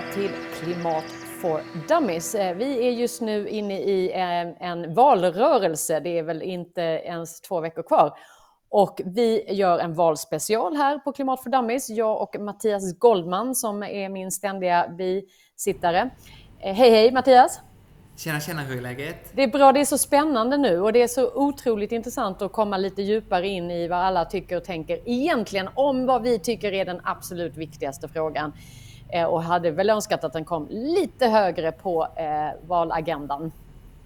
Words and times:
välkomna 0.00 0.12
till 0.12 0.30
Klimat 0.54 1.04
for 1.40 1.62
Dummies. 1.88 2.34
Eh, 2.34 2.56
vi 2.56 2.86
är 2.86 2.90
just 2.90 3.20
nu 3.20 3.48
inne 3.48 3.78
i 3.80 4.12
en, 4.12 4.56
en 4.60 4.94
valrörelse. 4.94 6.00
Det 6.00 6.18
är 6.18 6.22
väl 6.22 6.42
inte 6.42 6.80
ens 6.80 7.40
två 7.40 7.60
veckor 7.60 7.82
kvar. 7.82 8.12
Och 8.68 9.00
vi 9.04 9.52
gör 9.52 9.78
en 9.78 9.94
valspecial 9.94 10.76
här 10.76 10.98
på 10.98 11.12
Klimat 11.12 11.42
for 11.42 11.50
Dummies. 11.50 11.90
Jag 11.90 12.22
och 12.22 12.40
Mattias 12.40 12.98
Goldman 12.98 13.54
som 13.54 13.82
är 13.82 14.08
min 14.08 14.30
ständiga 14.30 14.88
bisittare. 14.88 16.10
Eh, 16.60 16.74
hej 16.74 16.90
hej 16.90 17.12
Mattias! 17.12 17.60
Tjena, 18.16 18.40
tjena, 18.40 18.62
hur 18.62 18.76
är 18.76 18.82
läget? 18.82 19.32
Det 19.32 19.42
är 19.42 19.48
bra, 19.48 19.72
det 19.72 19.80
är 19.80 19.84
så 19.84 19.98
spännande 19.98 20.56
nu 20.56 20.80
och 20.80 20.92
det 20.92 21.02
är 21.02 21.08
så 21.08 21.30
otroligt 21.34 21.92
intressant 21.92 22.42
att 22.42 22.52
komma 22.52 22.76
lite 22.76 23.02
djupare 23.02 23.48
in 23.48 23.70
i 23.70 23.88
vad 23.88 23.98
alla 23.98 24.24
tycker 24.24 24.56
och 24.56 24.64
tänker 24.64 25.08
egentligen 25.08 25.68
om 25.74 26.06
vad 26.06 26.22
vi 26.22 26.38
tycker 26.38 26.72
är 26.72 26.84
den 26.84 27.00
absolut 27.04 27.56
viktigaste 27.56 28.08
frågan. 28.08 28.52
Eh, 29.12 29.24
och 29.24 29.42
hade 29.42 29.70
väl 29.70 29.90
önskat 29.90 30.24
att 30.24 30.32
den 30.32 30.44
kom 30.44 30.66
lite 30.70 31.26
högre 31.26 31.72
på 31.72 32.08
eh, 32.16 32.68
valagendan. 32.68 33.52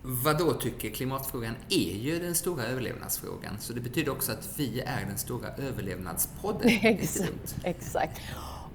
Vad 0.02 0.38
då 0.38 0.52
tycker 0.52 0.88
klimatfrågan 0.88 1.54
är 1.70 1.96
ju 1.96 2.18
den 2.18 2.34
stora 2.34 2.64
överlevnadsfrågan. 2.64 3.58
Så 3.58 3.72
det 3.72 3.80
betyder 3.80 4.12
också 4.12 4.32
att 4.32 4.48
vi 4.56 4.80
är 4.80 5.06
den 5.08 5.18
stora 5.18 5.48
överlevnadspodden. 5.68 6.70
exakt, 6.82 7.56
exakt. 7.64 8.20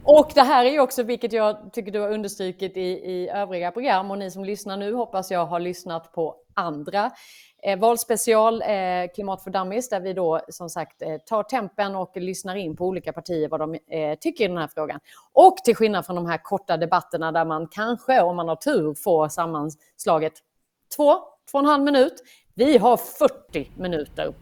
Och 0.04 0.32
det 0.36 0.42
här 0.42 0.66
är 0.66 0.72
ju 0.72 0.80
också, 0.80 1.04
vilket 1.04 1.34
jag 1.34 1.74
tycker 1.74 1.92
du 1.92 2.00
har 2.00 2.10
understrukit 2.10 2.78
i, 2.78 2.82
i 2.82 3.30
övriga 3.30 3.72
program 3.72 4.12
och 4.12 4.18
ni 4.18 4.32
som 4.32 4.46
lyssnar 4.46 4.78
nu 4.78 4.94
hoppas 4.94 5.32
jag 5.32 5.46
har 5.46 5.60
lyssnat 5.60 6.14
på 6.14 6.36
andra 6.54 7.12
eh, 7.64 7.80
valspecial 7.80 8.62
eh, 8.62 8.68
Klimat 9.16 9.44
för 9.44 9.52
Dummies 9.52 9.90
där 9.90 10.00
vi 10.00 10.14
då 10.14 10.42
som 10.50 10.70
sagt 10.70 11.02
eh, 11.02 11.18
tar 11.18 11.44
tempen 11.44 11.96
och 11.96 12.18
lyssnar 12.18 12.56
in 12.56 12.76
på 12.76 12.86
olika 12.86 13.14
partier 13.14 13.50
vad 13.50 13.60
de 13.60 13.74
eh, 13.74 14.18
tycker 14.20 14.44
i 14.44 14.48
den 14.48 14.58
här 14.58 14.70
frågan. 14.74 15.00
Och 15.34 15.58
till 15.58 15.76
skillnad 15.76 16.06
från 16.06 16.16
de 16.16 16.26
här 16.26 16.38
korta 16.38 16.78
debatterna 16.78 17.32
där 17.32 17.46
man 17.46 17.68
kanske 17.68 18.22
om 18.22 18.36
man 18.36 18.48
har 18.48 18.56
tur 18.56 18.94
får 18.94 19.28
sammanslaget 19.28 20.34
två, 20.96 21.14
två 21.52 21.58
och 21.58 21.60
en 21.60 21.66
halv 21.66 21.84
minut. 21.84 22.24
Vi 22.54 22.78
har 22.78 22.98
40 22.98 23.72
minuter 23.78 24.34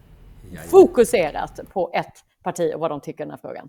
fokuserat 0.70 1.60
på 1.72 1.90
ett 1.92 2.24
parti 2.42 2.72
och 2.74 2.80
vad 2.80 2.90
de 2.90 3.00
tycker 3.00 3.24
i 3.24 3.24
den 3.24 3.30
här 3.30 3.38
frågan. 3.38 3.68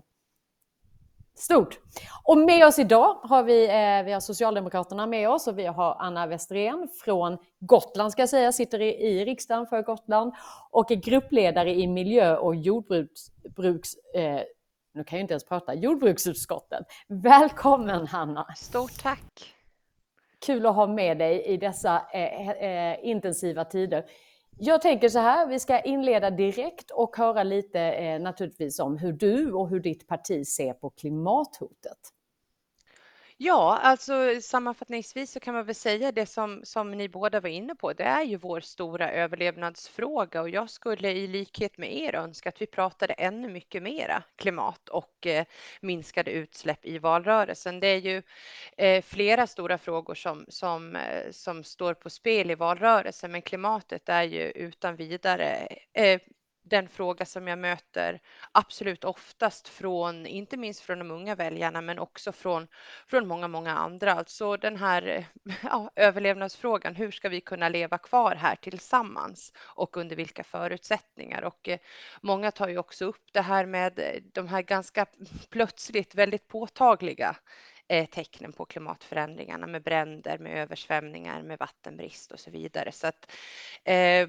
Stort. 1.40 1.78
Och 2.24 2.38
med 2.38 2.66
oss 2.66 2.78
idag 2.78 3.14
har 3.22 3.42
vi, 3.42 3.64
eh, 3.64 4.04
vi 4.04 4.12
har 4.12 4.20
Socialdemokraterna 4.20 5.06
med 5.06 5.28
oss 5.28 5.46
och 5.46 5.58
vi 5.58 5.66
har 5.66 5.96
Anna 5.98 6.26
Westerén 6.26 6.88
från 7.04 7.38
Gotland 7.60 8.12
ska 8.12 8.22
jag 8.22 8.28
säga, 8.28 8.52
sitter 8.52 8.80
i, 8.80 8.88
i 8.88 9.24
riksdagen 9.24 9.66
för 9.66 9.82
Gotland 9.82 10.32
och 10.70 10.90
är 10.90 10.94
gruppledare 10.94 11.74
i 11.74 11.86
miljö 11.86 12.36
och 12.36 12.54
jordbruks... 12.54 13.94
Eh, 14.14 14.40
nu 14.94 15.04
kan 15.04 15.18
jag 15.18 15.24
inte 15.24 15.32
ens 15.32 15.44
prata, 15.44 15.74
jordbruksutskottet. 15.74 16.86
Välkommen 17.08 18.06
Hanna! 18.06 18.46
Stort 18.56 19.02
tack! 19.02 19.54
Kul 20.46 20.66
att 20.66 20.74
ha 20.74 20.86
med 20.86 21.18
dig 21.18 21.42
i 21.42 21.56
dessa 21.56 22.02
eh, 22.12 22.50
eh, 22.50 22.96
intensiva 23.02 23.64
tider. 23.64 24.04
Jag 24.62 24.82
tänker 24.82 25.08
så 25.08 25.18
här, 25.18 25.46
vi 25.46 25.58
ska 25.60 25.80
inleda 25.80 26.30
direkt 26.30 26.90
och 26.90 27.16
höra 27.16 27.42
lite 27.42 27.80
eh, 27.80 28.20
naturligtvis 28.20 28.78
om 28.78 28.96
hur 28.98 29.12
du 29.12 29.52
och 29.52 29.68
hur 29.68 29.80
ditt 29.80 30.06
parti 30.06 30.46
ser 30.46 30.72
på 30.72 30.90
klimathotet. 30.90 31.98
Ja, 33.42 33.78
alltså 33.82 34.40
sammanfattningsvis 34.42 35.32
så 35.32 35.40
kan 35.40 35.54
man 35.54 35.64
väl 35.66 35.74
säga 35.74 36.12
det 36.12 36.26
som, 36.26 36.60
som 36.64 36.90
ni 36.90 37.08
båda 37.08 37.40
var 37.40 37.48
inne 37.48 37.74
på. 37.74 37.92
Det 37.92 38.02
är 38.04 38.22
ju 38.22 38.36
vår 38.36 38.60
stora 38.60 39.12
överlevnadsfråga 39.12 40.40
och 40.40 40.48
jag 40.50 40.70
skulle 40.70 41.10
i 41.12 41.26
likhet 41.26 41.78
med 41.78 41.96
er 41.96 42.14
önska 42.14 42.48
att 42.48 42.62
vi 42.62 42.66
pratade 42.66 43.12
ännu 43.12 43.48
mycket 43.48 43.82
mera 43.82 44.22
klimat 44.36 44.88
och 44.88 45.26
eh, 45.26 45.44
minskade 45.80 46.30
utsläpp 46.30 46.84
i 46.86 46.98
valrörelsen. 46.98 47.80
Det 47.80 47.86
är 47.86 47.96
ju 47.96 48.22
eh, 48.76 49.02
flera 49.02 49.46
stora 49.46 49.78
frågor 49.78 50.14
som, 50.14 50.44
som, 50.48 50.96
eh, 50.96 51.30
som 51.30 51.64
står 51.64 51.94
på 51.94 52.10
spel 52.10 52.50
i 52.50 52.54
valrörelsen, 52.54 53.32
men 53.32 53.42
klimatet 53.42 54.08
är 54.08 54.22
ju 54.22 54.50
utan 54.50 54.96
vidare 54.96 55.68
eh, 55.92 56.20
den 56.70 56.88
fråga 56.88 57.24
som 57.24 57.48
jag 57.48 57.58
möter 57.58 58.20
absolut 58.52 59.04
oftast 59.04 59.68
från, 59.68 60.26
inte 60.26 60.56
minst 60.56 60.80
från 60.80 60.98
de 60.98 61.10
unga 61.10 61.34
väljarna, 61.34 61.80
men 61.80 61.98
också 61.98 62.32
från, 62.32 62.68
från 63.06 63.28
många, 63.28 63.48
många 63.48 63.72
andra. 63.72 64.14
Alltså 64.14 64.56
den 64.56 64.76
här 64.76 65.26
ja, 65.62 65.90
överlevnadsfrågan. 65.96 66.94
Hur 66.94 67.10
ska 67.10 67.28
vi 67.28 67.40
kunna 67.40 67.68
leva 67.68 67.98
kvar 67.98 68.34
här 68.34 68.56
tillsammans 68.56 69.52
och 69.58 69.96
under 69.96 70.16
vilka 70.16 70.44
förutsättningar? 70.44 71.42
Och 71.42 71.68
eh, 71.68 71.78
många 72.20 72.50
tar 72.50 72.68
ju 72.68 72.78
också 72.78 73.04
upp 73.04 73.32
det 73.32 73.42
här 73.42 73.66
med 73.66 73.98
eh, 73.98 74.22
de 74.32 74.48
här 74.48 74.62
ganska 74.62 75.06
plötsligt 75.50 76.14
väldigt 76.14 76.48
påtagliga 76.48 77.36
eh, 77.88 78.06
tecknen 78.06 78.52
på 78.52 78.64
klimatförändringarna 78.64 79.66
med 79.66 79.82
bränder, 79.82 80.38
med 80.38 80.62
översvämningar, 80.62 81.42
med 81.42 81.58
vattenbrist 81.58 82.32
och 82.32 82.40
så 82.40 82.50
vidare. 82.50 82.92
Så 82.92 83.06
att 83.06 83.32
eh, 83.84 84.28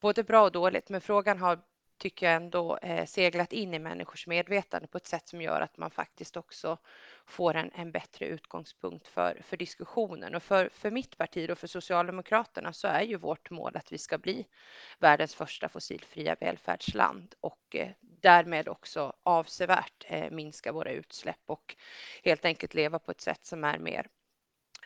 både 0.00 0.24
bra 0.24 0.42
och 0.42 0.52
dåligt, 0.52 0.88
men 0.88 1.00
frågan 1.00 1.38
har 1.38 1.58
tycker 1.98 2.26
jag 2.26 2.36
ändå 2.36 2.76
eh, 2.76 3.06
seglat 3.06 3.52
in 3.52 3.74
i 3.74 3.78
människors 3.78 4.26
medvetande 4.26 4.88
på 4.88 4.98
ett 4.98 5.06
sätt 5.06 5.28
som 5.28 5.42
gör 5.42 5.60
att 5.60 5.76
man 5.76 5.90
faktiskt 5.90 6.36
också 6.36 6.78
får 7.26 7.54
en, 7.54 7.70
en 7.74 7.92
bättre 7.92 8.26
utgångspunkt 8.26 9.08
för, 9.08 9.42
för 9.44 9.56
diskussionen. 9.56 10.34
Och 10.34 10.42
för, 10.42 10.68
för 10.74 10.90
mitt 10.90 11.18
parti 11.18 11.50
och 11.50 11.58
för 11.58 11.66
Socialdemokraterna 11.66 12.72
så 12.72 12.88
är 12.88 13.02
ju 13.02 13.16
vårt 13.16 13.50
mål 13.50 13.76
att 13.76 13.92
vi 13.92 13.98
ska 13.98 14.18
bli 14.18 14.46
världens 14.98 15.34
första 15.34 15.68
fossilfria 15.68 16.36
välfärdsland 16.40 17.34
och 17.40 17.76
eh, 17.76 17.88
därmed 18.00 18.68
också 18.68 19.12
avsevärt 19.22 20.06
eh, 20.08 20.30
minska 20.30 20.72
våra 20.72 20.90
utsläpp 20.90 21.42
och 21.46 21.76
helt 22.24 22.44
enkelt 22.44 22.74
leva 22.74 22.98
på 22.98 23.10
ett 23.10 23.20
sätt 23.20 23.46
som 23.46 23.64
är 23.64 23.78
mer 23.78 24.06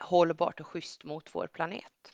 hållbart 0.00 0.60
och 0.60 0.66
schysst 0.66 1.04
mot 1.04 1.34
vår 1.34 1.46
planet. 1.46 2.12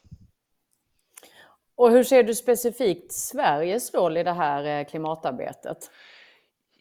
Och 1.79 1.91
hur 1.91 2.05
ser 2.05 2.23
du 2.23 2.35
specifikt 2.35 3.13
Sveriges 3.13 3.95
roll 3.95 4.17
i 4.17 4.23
det 4.23 4.33
här 4.33 4.65
eh, 4.65 4.87
klimatarbetet? 4.87 5.91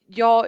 Ja, 0.07 0.47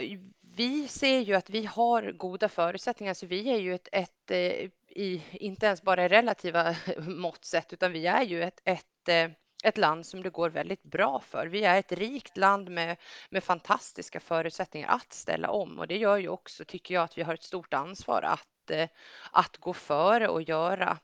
vi 0.55 0.87
ser 0.87 1.19
ju 1.19 1.35
att 1.35 1.49
vi 1.49 1.65
har 1.65 2.11
goda 2.11 2.49
förutsättningar, 2.49 3.13
så 3.13 3.25
vi 3.25 3.49
är 3.49 3.57
ju 3.57 3.73
ett, 3.73 3.89
ett 3.91 4.31
eh, 4.31 4.69
i, 4.87 5.23
inte 5.31 5.65
ens 5.65 5.81
bara 5.81 6.09
relativa 6.09 6.75
mått 6.97 7.45
sett, 7.45 7.73
utan 7.73 7.91
vi 7.91 8.07
är 8.07 8.21
ju 8.21 8.43
ett, 8.43 8.59
ett 8.63 9.09
eh, 9.09 9.31
ett 9.63 9.77
land 9.77 10.05
som 10.05 10.23
det 10.23 10.29
går 10.29 10.49
väldigt 10.49 10.83
bra 10.83 11.19
för. 11.19 11.47
Vi 11.47 11.63
är 11.63 11.79
ett 11.79 11.91
rikt 11.91 12.37
land 12.37 12.69
med, 12.69 12.97
med 13.29 13.43
fantastiska 13.43 14.19
förutsättningar 14.19 14.89
att 14.89 15.13
ställa 15.13 15.49
om 15.49 15.79
och 15.79 15.87
det 15.87 15.97
gör 15.97 16.17
ju 16.17 16.29
också, 16.29 16.65
tycker 16.65 16.93
jag, 16.93 17.03
att 17.03 17.17
vi 17.17 17.23
har 17.23 17.33
ett 17.33 17.43
stort 17.43 17.73
ansvar 17.73 18.21
att, 18.21 18.71
att 19.31 19.57
gå 19.57 19.73
före 19.73 20.27
och 20.27 20.41
göra 20.41 20.97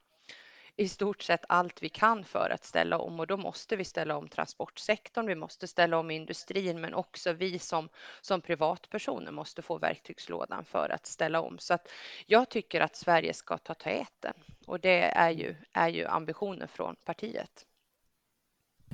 i 0.78 0.88
stort 0.88 1.22
sett 1.22 1.46
allt 1.50 1.84
vi 1.84 1.90
kan 1.90 2.24
för 2.24 2.50
att 2.50 2.66
ställa 2.66 2.98
om 2.98 3.20
och 3.20 3.28
då 3.28 3.38
måste 3.38 3.76
vi 3.76 3.84
ställa 3.84 4.18
om 4.18 4.28
transportsektorn, 4.28 5.28
vi 5.28 5.36
måste 5.36 5.68
ställa 5.68 5.98
om 5.98 6.12
industrin 6.12 6.82
men 6.82 6.94
också 6.94 7.34
vi 7.34 7.60
som, 7.60 7.90
som 8.22 8.42
privatpersoner 8.42 9.32
måste 9.32 9.62
få 9.62 9.78
verktygslådan 9.78 10.66
för 10.66 10.90
att 10.90 11.06
ställa 11.06 11.42
om. 11.42 11.60
Så 11.60 11.74
att 11.74 11.88
jag 12.26 12.50
tycker 12.50 12.82
att 12.82 12.96
Sverige 12.96 13.34
ska 13.34 13.58
ta 13.58 13.74
täten 13.74 14.34
och 14.66 14.80
det 14.80 15.02
är 15.02 15.32
ju, 15.32 15.56
är 15.74 15.90
ju 15.90 16.06
ambitionen 16.06 16.68
från 16.68 16.96
partiet. 16.96 17.66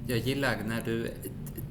Jag 0.07 0.17
gillar 0.17 0.57
när 0.57 0.81
du 0.81 1.13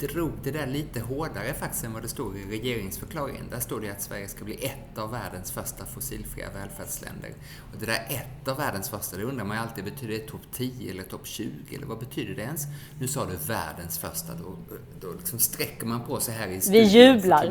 drog 0.07 0.33
det 0.43 0.51
där 0.51 0.67
lite 0.67 1.01
hårdare 1.01 1.55
faktiskt 1.55 1.85
än 1.85 1.93
vad 1.93 2.03
det 2.03 2.09
stod 2.09 2.37
i 2.37 2.45
regeringsförklaringen. 2.45 3.45
Där 3.51 3.61
står 3.61 3.81
det 3.81 3.91
att 3.91 4.03
Sverige 4.03 4.29
ska 4.29 4.45
bli 4.45 4.65
ett 4.65 4.99
av 4.99 5.11
världens 5.11 5.53
första 5.53 5.87
fossilfria 5.87 6.47
välfärdsländer. 6.51 7.31
Och 7.73 7.81
det 7.81 7.87
där 7.87 8.07
ett 8.09 8.49
av 8.49 8.57
världens 8.57 8.89
första, 8.89 9.17
det 9.17 9.25
undrar 9.25 9.45
man 9.45 9.57
ju 9.57 9.63
alltid, 9.63 9.85
betyder 9.85 10.15
det 10.15 10.27
topp 10.27 10.41
10 10.53 10.91
eller 10.91 11.03
topp 11.03 11.27
20 11.27 11.77
eller 11.77 11.87
vad 11.87 11.99
betyder 11.99 12.35
det 12.35 12.43
ens? 12.43 12.67
Nu 12.99 13.09
sa 13.09 13.27
du 13.27 13.37
världens 13.47 13.99
första, 13.99 14.35
då, 14.35 14.57
då 15.01 15.13
liksom 15.13 15.39
sträcker 15.39 15.87
man 15.87 16.01
på 16.05 16.21
sig 16.21 16.35
här 16.35 16.49
i 16.49 16.61
studion. 16.61 16.83
Vi 16.83 16.89
jublar. 16.89 17.45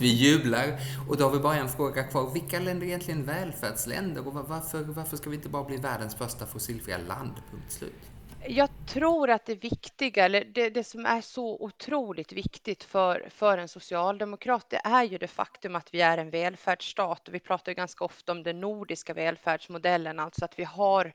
Vi 0.00 0.08
jublar. 0.08 0.80
Och 1.08 1.16
då 1.16 1.24
har 1.24 1.30
vi 1.30 1.38
bara 1.38 1.56
en 1.56 1.68
fråga 1.68 2.02
kvar. 2.02 2.30
Vilka 2.32 2.60
länder 2.60 2.86
är 2.86 2.88
egentligen 2.88 3.24
välfärdsländer 3.24 4.26
och 4.26 4.34
varför, 4.34 4.82
varför 4.82 5.16
ska 5.16 5.30
vi 5.30 5.36
inte 5.36 5.48
bara 5.48 5.64
bli 5.64 5.76
världens 5.76 6.14
första 6.14 6.46
fossilfria 6.46 6.98
land? 6.98 7.32
Punkt 7.50 7.72
slut. 7.72 8.10
Jag 8.48 8.68
tror 8.84 9.30
att 9.30 9.46
det 9.46 9.54
viktiga, 9.54 10.24
eller 10.24 10.44
det, 10.44 10.70
det, 10.70 10.84
som 10.84 11.06
är 11.06 11.20
så 11.20 11.56
otroligt 11.60 12.32
viktigt 12.32 12.84
för, 12.84 13.28
för 13.30 13.58
en 13.58 13.68
socialdemokrat, 13.68 14.70
det 14.70 14.80
är 14.84 15.04
ju 15.04 15.18
det 15.18 15.28
faktum 15.28 15.76
att 15.76 15.94
vi 15.94 16.00
är 16.00 16.18
en 16.18 16.30
välfärdsstat. 16.30 17.28
Och 17.28 17.34
vi 17.34 17.40
pratar 17.40 17.72
ju 17.72 17.76
ganska 17.76 18.04
ofta 18.04 18.32
om 18.32 18.42
den 18.42 18.60
nordiska 18.60 19.14
välfärdsmodellen, 19.14 20.20
alltså 20.20 20.44
att 20.44 20.58
vi 20.58 20.64
har 20.64 21.12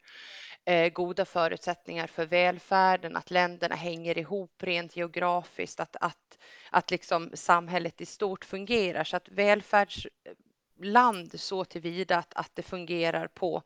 eh, 0.65 0.89
goda 0.89 1.25
förutsättningar 1.25 2.07
för 2.07 2.25
välfärden, 2.25 3.15
att 3.15 3.31
länderna 3.31 3.75
hänger 3.75 4.17
ihop 4.17 4.63
rent 4.63 4.95
geografiskt, 4.95 5.79
att, 5.79 5.95
att, 6.01 6.37
att 6.71 6.91
liksom 6.91 7.31
samhället 7.33 8.01
i 8.01 8.05
stort 8.05 8.45
fungerar. 8.45 9.03
Så 9.03 9.17
att 9.17 9.29
välfärdsland 9.29 11.39
så 11.39 11.65
tillvida 11.65 12.17
att, 12.17 12.33
att 12.33 12.51
det 12.53 12.63
fungerar 12.63 13.27
på 13.27 13.63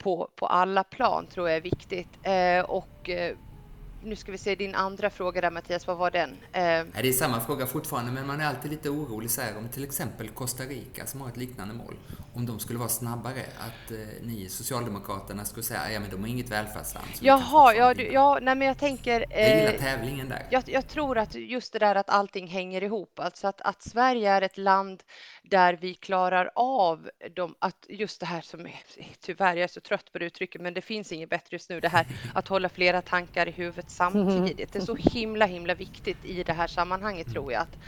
på, 0.00 0.30
på 0.36 0.46
alla 0.46 0.84
plan 0.84 1.26
tror 1.26 1.48
jag 1.48 1.56
är 1.56 1.60
viktigt. 1.62 2.18
Eh, 2.22 2.60
och 2.64 3.08
eh, 3.10 3.36
nu 4.02 4.16
ska 4.16 4.32
vi 4.32 4.38
se 4.38 4.54
din 4.54 4.74
andra 4.74 5.10
fråga 5.10 5.40
där 5.40 5.50
Mattias, 5.50 5.86
vad 5.86 5.96
var 5.96 6.10
den? 6.10 6.30
Eh... 6.52 7.02
Det 7.02 7.08
är 7.08 7.12
samma 7.12 7.40
fråga 7.40 7.66
fortfarande, 7.66 8.12
men 8.12 8.26
man 8.26 8.40
är 8.40 8.46
alltid 8.46 8.70
lite 8.70 8.90
orolig 8.90 9.30
så 9.30 9.40
här, 9.40 9.56
om 9.58 9.68
till 9.68 9.84
exempel 9.84 10.28
Costa 10.28 10.64
Rica 10.64 11.06
som 11.06 11.20
har 11.20 11.28
ett 11.28 11.36
liknande 11.36 11.74
mål. 11.74 11.94
om 12.34 12.46
de 12.46 12.58
skulle 12.58 12.78
vara 12.78 12.88
snabbare, 12.88 13.42
att 13.58 13.90
eh, 13.90 13.98
ni 14.22 14.48
Socialdemokraterna 14.48 15.44
skulle 15.44 15.62
säga 15.62 15.92
ja 15.92 16.00
men 16.00 16.10
de 16.10 16.20
har 16.20 16.28
inget 16.28 16.50
välfärdsland. 16.50 17.06
Jaha, 17.20 17.74
ja, 17.74 17.94
du, 17.94 18.12
ja, 18.12 18.38
nej 18.42 18.54
men 18.54 18.68
jag 18.68 18.78
tänker... 18.78 19.26
Eh, 19.30 19.48
jag 19.48 19.58
gillar 19.58 19.78
tävlingen 19.78 20.28
där. 20.28 20.46
Jag, 20.50 20.62
jag, 20.66 20.88
tror 20.88 21.18
att 21.18 21.34
just 21.34 21.72
det 21.72 21.78
där 21.78 21.94
att 21.94 22.10
allting 22.10 22.46
hänger 22.46 22.82
ihop, 22.82 23.18
alltså 23.18 23.46
att, 23.46 23.60
att 23.60 23.82
Sverige 23.82 24.30
är 24.30 24.42
ett 24.42 24.58
land 24.58 25.02
där 25.42 25.78
vi 25.80 25.94
klarar 25.94 26.50
av 26.54 27.10
de, 27.34 27.54
att 27.58 27.86
just 27.88 28.20
det 28.20 28.26
här 28.26 28.40
som 28.40 28.66
är, 28.66 28.80
tyvärr, 29.20 29.56
jag 29.56 29.64
är 29.64 29.68
så 29.68 29.80
trött 29.80 30.12
på 30.12 30.18
det 30.18 30.24
uttrycket, 30.24 30.60
men 30.60 30.74
det 30.74 30.82
finns 30.82 31.12
inget 31.12 31.30
bättre 31.30 31.48
just 31.50 31.70
nu, 31.70 31.80
det 31.80 31.88
här 31.88 32.06
att 32.34 32.48
hålla 32.48 32.68
flera 32.68 33.02
tankar 33.02 33.48
i 33.48 33.50
huvudet 33.50 33.89
samtidigt. 33.90 34.72
Det 34.72 34.78
är 34.78 34.84
så 34.84 34.96
himla, 34.96 35.46
himla 35.46 35.74
viktigt 35.74 36.24
i 36.24 36.42
det 36.42 36.52
här 36.52 36.66
sammanhanget 36.66 37.28
tror 37.28 37.52
jag 37.52 37.62
att 37.62 37.78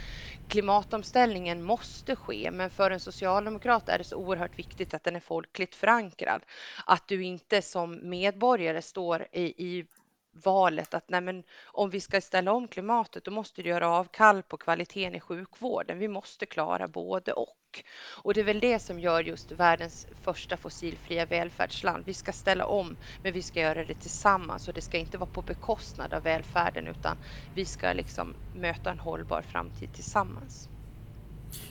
klimatomställningen 0.47 1.63
måste 1.63 2.15
ske, 2.15 2.51
men 2.51 2.69
för 2.69 2.91
en 2.91 2.99
socialdemokrat 2.99 3.89
är 3.89 3.97
det 3.97 4.03
så 4.03 4.15
oerhört 4.15 4.59
viktigt 4.59 4.93
att 4.93 5.03
den 5.03 5.15
är 5.15 5.19
folkligt 5.19 5.75
förankrad. 5.75 6.41
Att 6.85 7.07
du 7.07 7.23
inte 7.23 7.61
som 7.61 8.09
medborgare 8.09 8.81
står 8.81 9.27
i, 9.31 9.43
i 9.43 9.85
valet 10.33 10.93
att 10.93 11.09
nej 11.09 11.21
men, 11.21 11.43
om 11.65 11.89
vi 11.89 12.01
ska 12.01 12.21
ställa 12.21 12.51
om 12.51 12.67
klimatet 12.67 13.23
då 13.23 13.31
måste 13.31 13.61
du 13.61 13.69
göra 13.69 13.89
avkall 13.89 14.43
på 14.43 14.57
kvaliteten 14.57 15.15
i 15.15 15.19
sjukvården. 15.19 15.99
Vi 15.99 16.07
måste 16.07 16.45
klara 16.45 16.87
både 16.87 17.33
och. 17.33 17.83
Och 18.23 18.33
det 18.33 18.39
är 18.39 18.45
väl 18.45 18.59
det 18.59 18.79
som 18.79 18.99
gör 18.99 19.23
just 19.23 19.51
världens 19.51 20.07
första 20.21 20.57
fossilfria 20.57 21.25
välfärdsland. 21.25 22.03
Vi 22.05 22.13
ska 22.13 22.31
ställa 22.31 22.65
om, 22.65 22.97
men 23.23 23.33
vi 23.33 23.41
ska 23.41 23.59
göra 23.59 23.85
det 23.85 23.93
tillsammans 23.93 24.67
och 24.67 24.73
det 24.73 24.81
ska 24.81 24.97
inte 24.97 25.17
vara 25.17 25.29
på 25.29 25.41
bekostnad 25.41 26.13
av 26.13 26.23
välfärden 26.23 26.87
utan 26.87 27.17
vi 27.55 27.65
ska 27.65 27.93
liksom 27.93 28.35
möta 28.55 28.91
en 28.91 28.99
hållbar 28.99 29.41
framtid 29.41 29.93
tillsammans. 29.93 30.69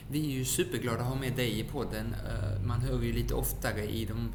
Vi 0.09 0.19
är 0.25 0.31
ju 0.37 0.45
superglada 0.45 0.99
att 0.99 1.07
ha 1.07 1.15
med 1.15 1.33
dig 1.33 1.59
i 1.59 1.63
podden. 1.63 2.13
Eh, 2.13 2.65
man 2.65 2.81
hör 2.81 3.01
ju 3.01 3.13
lite 3.13 3.33
oftare 3.33 3.83
i 3.83 4.05
de 4.05 4.31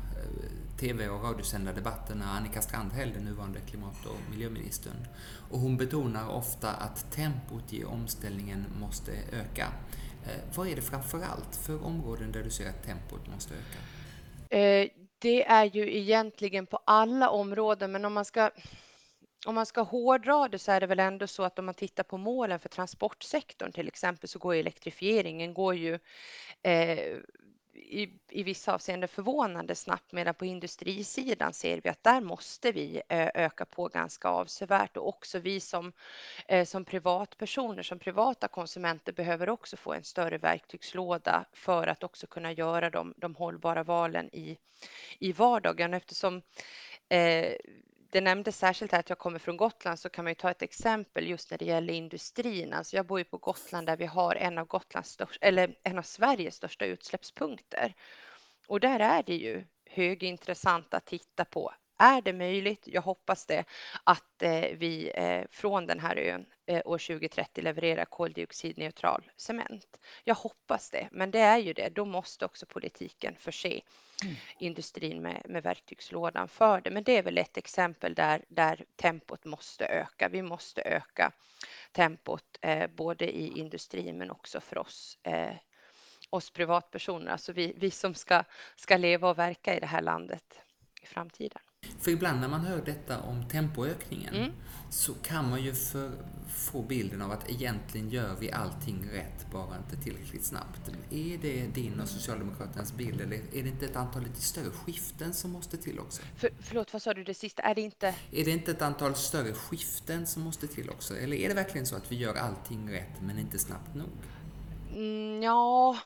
TV 0.81 1.09
och 1.09 1.23
radiosända 1.23 1.73
debatterna 1.73 2.25
Annika 2.25 2.63
Strandhäll, 2.63 3.13
den 3.13 3.25
nuvarande 3.25 3.61
klimat 3.61 4.07
och 4.07 4.31
miljöministern. 4.31 5.07
Och 5.51 5.59
hon 5.59 5.77
betonar 5.77 6.29
ofta 6.29 6.71
att 6.71 7.13
tempot 7.13 7.73
i 7.73 7.85
omställningen 7.85 8.65
måste 8.81 9.13
öka. 9.13 9.73
Eh, 10.25 10.57
vad 10.57 10.69
är 10.69 10.77
det 10.77 10.83
framför 10.83 11.23
allt 11.23 11.57
för 11.57 11.85
områden 11.85 12.33
där 12.33 12.43
du 12.43 12.51
ser 12.51 12.69
att 12.69 12.85
tempot 12.85 13.29
måste 13.35 13.55
öka? 13.55 13.79
Eh, 14.57 14.89
det 15.19 15.47
är 15.47 15.65
ju 15.65 15.97
egentligen 15.97 16.67
på 16.67 16.81
alla 16.85 17.31
områden, 17.31 17.93
men 17.93 18.05
om 18.05 18.13
man 18.13 18.25
ska 18.25 18.51
om 19.47 19.55
man 19.55 19.67
ska 19.67 19.83
hårdra 19.83 20.49
det 20.49 20.59
så 20.59 20.73
är 20.73 20.81
det 20.81 20.87
väl 20.87 21.01
ändå 21.01 21.27
så 21.27 21.43
att 21.43 21.59
om 21.59 21.65
man 21.65 21.75
tittar 21.75 22.03
på 22.03 22.17
målen 22.17 22.59
för 22.59 22.69
transportsektorn 22.69 23.73
till 23.73 23.89
exempel 23.89 24.29
så 24.29 24.39
går 24.39 24.55
elektrifieringen 24.55 25.55
går 25.55 25.75
ju 25.75 25.99
eh, 26.63 27.17
i, 27.89 28.11
i 28.29 28.43
vissa 28.43 28.75
avseenden 28.75 29.09
förvånande 29.09 29.75
snabbt 29.75 30.13
medan 30.13 30.35
på 30.35 30.45
industrisidan 30.45 31.53
ser 31.53 31.81
vi 31.81 31.89
att 31.89 32.03
där 32.05 32.21
måste 32.21 32.73
vi 32.73 33.03
eh, 33.09 33.29
öka 33.35 33.65
på 33.65 33.89
ganska 33.89 34.29
avsevärt. 34.29 34.97
Och 34.97 35.09
också 35.09 35.39
vi 35.39 35.61
som, 35.61 35.93
eh, 36.49 36.65
som 36.65 36.85
privatpersoner, 36.85 37.83
som 37.83 37.99
privata 37.99 38.49
konsumenter 38.49 39.13
behöver 39.13 39.49
också 39.49 39.77
få 39.77 39.93
en 39.93 40.05
större 40.05 40.39
verktygslåda 40.39 41.45
för 41.53 41.87
att 41.87 42.05
också 42.05 42.27
kunna 42.27 42.53
göra 42.53 42.91
de, 42.91 43.15
de 43.17 43.35
hållbara 43.35 43.83
valen 43.83 44.29
i, 44.33 44.59
i 45.19 45.33
vardagen. 45.33 45.95
Eftersom 45.95 46.43
eh, 47.09 47.53
det 48.11 48.21
nämndes 48.21 48.59
särskilt 48.59 48.93
här 48.93 49.01
att 49.01 49.09
jag 49.09 49.19
kommer 49.19 49.39
från 49.39 49.57
Gotland 49.57 49.99
så 49.99 50.09
kan 50.09 50.25
man 50.25 50.31
ju 50.31 50.35
ta 50.35 50.51
ett 50.51 50.63
exempel 50.63 51.27
just 51.27 51.51
när 51.51 51.59
det 51.59 51.65
gäller 51.65 51.95
industrin. 51.95 52.73
Alltså 52.73 52.97
jag 52.97 53.07
bor 53.07 53.19
ju 53.19 53.25
på 53.25 53.39
Gotland 53.39 53.87
där 53.87 53.97
vi 53.97 54.07
har 54.07 54.35
en 54.35 54.59
av 54.59 54.67
Gotlands 54.67 55.11
största, 55.11 55.47
eller 55.47 55.75
en 55.83 55.99
av 55.99 56.03
Sveriges 56.03 56.55
största 56.55 56.85
utsläppspunkter. 56.85 57.95
Och 58.67 58.81
där 58.81 59.01
är 59.01 59.23
det 59.23 59.37
ju 59.37 59.65
högintressant 59.91 60.95
att 60.95 61.07
titta 61.07 61.45
på. 61.45 61.73
Är 61.99 62.23
det 62.23 62.33
möjligt? 62.33 62.83
Jag 62.87 63.03
hoppas 63.03 63.47
det 63.47 63.65
att 64.05 64.43
eh, 64.43 64.65
vi 64.77 65.13
eh, 65.15 65.45
från 65.51 65.87
den 65.87 66.01
här 66.01 66.17
ön 66.17 66.47
eh, 66.67 66.83
år 66.85 66.99
2030 66.99 67.63
levererar 67.63 68.05
koldioxidneutral 68.05 69.31
cement. 69.37 69.99
Jag 70.25 70.35
hoppas 70.35 70.91
det, 70.91 71.09
men 71.13 71.31
det 71.31 71.41
är 71.41 71.59
ju 71.59 71.73
det. 71.73 71.89
Då 71.89 72.05
måste 72.05 72.45
också 72.45 72.67
politiken 72.67 73.37
förse 73.39 73.81
mm. 74.25 74.37
industrin 74.59 75.23
med, 75.23 75.43
med 75.49 75.63
verktygslådan 75.63 76.49
för 76.49 76.81
det. 76.81 76.91
Men 76.91 77.05
det 77.05 77.17
är 77.17 77.23
väl 77.23 77.39
ett 77.39 77.57
exempel 77.57 78.15
där, 78.15 78.45
där 78.49 78.85
tempot 78.97 79.45
måste 79.45 79.87
öka. 79.87 80.29
Vi 80.29 80.43
måste 80.43 80.83
öka 80.83 81.33
tempot 81.93 82.59
eh, 82.61 82.87
både 82.87 83.37
i 83.37 83.59
industrin 83.59 84.19
men 84.19 84.31
också 84.31 84.61
för 84.61 84.79
oss 84.79 85.19
eh, 85.23 85.55
oss 86.31 86.51
privatpersoner, 86.51 87.33
alltså 87.33 87.53
vi, 87.53 87.73
vi 87.77 87.91
som 87.91 88.15
ska, 88.15 88.45
ska 88.77 88.97
leva 88.97 89.31
och 89.31 89.39
verka 89.39 89.77
i 89.77 89.81
det 89.81 89.87
här 89.87 90.03
landet 90.03 90.61
i 91.03 91.07
framtiden. 91.07 91.61
För 92.01 92.11
ibland 92.11 92.41
när 92.41 92.49
man 92.49 92.61
hör 92.61 92.83
detta 92.85 93.21
om 93.21 93.49
tempoökningen 93.49 94.35
mm. 94.35 94.53
så 94.91 95.15
kan 95.15 95.51
man 95.51 95.63
ju 95.63 95.75
för, 95.75 96.11
få 96.49 96.83
bilden 96.83 97.23
av 97.23 97.31
att 97.31 97.51
egentligen 97.51 98.11
gör 98.11 98.37
vi 98.41 98.53
allting 98.53 99.11
rätt, 99.13 99.47
bara 99.53 99.77
inte 99.77 99.97
tillräckligt 99.97 100.45
snabbt. 100.45 100.91
Är 101.11 101.39
det 101.39 101.67
din 101.67 102.01
och 102.01 102.09
Socialdemokraternas 102.09 102.93
bild 102.93 103.21
eller 103.21 103.37
är 103.37 103.63
det 103.63 103.69
inte 103.69 103.87
ett 103.87 103.97
antal 103.97 104.23
lite 104.23 104.41
större 104.41 104.71
skiften 104.71 105.35
som 105.35 105.51
måste 105.51 105.77
till 105.77 105.99
också? 105.99 106.23
För, 106.37 106.51
förlåt, 106.61 106.93
vad 106.93 107.03
sa 107.03 107.15
du 107.15 107.25
det 107.25 107.35
sista? 107.35 107.63
Är 107.63 107.75
det 107.75 107.81
inte? 107.81 108.15
Är 108.31 108.45
det 108.45 108.51
inte 108.51 108.71
ett 108.71 108.83
antal 108.83 109.15
större 109.15 109.53
skiften 109.53 110.27
som 110.27 110.43
måste 110.43 110.67
till 110.67 110.91
också? 110.91 111.17
Eller 111.17 111.37
är 111.37 111.49
det 111.49 111.55
verkligen 111.55 111.87
så 111.87 111.97
att 111.97 112.13
vi 112.13 112.17
gör 112.17 112.35
allting 112.35 112.93
rätt 112.93 113.21
men 113.23 113.39
inte 113.39 113.59
snabbt 113.59 113.95
nog? 113.95 114.09
Mm, 114.95 115.43
ja, 115.43 115.99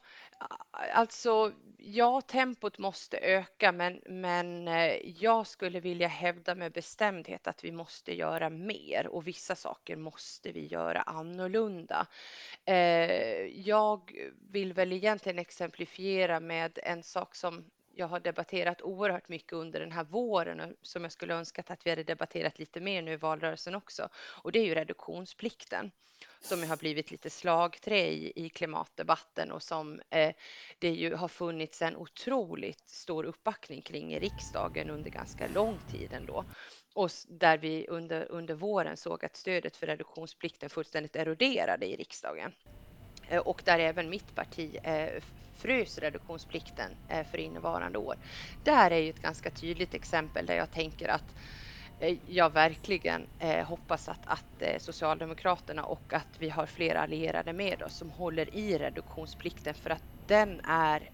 alltså 0.94 1.52
ja, 1.84 2.20
tempot 2.20 2.78
måste 2.78 3.18
öka, 3.18 3.72
men, 3.72 4.00
men 4.06 4.68
eh, 4.68 4.96
jag 5.04 5.46
skulle 5.46 5.80
vilja 5.80 6.08
hävda 6.08 6.54
med 6.54 6.72
bestämdhet 6.72 7.46
att 7.46 7.64
vi 7.64 7.72
måste 7.72 8.14
göra 8.14 8.50
mer 8.50 9.06
och 9.06 9.26
vissa 9.26 9.56
saker 9.56 9.96
måste 9.96 10.52
vi 10.52 10.66
göra 10.66 11.02
annorlunda. 11.02 12.06
Eh, 12.64 13.46
jag 13.46 14.12
vill 14.50 14.72
väl 14.72 14.92
egentligen 14.92 15.38
exemplifiera 15.38 16.40
med 16.40 16.78
en 16.82 17.02
sak 17.02 17.34
som 17.34 17.64
jag 17.94 18.06
har 18.06 18.20
debatterat 18.20 18.82
oerhört 18.82 19.28
mycket 19.28 19.52
under 19.52 19.80
den 19.80 19.92
här 19.92 20.04
våren 20.04 20.60
och 20.60 20.72
som 20.82 21.02
jag 21.02 21.12
skulle 21.12 21.34
önskat 21.34 21.70
att 21.70 21.86
vi 21.86 21.90
hade 21.90 22.04
debatterat 22.04 22.58
lite 22.58 22.80
mer 22.80 23.02
nu 23.02 23.12
i 23.12 23.16
valrörelsen 23.16 23.74
också. 23.74 24.08
Och 24.42 24.52
det 24.52 24.58
är 24.58 24.64
ju 24.64 24.74
reduktionsplikten 24.74 25.90
som 26.40 26.62
har 26.62 26.76
blivit 26.76 27.10
lite 27.10 27.30
slagträ 27.30 28.08
i, 28.08 28.32
i 28.36 28.48
klimatdebatten 28.48 29.52
och 29.52 29.62
som 29.62 30.00
eh, 30.10 30.34
det 30.78 30.90
ju 30.90 31.14
har 31.14 31.28
funnits 31.28 31.82
en 31.82 31.96
otroligt 31.96 32.88
stor 32.88 33.24
uppbackning 33.24 33.82
kring 33.82 34.14
i 34.14 34.18
riksdagen 34.20 34.90
under 34.90 35.10
ganska 35.10 35.48
lång 35.48 35.80
tid 35.80 36.12
ändå. 36.12 36.44
Och 36.94 37.10
där 37.28 37.58
vi 37.58 37.86
under, 37.88 38.30
under 38.30 38.54
våren 38.54 38.96
såg 38.96 39.24
att 39.24 39.36
stödet 39.36 39.76
för 39.76 39.86
reduktionsplikten 39.86 40.70
fullständigt 40.70 41.16
eroderade 41.16 41.86
i 41.86 41.96
riksdagen. 41.96 42.52
Eh, 43.28 43.38
och 43.38 43.62
där 43.64 43.78
även 43.78 44.10
mitt 44.10 44.34
parti 44.34 44.76
eh, 44.82 45.08
frös 45.56 45.98
reduktionsplikten 45.98 46.90
eh, 47.08 47.26
för 47.26 47.38
innevarande 47.38 47.98
år. 47.98 48.16
Det 48.62 48.72
här 48.72 48.90
är 48.90 48.98
ju 48.98 49.10
ett 49.10 49.22
ganska 49.22 49.50
tydligt 49.50 49.94
exempel 49.94 50.46
där 50.46 50.56
jag 50.56 50.70
tänker 50.70 51.08
att 51.08 51.34
jag 52.26 52.50
verkligen 52.50 53.26
hoppas 53.66 54.08
att, 54.08 54.26
att 54.26 54.82
Socialdemokraterna 54.82 55.84
och 55.84 56.12
att 56.12 56.28
vi 56.38 56.48
har 56.48 56.66
fler 56.66 56.94
allierade 56.94 57.52
med 57.52 57.82
oss 57.82 57.94
som 57.94 58.10
håller 58.10 58.54
i 58.54 58.78
reduktionsplikten 58.78 59.74
för 59.74 59.90
att 59.90 60.02
den 60.26 60.60
är 60.64 61.10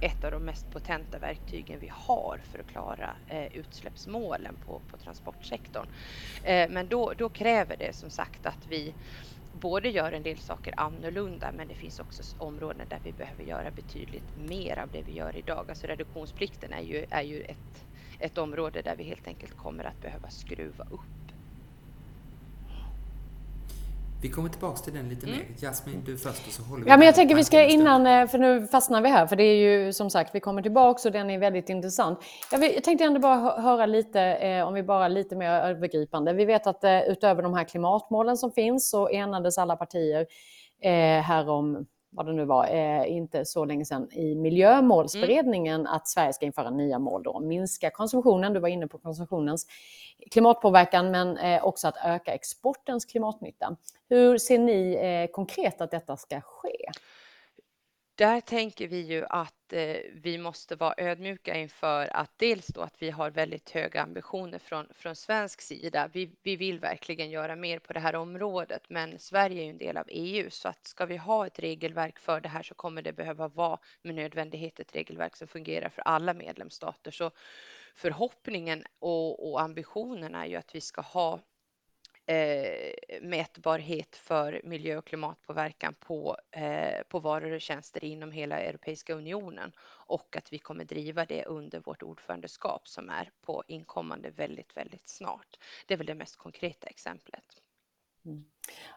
ett 0.00 0.24
av 0.24 0.30
de 0.30 0.44
mest 0.44 0.70
potenta 0.70 1.18
verktygen 1.18 1.80
vi 1.80 1.90
har 1.92 2.40
för 2.44 2.58
att 2.58 2.66
klara 2.66 3.16
eh, 3.26 3.46
utsläppsmålen 3.46 4.56
på, 4.56 4.80
på 4.80 4.96
transportsektorn. 4.96 5.86
Eh, 6.42 6.70
men 6.70 6.88
då, 6.88 7.12
då 7.12 7.28
kräver 7.28 7.76
det 7.76 7.96
som 7.96 8.10
sagt 8.10 8.46
att 8.46 8.66
vi 8.66 8.94
både 9.58 9.88
gör 9.88 10.12
en 10.12 10.22
del 10.22 10.38
saker 10.38 10.74
annorlunda 10.76 11.52
men 11.52 11.68
det 11.68 11.74
finns 11.74 12.00
också 12.00 12.22
områden 12.38 12.86
där 12.90 13.00
vi 13.02 13.12
behöver 13.12 13.44
göra 13.44 13.70
betydligt 13.70 14.36
mer 14.36 14.78
av 14.78 14.90
det 14.90 15.02
vi 15.02 15.12
gör 15.12 15.36
idag. 15.36 15.66
Alltså 15.68 15.86
reduktionsplikten 15.86 16.72
är 16.72 16.82
ju, 16.82 17.06
är 17.10 17.22
ju 17.22 17.40
ett 17.42 17.84
ett 18.18 18.38
område 18.38 18.82
där 18.82 18.96
vi 18.96 19.04
helt 19.04 19.26
enkelt 19.26 19.56
kommer 19.56 19.84
att 19.84 20.00
behöva 20.00 20.28
skruva 20.30 20.84
upp. 20.90 21.17
Vi 24.22 24.28
kommer 24.28 24.48
tillbaka 24.48 24.76
till 24.76 24.94
den 24.94 25.08
lite 25.08 25.26
mm. 25.26 25.38
mer. 25.38 25.46
Jasmin, 25.60 26.02
du 26.06 26.16
först 26.16 26.46
och 26.46 26.52
så 26.52 26.62
håller 26.62 26.84
vi 26.84 26.90
Ja, 26.90 26.96
men 26.96 27.06
jag 27.06 27.14
tänker 27.14 27.34
vi 27.34 27.44
ska 27.44 27.64
innan, 27.64 28.06
eh, 28.06 28.26
för 28.26 28.38
nu 28.38 28.66
fastnar 28.66 29.02
vi 29.02 29.08
här, 29.08 29.26
för 29.26 29.36
det 29.36 29.42
är 29.42 29.56
ju 29.56 29.92
som 29.92 30.10
sagt, 30.10 30.34
vi 30.34 30.40
kommer 30.40 30.62
tillbaka 30.62 31.08
och 31.08 31.12
den 31.12 31.30
är 31.30 31.38
väldigt 31.38 31.68
intressant. 31.68 32.18
Jag, 32.52 32.58
vill, 32.58 32.72
jag 32.74 32.84
tänkte 32.84 33.04
ändå 33.04 33.20
bara 33.20 33.60
höra 33.60 33.86
lite, 33.86 34.20
eh, 34.20 34.66
om 34.66 34.74
vi 34.74 34.82
bara 34.82 35.08
lite 35.08 35.36
mer 35.36 35.50
övergripande. 35.50 36.32
Vi 36.32 36.44
vet 36.44 36.66
att 36.66 36.84
eh, 36.84 37.00
utöver 37.00 37.42
de 37.42 37.54
här 37.54 37.64
klimatmålen 37.64 38.36
som 38.36 38.52
finns 38.52 38.90
så 38.90 39.08
enades 39.08 39.58
alla 39.58 39.76
partier 39.76 40.26
eh, 40.82 41.22
här 41.22 41.48
om 41.48 41.86
vad 42.10 42.26
det 42.26 42.32
nu 42.32 42.44
var, 42.44 42.66
eh, 42.66 43.12
inte 43.12 43.44
så 43.44 43.64
länge 43.64 43.84
sedan 43.84 44.12
i 44.12 44.34
miljömålsberedningen 44.34 45.80
mm. 45.80 45.92
att 45.92 46.08
Sverige 46.08 46.32
ska 46.32 46.46
införa 46.46 46.70
nya 46.70 46.98
mål 46.98 47.22
då. 47.22 47.40
Minska 47.40 47.90
konsumtionen, 47.90 48.52
du 48.52 48.60
var 48.60 48.68
inne 48.68 48.86
på 48.86 48.98
konsumtionens 48.98 49.66
klimatpåverkan, 50.30 51.10
men 51.10 51.36
eh, 51.36 51.64
också 51.64 51.88
att 51.88 51.96
öka 52.04 52.34
exportens 52.34 53.04
klimatnytta. 53.04 53.76
Hur 54.08 54.38
ser 54.38 54.58
ni 54.58 54.94
eh, 54.94 55.32
konkret 55.34 55.80
att 55.80 55.90
detta 55.90 56.16
ska 56.16 56.40
ske? 56.40 56.76
Där 58.18 58.40
tänker 58.40 58.88
vi 58.88 59.00
ju 59.00 59.24
att 59.30 59.72
eh, 59.72 59.96
vi 60.12 60.38
måste 60.38 60.76
vara 60.76 60.94
ödmjuka 60.96 61.54
inför 61.54 62.16
att 62.16 62.32
dels 62.36 62.66
då 62.66 62.80
att 62.80 63.02
vi 63.02 63.10
har 63.10 63.30
väldigt 63.30 63.70
höga 63.70 64.02
ambitioner 64.02 64.58
från, 64.58 64.86
från 64.94 65.16
svensk 65.16 65.60
sida. 65.60 66.08
Vi, 66.12 66.30
vi 66.42 66.56
vill 66.56 66.80
verkligen 66.80 67.30
göra 67.30 67.56
mer 67.56 67.78
på 67.78 67.92
det 67.92 68.00
här 68.00 68.16
området, 68.16 68.82
men 68.88 69.18
Sverige 69.18 69.62
är 69.62 69.64
ju 69.64 69.70
en 69.70 69.78
del 69.78 69.96
av 69.96 70.06
EU 70.08 70.50
så 70.50 70.68
att 70.68 70.86
ska 70.86 71.06
vi 71.06 71.16
ha 71.16 71.46
ett 71.46 71.58
regelverk 71.58 72.18
för 72.18 72.40
det 72.40 72.48
här 72.48 72.62
så 72.62 72.74
kommer 72.74 73.02
det 73.02 73.12
behöva 73.12 73.48
vara 73.48 73.78
med 74.02 74.14
nödvändighet 74.14 74.80
ett 74.80 74.94
regelverk 74.94 75.36
som 75.36 75.48
fungerar 75.48 75.88
för 75.88 76.02
alla 76.02 76.34
medlemsstater. 76.34 77.10
Så 77.10 77.30
förhoppningen 77.94 78.84
och, 78.98 79.50
och 79.50 79.60
ambitionen 79.60 80.34
är 80.34 80.46
ju 80.46 80.56
att 80.56 80.74
vi 80.74 80.80
ska 80.80 81.00
ha 81.00 81.40
eh, 82.28 83.20
mätbarhet 83.22 84.16
för 84.16 84.60
miljö 84.64 84.96
och 84.96 85.04
klimatpåverkan 85.04 85.94
på, 85.94 86.36
eh, 86.50 87.02
på 87.08 87.18
varor 87.18 87.52
och 87.52 87.60
tjänster 87.60 88.04
inom 88.04 88.32
hela 88.32 88.60
Europeiska 88.60 89.14
unionen 89.14 89.72
och 90.06 90.36
att 90.36 90.52
vi 90.52 90.58
kommer 90.58 90.84
driva 90.84 91.24
det 91.24 91.44
under 91.44 91.80
vårt 91.80 92.02
ordförandeskap 92.02 92.88
som 92.88 93.10
är 93.10 93.30
på 93.46 93.64
inkommande 93.68 94.30
väldigt, 94.30 94.76
väldigt 94.76 95.08
snart. 95.08 95.58
Det 95.86 95.94
är 95.94 95.98
väl 95.98 96.06
det 96.06 96.14
mest 96.14 96.36
konkreta 96.36 96.86
exemplet. 96.86 97.44
Mm. 98.26 98.44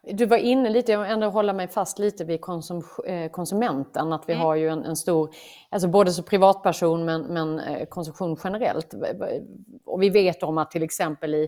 Du 0.03 0.25
var 0.25 0.37
inne 0.37 0.69
lite, 0.69 0.91
jag 0.91 1.11
ändå 1.11 1.29
hålla 1.29 1.53
mig 1.53 1.67
fast 1.67 1.99
lite 1.99 2.25
vid 2.25 2.41
konsum, 2.41 2.83
eh, 3.05 3.31
konsumenten, 3.31 4.13
att 4.13 4.29
vi 4.29 4.33
mm. 4.33 4.45
har 4.45 4.55
ju 4.55 4.69
en, 4.69 4.83
en, 4.83 4.95
stor, 4.95 5.35
alltså 5.69 5.87
både 5.87 6.11
som 6.11 6.25
privatperson 6.25 7.05
men, 7.05 7.21
men 7.21 7.59
eh, 7.59 7.85
konsumtion 7.85 8.37
generellt. 8.43 8.93
Och 9.85 10.01
vi 10.01 10.09
vet 10.09 10.43
om 10.43 10.57
att 10.57 10.71
till 10.71 10.83
exempel 10.83 11.35
i 11.35 11.47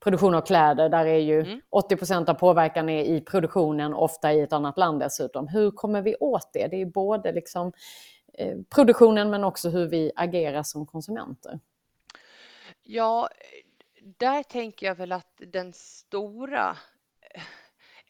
produktion 0.00 0.34
av 0.34 0.40
kläder, 0.40 0.88
där 0.88 1.06
är 1.06 1.18
ju 1.18 1.40
mm. 1.40 1.60
80% 1.70 2.30
av 2.30 2.34
påverkan 2.34 2.88
är 2.88 3.04
i 3.04 3.20
produktionen, 3.20 3.94
ofta 3.94 4.32
i 4.32 4.40
ett 4.40 4.52
annat 4.52 4.78
land 4.78 5.00
dessutom. 5.00 5.48
Hur 5.48 5.70
kommer 5.70 6.02
vi 6.02 6.16
åt 6.20 6.50
det? 6.52 6.66
Det 6.66 6.80
är 6.80 6.86
både 6.86 7.32
liksom, 7.32 7.72
eh, 8.34 8.56
produktionen 8.74 9.30
men 9.30 9.44
också 9.44 9.68
hur 9.68 9.86
vi 9.86 10.12
agerar 10.16 10.62
som 10.62 10.86
konsumenter. 10.86 11.60
Ja, 12.82 13.28
där 14.02 14.42
tänker 14.42 14.86
jag 14.86 14.94
väl 14.94 15.12
att 15.12 15.40
den 15.46 15.72
stora 15.72 16.76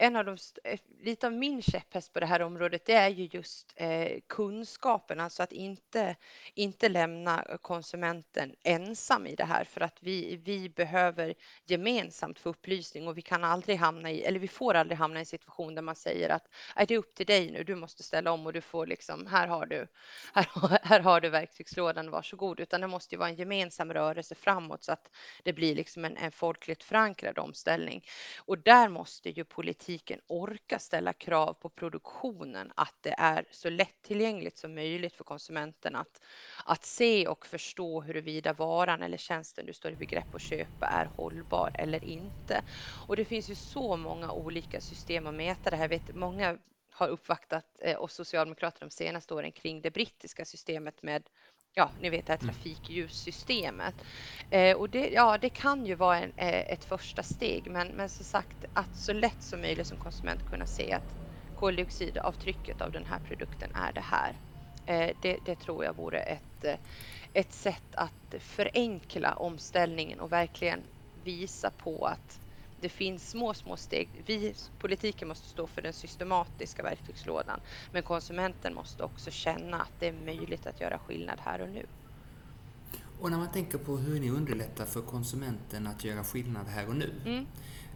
en 0.03 0.17
av 0.17 0.25
de, 0.25 0.37
eh, 0.65 0.81
lite 1.01 1.27
av 1.27 1.33
min 1.33 1.63
käpphäst 1.63 2.13
på 2.13 2.21
det 2.21 2.27
här 2.27 2.43
området, 2.43 2.85
det 2.85 2.95
är 2.95 3.09
ju 3.09 3.29
just 3.33 3.73
eh, 3.77 4.21
kunskapen, 4.27 5.21
alltså 5.21 5.43
att 5.43 5.53
inte, 5.53 6.17
inte 6.55 6.89
lämna 6.89 7.45
konsumenten 7.63 8.55
ensam 8.63 9.27
i 9.27 9.35
det 9.35 9.45
här 9.45 9.65
för 9.65 9.81
att 9.81 9.99
vi, 10.01 10.37
vi 10.37 10.69
behöver 10.69 11.35
gemensamt 11.67 12.39
få 12.39 12.49
upplysning 12.49 13.09
och 13.09 13.19
vi 13.19 13.23
kan 13.23 13.45
aldrig 13.45 13.77
hamna 13.77 14.11
i, 14.11 14.23
eller 14.23 14.39
vi 14.39 14.49
får 14.49 14.75
aldrig 14.75 14.99
hamna 14.99 15.19
i 15.19 15.23
en 15.23 15.27
situation 15.27 15.75
där 15.75 15.83
man 15.83 15.97
säger 15.97 16.29
att 16.29 16.49
är 16.77 16.87
det 16.87 16.95
är 16.95 16.99
upp 16.99 17.15
till 17.15 17.27
dig 17.27 17.51
nu, 17.51 17.65
du 17.65 17.75
måste 17.75 18.03
ställa 18.03 18.33
om 18.33 18.47
och 18.47 18.53
du 18.53 18.61
får 18.61 18.87
liksom, 18.87 19.27
här 19.27 19.47
har 19.47 19.67
du, 19.67 19.87
här, 20.35 20.79
här 20.87 21.01
har 21.01 21.21
du 21.21 21.29
verktygslådan, 21.29 22.11
varsågod, 22.11 22.61
utan 22.61 22.81
det 22.81 22.87
måste 22.87 23.15
ju 23.15 23.19
vara 23.19 23.29
en 23.29 23.37
gemensam 23.37 23.93
rörelse 23.93 24.35
framåt 24.35 24.85
så 24.85 24.93
att 24.93 25.11
det 25.43 25.53
blir 25.53 25.75
liksom 25.75 26.05
en, 26.05 26.17
en 26.17 26.33
folkligt 26.33 26.83
förankrad 26.83 27.39
omställning. 27.39 28.05
Och 28.39 28.59
där 28.59 28.89
måste 28.89 29.31
ju 29.31 29.45
politik 29.45 29.90
politiken 29.91 30.21
orka 30.27 30.79
ställa 30.79 31.13
krav 31.13 31.55
på 31.55 31.69
produktionen 31.69 32.73
att 32.77 32.95
det 33.01 33.15
är 33.19 33.45
så 33.51 33.71
lättillgängligt 33.71 34.59
som 34.59 34.75
möjligt 34.75 35.15
för 35.17 35.25
konsumenten 35.25 35.97
att, 35.97 36.23
att 36.65 36.85
se 36.85 37.27
och 37.27 37.47
förstå 37.47 38.01
huruvida 38.01 38.53
varan 38.53 39.03
eller 39.03 39.17
tjänsten 39.17 39.67
du 39.67 39.73
står 39.73 39.93
i 39.93 39.97
begrepp 39.97 40.35
att 40.35 40.41
köpa 40.41 40.87
är 40.87 41.11
hållbar 41.17 41.71
eller 41.75 42.05
inte. 42.05 42.63
Och 43.07 43.17
det 43.17 43.25
finns 43.25 43.49
ju 43.51 43.55
så 43.55 43.97
många 43.97 44.33
olika 44.33 44.81
system 44.81 45.27
att 45.27 45.35
mäta 45.35 45.71
det 45.71 45.77
här. 45.77 45.85
Jag 45.85 45.89
vet, 45.89 46.15
många 46.15 46.59
har 46.91 47.09
uppvaktat 47.09 47.67
eh, 47.79 48.03
oss 48.03 48.15
socialdemokrater 48.15 48.81
de 48.81 48.91
senaste 48.91 49.35
åren 49.35 49.53
kring 49.53 49.83
det 49.83 49.91
brittiska 49.91 50.45
systemet 50.45 51.03
med 51.03 51.29
ja, 51.75 51.91
ni 52.01 52.11
vet 52.11 52.27
det 52.27 52.33
här 52.33 52.43
mm. 52.43 52.55
trafikljussystemet. 52.55 53.95
Eh, 54.51 54.77
och 54.77 54.91
det, 54.91 55.09
ja, 55.09 55.39
det 55.39 55.49
kan 55.49 55.87
ju 55.87 55.95
vara 55.95 56.19
en, 56.19 56.33
eh, 56.37 56.73
ett 56.73 56.85
första 56.85 57.23
steg, 57.23 57.71
men, 57.71 57.89
men 57.89 58.09
som 58.09 58.25
sagt 58.25 58.65
att 58.75 58.97
så 58.97 59.13
lätt 59.13 59.43
som 59.43 59.61
möjligt 59.61 59.87
som 59.87 59.97
konsument 59.99 60.51
kunna 60.51 60.67
se 60.67 60.93
att 60.93 61.15
koldioxidavtrycket 61.59 62.81
av 62.81 62.93
den 62.93 63.05
här 63.05 63.19
produkten 63.19 63.71
är 63.75 63.93
det 63.93 64.01
här. 64.01 64.35
Eh, 64.87 65.17
det, 65.23 65.39
det, 65.45 65.55
tror 65.55 65.85
jag 65.85 65.97
vore 65.97 66.19
ett, 66.19 66.65
eh, 66.65 66.79
ett 67.33 67.53
sätt 67.53 67.95
att 67.95 68.35
förenkla 68.39 69.35
omställningen 69.35 70.21
och 70.21 70.33
verkligen 70.33 70.81
visa 71.25 71.71
på 71.71 72.07
att 72.07 72.41
det 72.81 72.89
finns 72.89 73.31
små, 73.31 73.55
små 73.55 73.77
steg. 73.77 74.09
Vi, 74.27 74.55
politiken 74.79 75.29
måste 75.29 75.49
stå 75.49 75.67
för 75.67 75.83
den 75.83 75.93
systematiska 75.93 76.83
verktygslådan, 76.83 77.61
men 77.93 78.03
konsumenten 78.03 78.75
måste 78.75 79.03
också 79.03 79.31
känna 79.31 79.81
att 79.81 79.93
det 79.99 80.09
är 80.09 80.13
möjligt 80.13 80.67
att 80.67 80.81
göra 80.81 80.99
skillnad 80.99 81.39
här 81.45 81.61
och 81.61 81.69
nu. 81.69 81.87
Och 83.21 83.31
när 83.31 83.39
man 83.39 83.53
tänker 83.53 83.79
på 83.79 83.97
hur 83.97 84.21
ni 84.21 84.31
underlättar 84.31 84.87
för 84.87 85.03
konsumenten 85.03 85.87
att 85.87 86.05
göra 86.05 86.25
skillnad 86.25 86.67
här 86.67 86.89
och 86.89 86.97
nu, 86.97 87.13
mm. 87.27 87.47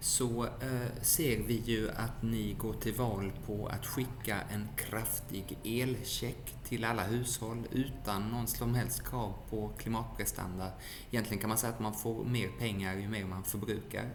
så 0.01 0.45
eh, 0.45 1.03
ser 1.03 1.43
vi 1.43 1.55
ju 1.55 1.91
att 1.91 2.23
ni 2.23 2.53
går 2.59 2.73
till 2.73 2.95
val 2.95 3.33
på 3.47 3.67
att 3.67 3.87
skicka 3.87 4.41
en 4.51 4.69
kraftig 4.77 5.59
elcheck 5.65 6.55
till 6.65 6.85
alla 6.85 7.03
hushåll 7.03 7.67
utan 7.71 8.31
någon 8.31 8.47
som 8.47 8.75
helst 8.75 9.09
krav 9.09 9.35
på 9.51 9.71
klimatprestanda. 9.79 10.71
Egentligen 11.11 11.41
kan 11.41 11.49
man 11.49 11.59
säga 11.59 11.73
att 11.73 11.81
man 11.81 11.95
får 11.95 12.25
mer 12.25 12.49
pengar 12.49 12.95
ju 12.95 13.09
mer 13.09 13.25
man 13.25 13.45
förbrukar. 13.45 14.11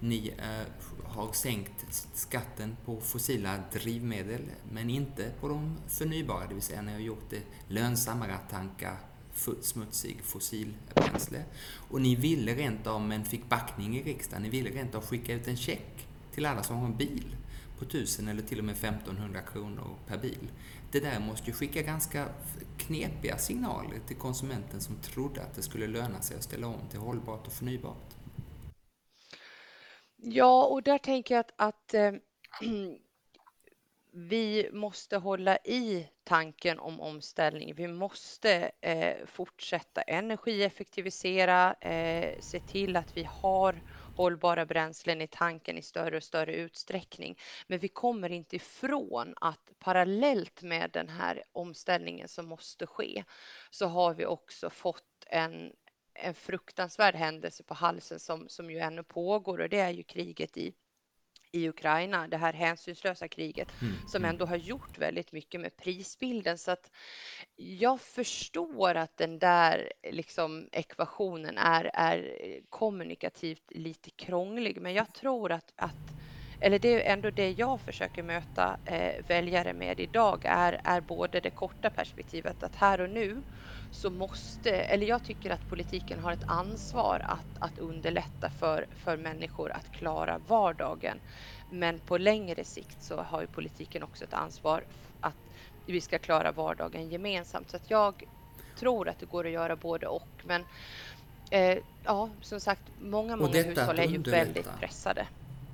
Ni 0.00 0.32
eh, 0.38 0.66
har 1.04 1.32
sänkt 1.32 2.06
skatten 2.14 2.76
på 2.84 3.00
fossila 3.00 3.58
drivmedel, 3.72 4.42
men 4.72 4.90
inte 4.90 5.30
på 5.40 5.48
de 5.48 5.76
förnybara, 5.88 6.46
det 6.46 6.54
vill 6.54 6.62
säga 6.62 6.82
ni 6.82 6.92
har 6.92 7.00
gjort 7.00 7.30
det 7.30 7.42
lönsammare 7.68 8.34
att 8.34 8.50
tanka 8.50 8.96
smutsig 9.60 10.20
fossilbränsle. 10.22 11.44
Och 11.90 12.00
ni 12.00 12.16
ville 12.16 12.54
rent 12.54 12.86
av, 12.86 13.00
men 13.00 13.24
fick 13.24 13.48
backning 13.48 13.96
i 13.96 14.02
riksdagen, 14.02 14.42
ni 14.42 14.48
ville 14.48 14.70
rent 14.70 14.94
av 14.94 15.06
skicka 15.06 15.34
ut 15.34 15.48
en 15.48 15.56
check 15.56 16.08
till 16.34 16.46
alla 16.46 16.62
som 16.62 16.76
har 16.76 16.86
en 16.86 16.96
bil 16.96 17.36
på 17.78 17.84
1000 17.84 18.28
eller 18.28 18.42
till 18.42 18.58
och 18.58 18.64
med 18.64 18.74
1500 18.74 19.40
kronor 19.40 19.96
per 20.06 20.18
bil. 20.18 20.50
Det 20.90 21.00
där 21.00 21.20
måste 21.20 21.46
ju 21.46 21.52
skicka 21.52 21.82
ganska 21.82 22.28
knepiga 22.76 23.38
signaler 23.38 23.98
till 24.06 24.16
konsumenten 24.16 24.80
som 24.80 24.96
trodde 24.96 25.42
att 25.42 25.54
det 25.54 25.62
skulle 25.62 25.86
löna 25.86 26.20
sig 26.20 26.36
att 26.36 26.42
ställa 26.42 26.66
om 26.66 26.88
till 26.90 26.98
hållbart 26.98 27.46
och 27.46 27.52
förnybart. 27.52 28.07
Ja, 30.22 30.64
och 30.66 30.82
där 30.82 30.98
tänker 30.98 31.34
jag 31.34 31.40
att, 31.40 31.52
att 31.56 31.94
eh, 31.94 32.12
vi 34.12 34.70
måste 34.72 35.16
hålla 35.16 35.56
i 35.56 36.08
tanken 36.24 36.78
om 36.78 37.00
omställning. 37.00 37.74
Vi 37.74 37.88
måste 37.88 38.70
eh, 38.80 39.26
fortsätta 39.26 40.02
energieffektivisera, 40.02 41.74
eh, 41.74 42.34
se 42.40 42.60
till 42.60 42.96
att 42.96 43.16
vi 43.16 43.28
har 43.30 43.82
hållbara 44.14 44.66
bränslen 44.66 45.20
i 45.20 45.26
tanken 45.26 45.78
i 45.78 45.82
större 45.82 46.16
och 46.16 46.22
större 46.22 46.54
utsträckning. 46.54 47.38
Men 47.66 47.78
vi 47.78 47.88
kommer 47.88 48.30
inte 48.32 48.56
ifrån 48.56 49.34
att 49.40 49.72
parallellt 49.78 50.62
med 50.62 50.90
den 50.90 51.08
här 51.08 51.44
omställningen 51.52 52.28
som 52.28 52.46
måste 52.46 52.86
ske 52.86 53.24
så 53.70 53.86
har 53.86 54.14
vi 54.14 54.26
också 54.26 54.70
fått 54.70 55.04
en, 55.26 55.72
en 56.18 56.34
fruktansvärd 56.34 57.14
händelse 57.14 57.62
på 57.62 57.74
halsen 57.74 58.20
som, 58.20 58.48
som 58.48 58.70
ju 58.70 58.78
ännu 58.78 59.02
pågår 59.02 59.60
och 59.60 59.68
det 59.68 59.80
är 59.80 59.90
ju 59.90 60.02
kriget 60.02 60.56
i 60.56 60.74
i 61.52 61.68
Ukraina, 61.68 62.28
det 62.28 62.36
här 62.36 62.52
hänsynslösa 62.52 63.28
kriget 63.28 63.72
mm. 63.82 63.94
som 64.06 64.20
mm. 64.20 64.30
ändå 64.30 64.46
har 64.46 64.56
gjort 64.56 64.98
väldigt 64.98 65.32
mycket 65.32 65.60
med 65.60 65.76
prisbilden. 65.76 66.58
Så 66.58 66.70
att 66.70 66.90
jag 67.56 68.00
förstår 68.00 68.94
att 68.94 69.16
den 69.16 69.38
där 69.38 69.92
liksom 70.10 70.68
ekvationen 70.72 71.58
är, 71.58 71.90
är 71.94 72.60
kommunikativt 72.68 73.64
lite 73.70 74.10
krånglig, 74.10 74.80
men 74.80 74.94
jag 74.94 75.14
tror 75.14 75.52
att, 75.52 75.72
att 75.76 76.14
eller 76.60 76.78
det 76.78 77.06
är 77.06 77.12
ändå 77.12 77.30
det 77.30 77.50
jag 77.50 77.80
försöker 77.80 78.22
möta 78.22 78.76
eh, 78.84 79.24
väljare 79.28 79.72
med 79.72 80.00
idag 80.00 80.42
är, 80.44 80.80
är 80.84 81.00
både 81.00 81.40
det 81.40 81.50
korta 81.50 81.90
perspektivet 81.90 82.62
att 82.62 82.74
här 82.74 83.00
och 83.00 83.10
nu 83.10 83.42
så 83.90 84.10
måste, 84.10 84.70
eller 84.70 85.06
jag 85.06 85.24
tycker 85.24 85.50
att 85.50 85.68
politiken 85.68 86.20
har 86.20 86.32
ett 86.32 86.44
ansvar 86.46 87.22
att, 87.24 87.70
att 87.70 87.78
underlätta 87.78 88.50
för, 88.50 88.86
för 88.96 89.16
människor 89.16 89.72
att 89.72 89.92
klara 89.92 90.40
vardagen. 90.48 91.18
Men 91.70 91.98
på 91.98 92.18
längre 92.18 92.64
sikt 92.64 93.02
så 93.02 93.16
har 93.16 93.40
ju 93.40 93.46
politiken 93.46 94.02
också 94.02 94.24
ett 94.24 94.34
ansvar 94.34 94.84
att 95.20 95.34
vi 95.86 96.00
ska 96.00 96.18
klara 96.18 96.52
vardagen 96.52 97.08
gemensamt. 97.08 97.70
Så 97.70 97.76
att 97.76 97.90
jag 97.90 98.24
tror 98.78 99.08
att 99.08 99.18
det 99.20 99.26
går 99.26 99.46
att 99.46 99.52
göra 99.52 99.76
både 99.76 100.06
och. 100.06 100.28
Men 100.44 100.64
eh, 101.50 101.78
ja, 102.04 102.30
som 102.40 102.60
sagt, 102.60 102.82
många, 103.00 103.36
många 103.36 103.62
hushåll 103.62 103.98
är 103.98 104.08
ju 104.08 104.18
väldigt 104.18 104.68
pressade. 104.80 105.26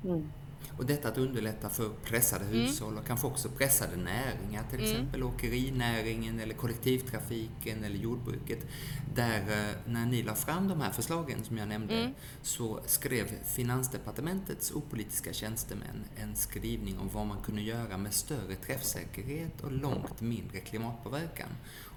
Mm. 0.05 0.33
Och 0.79 0.87
detta 0.87 1.09
att 1.09 1.19
underlätta 1.19 1.69
för 1.69 1.89
pressade 2.05 2.45
mm. 2.45 2.61
hushåll 2.61 2.99
och 2.99 3.07
kanske 3.07 3.27
också 3.27 3.49
pressade 3.49 3.97
näringar, 3.97 4.63
till 4.71 4.79
mm. 4.79 4.91
exempel 4.91 5.23
åkerinäringen 5.23 6.41
eller 6.41 6.55
kollektivtrafiken 6.55 7.85
eller 7.85 7.97
jordbruket. 7.97 8.67
Där 9.15 9.41
eh, 9.41 9.93
när 9.93 10.07
ni 10.07 10.23
la 10.23 10.35
fram 10.35 10.69
de 10.69 10.81
här 10.81 10.93
förslagen 10.93 11.45
som 11.45 11.59
jag 11.59 11.69
nämnde 11.69 11.95
mm. 11.95 12.15
så 12.43 12.81
skrev 12.87 13.45
Finansdepartementets 13.45 14.73
opolitiska 14.73 15.33
tjänstemän 15.33 16.05
en 16.17 16.37
skrivning 16.37 16.99
om 16.99 17.09
vad 17.13 17.27
man 17.27 17.43
kunde 17.43 17.63
göra 17.63 17.97
med 17.97 18.15
större 18.15 18.55
träffsäkerhet 18.55 19.61
och 19.61 19.73
långt 19.73 20.21
mindre 20.21 20.61
klimatpåverkan 20.61 21.49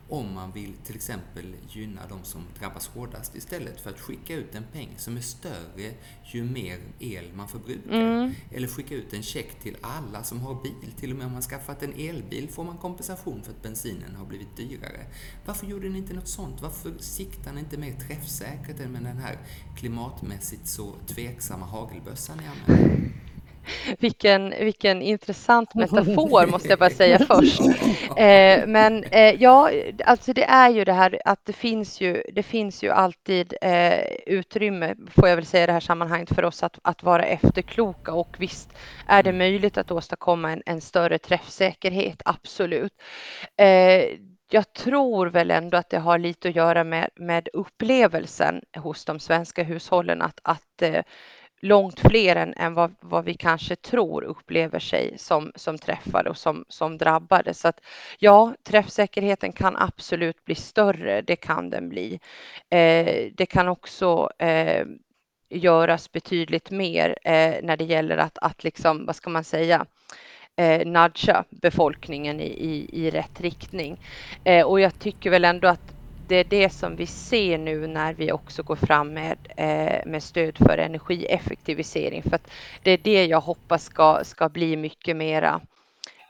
om 0.10 0.34
man 0.34 0.52
vill 0.52 0.74
till 0.84 0.96
exempel 0.96 1.56
gynna 1.70 2.02
de 2.10 2.24
som 2.24 2.42
drabbas 2.60 2.88
hårdast 2.88 3.36
istället 3.36 3.82
för 3.82 3.90
att 3.90 4.00
skicka 4.00 4.36
ut 4.36 4.56
en 4.56 4.64
peng 4.74 4.90
som 4.98 5.18
är 5.18 5.22
större 5.22 5.94
ju 6.24 6.44
mer 6.44 6.80
el 7.00 7.34
man 7.34 7.48
förbrukar. 7.48 7.92
Mm. 7.92 8.34
Eller 8.52 8.68
skicka 8.68 8.96
ut 8.96 9.14
en 9.14 9.24
check 9.24 9.60
till 9.60 9.78
alla 9.82 10.24
som 10.24 10.42
har 10.42 10.64
bil. 10.64 10.92
Till 11.00 11.12
och 11.12 11.18
med 11.18 11.26
om 11.26 11.34
man 11.34 11.42
skaffat 11.42 11.84
en 11.84 11.94
elbil 11.94 12.50
får 12.50 12.64
man 12.64 12.78
kompensation 12.78 13.44
för 13.44 13.52
att 13.52 13.62
bensinen 13.62 14.16
har 14.16 14.26
blivit 14.26 14.58
dyrare. 14.58 15.06
Varför 15.46 15.68
gjorde 15.68 15.90
ni 15.90 15.98
inte 15.98 16.14
något 16.14 16.28
sånt? 16.28 16.62
Varför 16.62 16.94
siktar 17.00 17.54
ni 17.54 17.60
inte 17.60 17.78
mer 17.78 17.94
träffsäkert 17.94 18.80
än 18.80 18.92
med 18.92 19.04
den 19.04 19.18
här 19.18 19.38
klimatmässigt 19.78 20.68
så 20.68 20.96
tveksamma 21.08 21.66
hagelbössan 21.66 22.38
ni 22.38 22.44
använder? 22.48 23.17
vilken, 24.00 24.50
vilken 24.50 25.02
intressant 25.02 25.76
metafor 25.76 26.48
måste 26.48 26.70
jag 26.70 26.80
bara 26.80 26.90
säga 26.90 27.20
först. 27.28 27.62
Eh, 28.18 28.68
men 28.68 29.04
eh, 29.04 29.42
ja, 29.42 29.72
alltså 30.06 30.34
det 30.34 30.44
är 30.44 30.70
ju 30.70 30.84
det 30.86 30.94
här 30.94 31.22
att 31.26 31.46
det 31.46 31.54
finns 31.54 32.02
ju, 32.02 32.24
det 32.34 32.44
finns 32.44 32.84
ju 32.84 32.90
alltid 32.90 33.54
eh, 33.62 34.00
utrymme, 34.26 34.96
får 35.16 35.30
jag 35.30 35.36
väl 35.36 35.46
säga 35.46 35.64
i 35.64 35.68
det 35.68 35.74
här 35.74 35.80
sammanhanget, 35.80 36.36
för 36.36 36.46
oss 36.46 36.64
att, 36.64 36.80
att 36.82 37.04
vara 37.04 37.26
efterkloka 37.26 38.14
och 38.14 38.36
visst 38.38 38.70
är 39.08 39.24
det 39.24 39.34
möjligt 39.34 39.78
att 39.78 39.92
åstadkomma 39.92 40.52
en, 40.52 40.64
en 40.66 40.82
större 40.82 41.18
träffsäkerhet, 41.18 42.22
absolut. 42.26 42.94
Eh, 43.58 44.04
jag 44.50 44.74
tror 44.74 45.28
väl 45.28 45.52
ändå 45.52 45.78
att 45.78 45.90
det 45.90 46.00
har 46.00 46.18
lite 46.18 46.50
att 46.50 46.56
göra 46.56 46.84
med, 46.84 47.10
med 47.16 47.50
upplevelsen 47.54 48.62
hos 48.78 49.06
de 49.06 49.20
svenska 49.20 49.64
hushållen 49.64 50.22
att, 50.22 50.40
att 50.44 50.82
eh, 50.82 51.04
långt 51.60 52.00
fler 52.00 52.36
än, 52.36 52.54
än 52.58 52.74
vad, 52.74 52.96
vad, 53.00 53.26
vi 53.26 53.34
kanske 53.34 53.76
tror 53.76 54.24
upplever 54.24 54.80
sig 54.80 55.18
som, 55.18 55.52
som 55.56 55.78
träffade 55.78 56.30
och 56.30 56.38
som, 56.38 56.66
som 56.70 56.98
drabbade. 56.98 57.54
Så 57.54 57.68
att 57.68 57.82
ja, 58.20 58.56
träffsäkerheten 58.64 59.52
kan 59.52 59.76
absolut 59.76 60.46
bli 60.46 60.56
större. 60.56 61.22
Det 61.22 61.36
kan 61.36 61.70
den 61.70 61.90
bli. 61.90 62.20
Eh, 62.70 63.32
det 63.34 63.46
kan 63.50 63.68
också 63.68 64.30
eh, 64.40 64.86
göras 65.50 66.12
betydligt 66.12 66.72
mer 66.72 67.18
eh, 67.24 67.56
när 67.64 67.78
det 67.78 67.86
gäller 67.86 68.18
att, 68.18 68.38
att 68.38 68.64
liksom, 68.64 69.06
vad 69.06 69.16
ska 69.16 69.30
man 69.30 69.44
säga, 69.44 69.86
eh, 70.56 70.88
nudga 70.88 71.44
befolkningen 71.50 72.40
i, 72.40 72.48
i, 72.48 73.06
i 73.06 73.10
rätt 73.10 73.42
riktning. 73.42 73.98
Eh, 74.44 74.66
och 74.66 74.80
jag 74.80 75.00
tycker 75.00 75.30
väl 75.30 75.46
ändå 75.46 75.68
att 75.68 75.97
det 76.28 76.36
är 76.36 76.44
det 76.44 76.70
som 76.70 76.96
vi 76.96 77.06
ser 77.06 77.58
nu 77.58 77.88
när 77.88 78.14
vi 78.14 78.32
också 78.32 78.64
går 78.64 78.76
fram 78.76 79.14
med, 79.14 79.38
eh, 79.58 80.06
med 80.06 80.24
stöd 80.24 80.58
för 80.58 80.78
energieffektivisering. 80.78 82.24
För 82.24 82.36
att 82.36 82.52
det 82.84 82.92
är 82.92 82.98
det 82.98 83.26
jag 83.26 83.42
hoppas 83.42 83.84
ska, 83.84 84.20
ska 84.24 84.50
bli 84.50 84.78
mycket 84.78 85.16
mera 85.16 85.62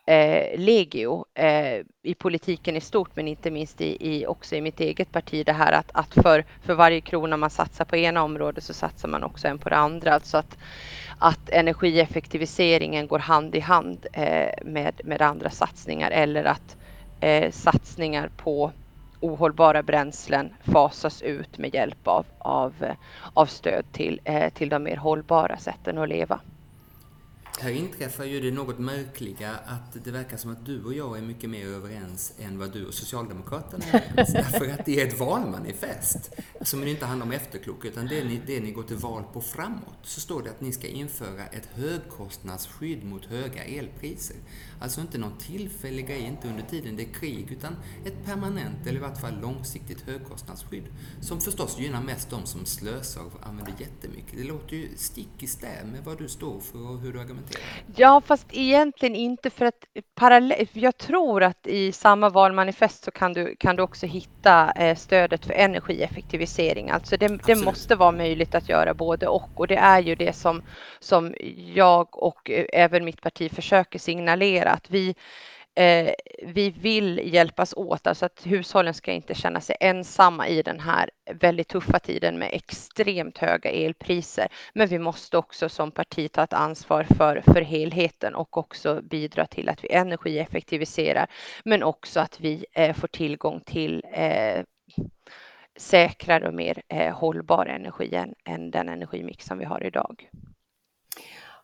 eh, 0.07 0.59
legio 0.59 1.25
eh, 1.33 1.81
i 2.03 2.13
politiken 2.17 2.75
i 2.75 2.81
stort, 2.81 3.15
men 3.15 3.27
inte 3.27 3.51
minst 3.51 3.81
i, 3.81 3.97
i, 3.99 4.25
också 4.25 4.55
i 4.55 4.61
mitt 4.61 4.79
eget 4.79 5.11
parti. 5.11 5.45
Det 5.45 5.53
här 5.53 5.71
att, 5.71 5.91
att 5.93 6.13
för, 6.13 6.45
för 6.61 6.73
varje 6.73 7.01
krona 7.01 7.37
man 7.37 7.49
satsar 7.49 7.85
på 7.85 7.95
ena 7.95 8.23
området 8.23 8.63
så 8.63 8.73
satsar 8.73 9.07
man 9.07 9.23
också 9.23 9.47
en 9.47 9.57
på 9.57 9.69
det 9.69 9.77
andra. 9.77 10.13
Alltså 10.13 10.37
att, 10.37 10.57
att 11.17 11.49
energieffektiviseringen 11.49 13.07
går 13.07 13.19
hand 13.19 13.55
i 13.55 13.59
hand 13.59 14.05
eh, 14.13 14.49
med, 14.65 15.01
med 15.03 15.21
andra 15.21 15.49
satsningar 15.49 16.11
eller 16.11 16.43
att 16.43 16.77
eh, 17.19 17.51
satsningar 17.51 18.29
på 18.37 18.71
ohållbara 19.27 19.83
bränslen 19.83 20.53
fasas 20.63 21.21
ut 21.21 21.57
med 21.57 21.73
hjälp 21.73 22.07
av, 22.07 22.25
av, 22.39 22.73
av 23.33 23.45
stöd 23.45 23.85
till, 23.91 24.21
eh, 24.23 24.53
till 24.53 24.69
de 24.69 24.83
mer 24.83 24.97
hållbara 24.97 25.57
sätten 25.57 25.97
att 25.97 26.09
leva. 26.09 26.39
Här 27.59 27.71
inträffar 27.71 28.23
ju 28.23 28.41
det 28.41 28.51
något 28.51 28.79
märkliga 28.79 29.51
att 29.65 30.03
det 30.03 30.11
verkar 30.11 30.37
som 30.37 30.51
att 30.51 30.65
du 30.65 30.83
och 30.83 30.93
jag 30.93 31.17
är 31.17 31.21
mycket 31.21 31.49
mer 31.49 31.65
överens 31.67 32.33
än 32.39 32.59
vad 32.59 32.73
du 32.73 32.85
och 32.85 32.93
Socialdemokraterna 32.93 33.85
är 33.91 34.03
överens. 34.09 34.33
Därför 34.33 34.69
att 34.69 34.85
det 34.85 35.01
är 35.01 35.07
ett 35.07 35.19
valmanifest 35.19 36.31
som 36.61 36.87
inte 36.87 37.05
handlar 37.05 37.25
om 37.25 37.31
efterklok, 37.31 37.85
utan 37.85 38.07
det 38.07 38.23
ni, 38.23 38.41
det 38.45 38.59
ni 38.59 38.71
går 38.71 38.83
till 38.83 38.97
val 38.97 39.23
på 39.33 39.41
framåt. 39.41 39.97
Så 40.03 40.19
står 40.21 40.43
det 40.43 40.49
att 40.49 40.61
ni 40.61 40.71
ska 40.71 40.87
införa 40.87 41.45
ett 41.45 41.69
högkostnadsskydd 41.73 43.03
mot 43.03 43.25
höga 43.25 43.63
elpriser. 43.63 44.37
Alltså 44.79 45.01
inte 45.01 45.17
någon 45.17 45.37
tillfällig 45.37 46.07
grej, 46.07 46.21
inte 46.21 46.47
under 46.47 46.63
tiden 46.63 46.95
det 46.95 47.03
är 47.03 47.13
krig, 47.13 47.51
utan 47.51 47.75
ett 48.05 48.25
permanent 48.25 48.87
eller 48.87 48.97
i 48.97 49.01
vart 49.01 49.21
fall 49.21 49.41
långsiktigt 49.41 50.01
högkostnadsskydd. 50.01 50.83
Som 51.21 51.41
förstås 51.41 51.79
gynnar 51.79 52.01
mest 52.01 52.29
de 52.29 52.45
som 52.45 52.65
slösar 52.65 53.21
och 53.21 53.47
använder 53.47 53.73
jättemycket. 53.79 54.37
Det 54.37 54.43
låter 54.43 54.75
ju 54.75 54.89
stick 54.95 55.43
i 55.43 55.47
stäv 55.47 55.87
med 55.87 56.03
vad 56.03 56.17
du 56.17 56.27
står 56.27 56.59
för 56.59 56.89
och 56.89 56.99
hur 56.99 57.13
du 57.13 57.19
argumenterar 57.19 57.63
Ja, 57.95 58.21
fast 58.25 58.47
egentligen 58.51 59.15
inte 59.15 59.49
för 59.49 59.65
att 59.65 59.85
parallellt. 60.15 60.69
Jag 60.73 60.97
tror 60.97 61.43
att 61.43 61.67
i 61.67 61.91
samma 61.91 62.29
valmanifest 62.29 63.03
så 63.03 63.11
kan 63.11 63.33
du, 63.33 63.55
kan 63.59 63.75
du 63.75 63.83
också 63.83 64.05
hitta 64.05 64.71
eh, 64.71 64.95
stödet 64.95 65.45
för 65.45 65.53
energieffektivisering. 65.53 66.89
Alltså 66.89 67.17
det, 67.17 67.27
det, 67.45 67.55
måste 67.55 67.95
vara 67.95 68.11
möjligt 68.11 68.55
att 68.55 68.69
göra 68.69 68.93
både 68.93 69.27
och 69.27 69.49
och 69.59 69.67
det 69.67 69.75
är 69.75 69.99
ju 69.99 70.15
det 70.15 70.33
som, 70.33 70.61
som 70.99 71.33
jag 71.73 72.23
och 72.23 72.49
eh, 72.49 72.65
även 72.73 73.05
mitt 73.05 73.21
parti 73.21 73.51
försöker 73.51 73.99
signalera 73.99 74.66
att 74.69 74.89
vi 74.89 75.15
eh, 75.75 76.13
vi 76.43 76.69
vill 76.69 77.21
hjälpas 77.33 77.73
åt, 77.73 78.07
alltså 78.07 78.25
att 78.25 78.45
hushållen 78.45 78.93
ska 78.93 79.11
inte 79.11 79.35
känna 79.35 79.61
sig 79.61 79.75
ensamma 79.79 80.47
i 80.47 80.61
den 80.61 80.79
här 80.79 81.09
väldigt 81.33 81.67
tuffa 81.67 81.99
tiden 81.99 82.39
med 82.39 82.49
extremt 82.53 83.37
höga 83.37 83.69
elpriser. 83.69 84.47
Men 84.73 84.87
vi 84.87 84.99
måste 84.99 85.37
också 85.37 85.69
som 85.69 85.91
parti 85.91 86.31
ta 86.31 86.43
ett 86.43 86.53
ansvar 86.53 87.03
för, 87.03 87.41
för 87.41 87.61
helheten 87.61 88.35
och 88.35 88.57
också 88.57 89.01
bidra 89.01 89.45
till 89.45 89.69
att 89.69 89.83
vi 89.83 89.91
energieffektiviserar, 89.91 91.27
men 91.63 91.83
också 91.83 92.19
att 92.19 92.39
vi 92.39 92.65
eh, 92.73 92.95
får 92.95 93.07
tillgång 93.07 93.61
till 93.65 94.03
eh, 94.13 94.63
säkrare 95.77 96.47
och 96.47 96.53
mer 96.53 96.81
eh, 96.87 97.15
hållbar 97.15 97.65
energi 97.65 98.15
än, 98.15 98.35
än 98.43 98.71
den 98.71 98.89
energimix 98.89 99.45
som 99.45 99.57
vi 99.57 99.65
har 99.65 99.83
idag. 99.83 100.29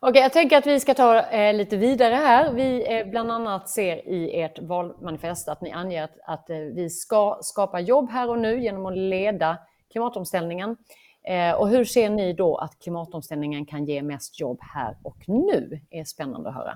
Okej, 0.06 0.22
jag 0.22 0.34
tänker 0.34 0.58
att 0.58 0.68
vi 0.68 0.80
ska 0.80 0.94
ta 0.94 1.20
eh, 1.20 1.54
lite 1.54 1.78
vidare 1.78 2.16
här. 2.16 2.54
Vi 2.54 2.98
eh, 2.98 3.08
bland 3.08 3.32
annat 3.32 3.70
ser 3.70 4.08
i 4.10 4.42
ert 4.42 4.60
valmanifest 4.60 5.50
att 5.50 5.62
ni 5.62 5.72
anger 5.72 6.04
att, 6.04 6.18
att 6.26 6.50
eh, 6.50 6.58
vi 6.58 6.89
ska 6.89 7.38
skapa 7.42 7.80
jobb 7.80 8.10
här 8.10 8.30
och 8.30 8.39
nu 8.39 8.63
genom 8.63 8.86
att 8.86 8.98
leda 8.98 9.58
klimatomställningen. 9.92 10.78
Eh, 11.23 11.51
och 11.51 11.69
hur 11.69 11.86
ser 11.86 12.09
ni 12.09 12.33
då 12.33 12.55
att 12.55 12.79
klimatomställningen 12.79 13.65
kan 13.65 13.86
ge 13.86 14.01
mest 14.01 14.39
jobb 14.39 14.59
här 14.62 14.97
och 15.03 15.17
nu? 15.27 15.81
Det 15.89 15.99
är 15.99 16.05
spännande 16.05 16.49
att 16.49 16.55
höra. 16.55 16.75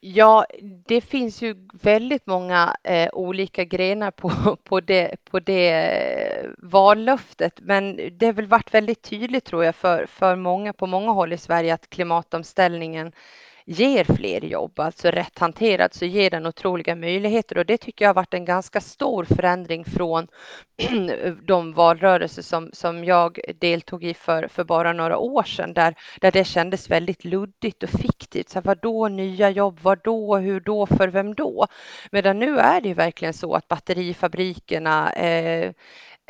Ja, 0.00 0.46
det 0.86 1.00
finns 1.00 1.42
ju 1.42 1.68
väldigt 1.82 2.26
många 2.26 2.76
eh, 2.84 3.08
olika 3.12 3.64
grenar 3.64 4.10
på, 4.10 4.56
på, 4.64 4.80
det, 4.80 5.24
på 5.24 5.40
det 5.40 5.70
eh, 5.70 6.50
vallöftet, 6.58 7.60
men 7.60 7.96
det 8.18 8.26
har 8.26 8.32
väl 8.32 8.46
varit 8.46 8.74
väldigt 8.74 9.02
tydligt 9.02 9.44
tror 9.44 9.64
jag 9.64 9.74
för, 9.74 10.06
för 10.06 10.36
många 10.36 10.72
på 10.72 10.86
många 10.86 11.12
håll 11.12 11.32
i 11.32 11.38
Sverige 11.38 11.74
att 11.74 11.90
klimatomställningen 11.90 13.12
ger 13.68 14.04
fler 14.04 14.44
jobb. 14.44 14.80
Alltså 14.80 15.10
rätt 15.10 15.38
hanterad 15.38 15.94
så 15.94 16.04
ger 16.04 16.30
den 16.30 16.46
otroliga 16.46 16.96
möjligheter 16.96 17.58
och 17.58 17.66
det 17.66 17.76
tycker 17.76 18.04
jag 18.04 18.08
har 18.08 18.14
varit 18.14 18.34
en 18.34 18.44
ganska 18.44 18.80
stor 18.80 19.24
förändring 19.24 19.84
från 19.84 20.28
de 21.46 21.72
valrörelser 21.72 22.42
som, 22.42 22.70
som 22.72 23.04
jag 23.04 23.38
deltog 23.60 24.04
i 24.04 24.14
för, 24.14 24.48
för 24.48 24.64
bara 24.64 24.92
några 24.92 25.18
år 25.18 25.42
sedan 25.42 25.74
där, 25.74 25.94
där 26.20 26.32
det 26.32 26.44
kändes 26.44 26.90
väldigt 26.90 27.24
luddigt 27.24 27.82
och 27.82 27.90
fiktivt. 27.90 28.48
Så 28.48 28.60
vad 28.60 28.78
då 28.80 29.08
nya 29.08 29.50
jobb? 29.50 29.78
Vad 29.82 29.98
då? 30.04 30.36
Hur 30.36 30.60
då? 30.60 30.86
För 30.86 31.08
vem 31.08 31.34
då? 31.34 31.66
Medan 32.12 32.38
nu 32.38 32.58
är 32.58 32.80
det 32.80 32.88
ju 32.88 32.94
verkligen 32.94 33.34
så 33.34 33.54
att 33.54 33.68
batterifabrikerna 33.68 35.12
eh, 35.12 35.72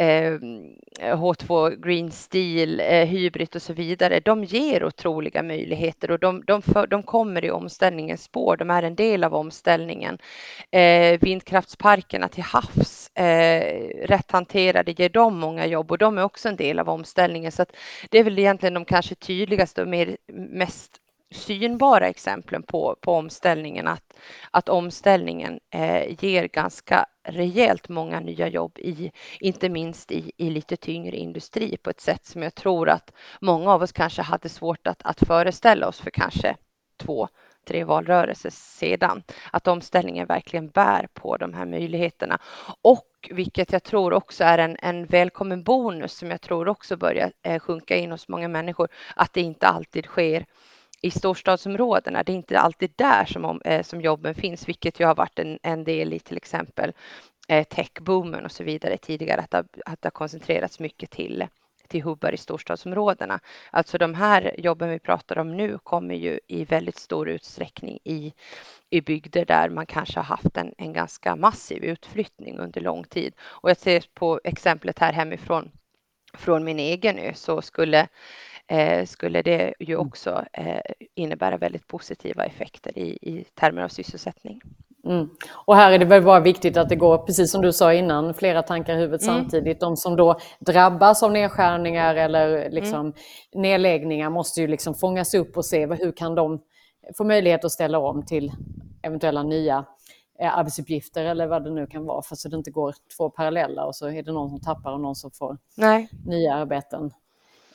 Ehm, 0.00 0.76
H2 1.00 1.76
Green 1.76 2.10
Steel, 2.10 2.80
eh, 2.80 3.04
Hybrid 3.06 3.56
och 3.56 3.62
så 3.62 3.72
vidare, 3.72 4.20
de 4.20 4.44
ger 4.44 4.84
otroliga 4.84 5.42
möjligheter 5.42 6.10
och 6.10 6.18
de, 6.18 6.42
de, 6.46 6.62
för, 6.62 6.86
de 6.86 7.02
kommer 7.02 7.44
i 7.44 7.50
omställningens 7.50 8.22
spår. 8.22 8.56
De 8.56 8.70
är 8.70 8.82
en 8.82 8.94
del 8.94 9.24
av 9.24 9.34
omställningen. 9.34 10.18
Eh, 10.70 11.20
vindkraftsparkerna 11.20 12.28
till 12.28 12.42
havs, 12.42 13.10
eh, 13.14 13.88
rätt 14.06 14.30
hanterade, 14.30 14.92
ger 14.92 15.08
de 15.08 15.38
många 15.38 15.66
jobb 15.66 15.90
och 15.90 15.98
de 15.98 16.18
är 16.18 16.24
också 16.24 16.48
en 16.48 16.56
del 16.56 16.78
av 16.78 16.88
omställningen. 16.88 17.52
Så 17.52 17.62
att 17.62 17.76
det 18.10 18.18
är 18.18 18.24
väl 18.24 18.38
egentligen 18.38 18.74
de 18.74 18.84
kanske 18.84 19.14
tydligaste 19.14 19.82
och 19.82 19.88
mer, 19.88 20.16
mest 20.32 21.00
synbara 21.30 22.08
exemplen 22.08 22.62
på, 22.62 22.96
på 23.00 23.12
omställningen, 23.12 23.88
att, 23.88 24.18
att 24.50 24.68
omställningen 24.68 25.60
eh, 25.70 26.24
ger 26.24 26.48
ganska 26.48 27.06
rejält 27.28 27.88
många 27.88 28.20
nya 28.20 28.48
jobb 28.48 28.78
i, 28.78 29.12
inte 29.40 29.68
minst 29.68 30.12
i, 30.12 30.32
i 30.36 30.50
lite 30.50 30.76
tyngre 30.76 31.16
industri 31.16 31.76
på 31.76 31.90
ett 31.90 32.00
sätt 32.00 32.26
som 32.26 32.42
jag 32.42 32.54
tror 32.54 32.88
att 32.88 33.12
många 33.40 33.72
av 33.72 33.82
oss 33.82 33.92
kanske 33.92 34.22
hade 34.22 34.48
svårt 34.48 34.86
att, 34.86 35.02
att 35.04 35.26
föreställa 35.26 35.88
oss 35.88 36.00
för 36.00 36.10
kanske 36.10 36.56
två, 36.96 37.28
tre 37.68 37.84
valrörelser 37.84 38.50
sedan. 38.50 39.22
Att 39.52 39.68
omställningen 39.68 40.26
verkligen 40.26 40.68
bär 40.68 41.08
på 41.14 41.36
de 41.36 41.54
här 41.54 41.66
möjligheterna. 41.66 42.38
Och 42.82 43.04
vilket 43.30 43.72
jag 43.72 43.82
tror 43.82 44.12
också 44.12 44.44
är 44.44 44.58
en, 44.58 44.76
en 44.82 45.06
välkommen 45.06 45.62
bonus 45.62 46.12
som 46.12 46.30
jag 46.30 46.40
tror 46.40 46.68
också 46.68 46.96
börjar 46.96 47.32
eh, 47.42 47.58
sjunka 47.58 47.96
in 47.96 48.10
hos 48.10 48.28
många 48.28 48.48
människor, 48.48 48.88
att 49.16 49.32
det 49.32 49.40
inte 49.40 49.68
alltid 49.68 50.04
sker 50.04 50.46
i 51.02 51.10
storstadsområdena. 51.10 52.22
Det 52.22 52.32
är 52.32 52.36
inte 52.36 52.58
alltid 52.58 52.92
där 52.96 53.24
som, 53.24 53.60
eh, 53.64 53.82
som 53.82 54.00
jobben 54.00 54.34
finns, 54.34 54.68
vilket 54.68 55.00
ju 55.00 55.04
har 55.04 55.14
varit 55.14 55.38
en, 55.38 55.58
en 55.62 55.84
del 55.84 56.12
i 56.12 56.18
till 56.18 56.36
exempel 56.36 56.92
eh, 57.48 57.64
techboomen 57.64 58.44
och 58.44 58.52
så 58.52 58.64
vidare 58.64 58.96
tidigare, 58.96 59.40
att 59.40 59.50
det, 59.50 59.64
att 59.86 60.02
det 60.02 60.06
har 60.06 60.10
koncentrerats 60.10 60.80
mycket 60.80 61.10
till 61.10 61.46
till 61.88 62.02
hubbar 62.02 62.32
i 62.32 62.36
storstadsområdena. 62.36 63.40
Alltså 63.70 63.98
de 63.98 64.14
här 64.14 64.54
jobben 64.58 64.90
vi 64.90 64.98
pratar 64.98 65.38
om 65.38 65.56
nu 65.56 65.78
kommer 65.82 66.14
ju 66.14 66.40
i 66.46 66.64
väldigt 66.64 66.98
stor 66.98 67.28
utsträckning 67.28 67.98
i, 68.04 68.32
i 68.90 69.00
bygder 69.00 69.44
där 69.44 69.68
man 69.68 69.86
kanske 69.86 70.18
har 70.18 70.24
haft 70.24 70.56
en, 70.56 70.74
en 70.78 70.92
ganska 70.92 71.36
massiv 71.36 71.84
utflyttning 71.84 72.58
under 72.58 72.80
lång 72.80 73.04
tid. 73.04 73.34
Och 73.40 73.70
jag 73.70 73.76
ser 73.76 74.04
på 74.14 74.40
exemplet 74.44 74.98
här 74.98 75.12
hemifrån 75.12 75.70
från 76.34 76.64
min 76.64 76.78
egen 76.78 77.18
ö 77.18 77.32
så 77.34 77.62
skulle 77.62 78.08
skulle 79.06 79.42
det 79.42 79.74
ju 79.80 79.94
mm. 79.94 80.06
också 80.06 80.44
eh, 80.52 80.80
innebära 81.14 81.56
väldigt 81.56 81.86
positiva 81.86 82.44
effekter 82.44 82.98
i, 82.98 83.18
i 83.22 83.44
termer 83.54 83.82
av 83.82 83.88
sysselsättning. 83.88 84.60
Mm. 85.04 85.28
Och 85.50 85.76
här 85.76 85.92
är 85.92 85.98
det 85.98 86.04
väl 86.04 86.22
bara 86.22 86.40
viktigt 86.40 86.76
att 86.76 86.88
det 86.88 86.96
går, 86.96 87.18
precis 87.18 87.52
som 87.52 87.62
du 87.62 87.72
sa 87.72 87.92
innan, 87.92 88.34
flera 88.34 88.62
tankar 88.62 88.94
i 88.94 88.96
huvudet 88.96 89.22
mm. 89.22 89.34
samtidigt. 89.34 89.80
De 89.80 89.96
som 89.96 90.16
då 90.16 90.38
drabbas 90.60 91.22
av 91.22 91.32
nedskärningar 91.32 92.14
eller 92.14 92.70
liksom 92.70 93.00
mm. 93.00 93.12
nedläggningar 93.54 94.30
måste 94.30 94.60
ju 94.60 94.66
liksom 94.66 94.94
fångas 94.94 95.34
upp 95.34 95.56
och 95.56 95.64
se 95.64 95.86
hur 95.86 96.12
kan 96.12 96.34
de 96.34 96.60
få 97.16 97.24
möjlighet 97.24 97.64
att 97.64 97.72
ställa 97.72 97.98
om 97.98 98.26
till 98.26 98.52
eventuella 99.02 99.42
nya 99.42 99.84
eh, 100.40 100.58
arbetsuppgifter 100.58 101.24
eller 101.24 101.46
vad 101.46 101.64
det 101.64 101.70
nu 101.70 101.86
kan 101.86 102.04
vara, 102.04 102.22
för 102.22 102.36
så 102.36 102.48
det 102.48 102.56
inte 102.56 102.70
går 102.70 102.94
två 103.16 103.30
parallella 103.30 103.84
och 103.84 103.96
så 103.96 104.08
är 104.08 104.22
det 104.22 104.32
någon 104.32 104.50
som 104.50 104.60
tappar 104.60 104.92
och 104.92 105.00
någon 105.00 105.16
som 105.16 105.30
får 105.30 105.58
Nej. 105.76 106.08
nya 106.26 106.54
arbeten. 106.54 107.12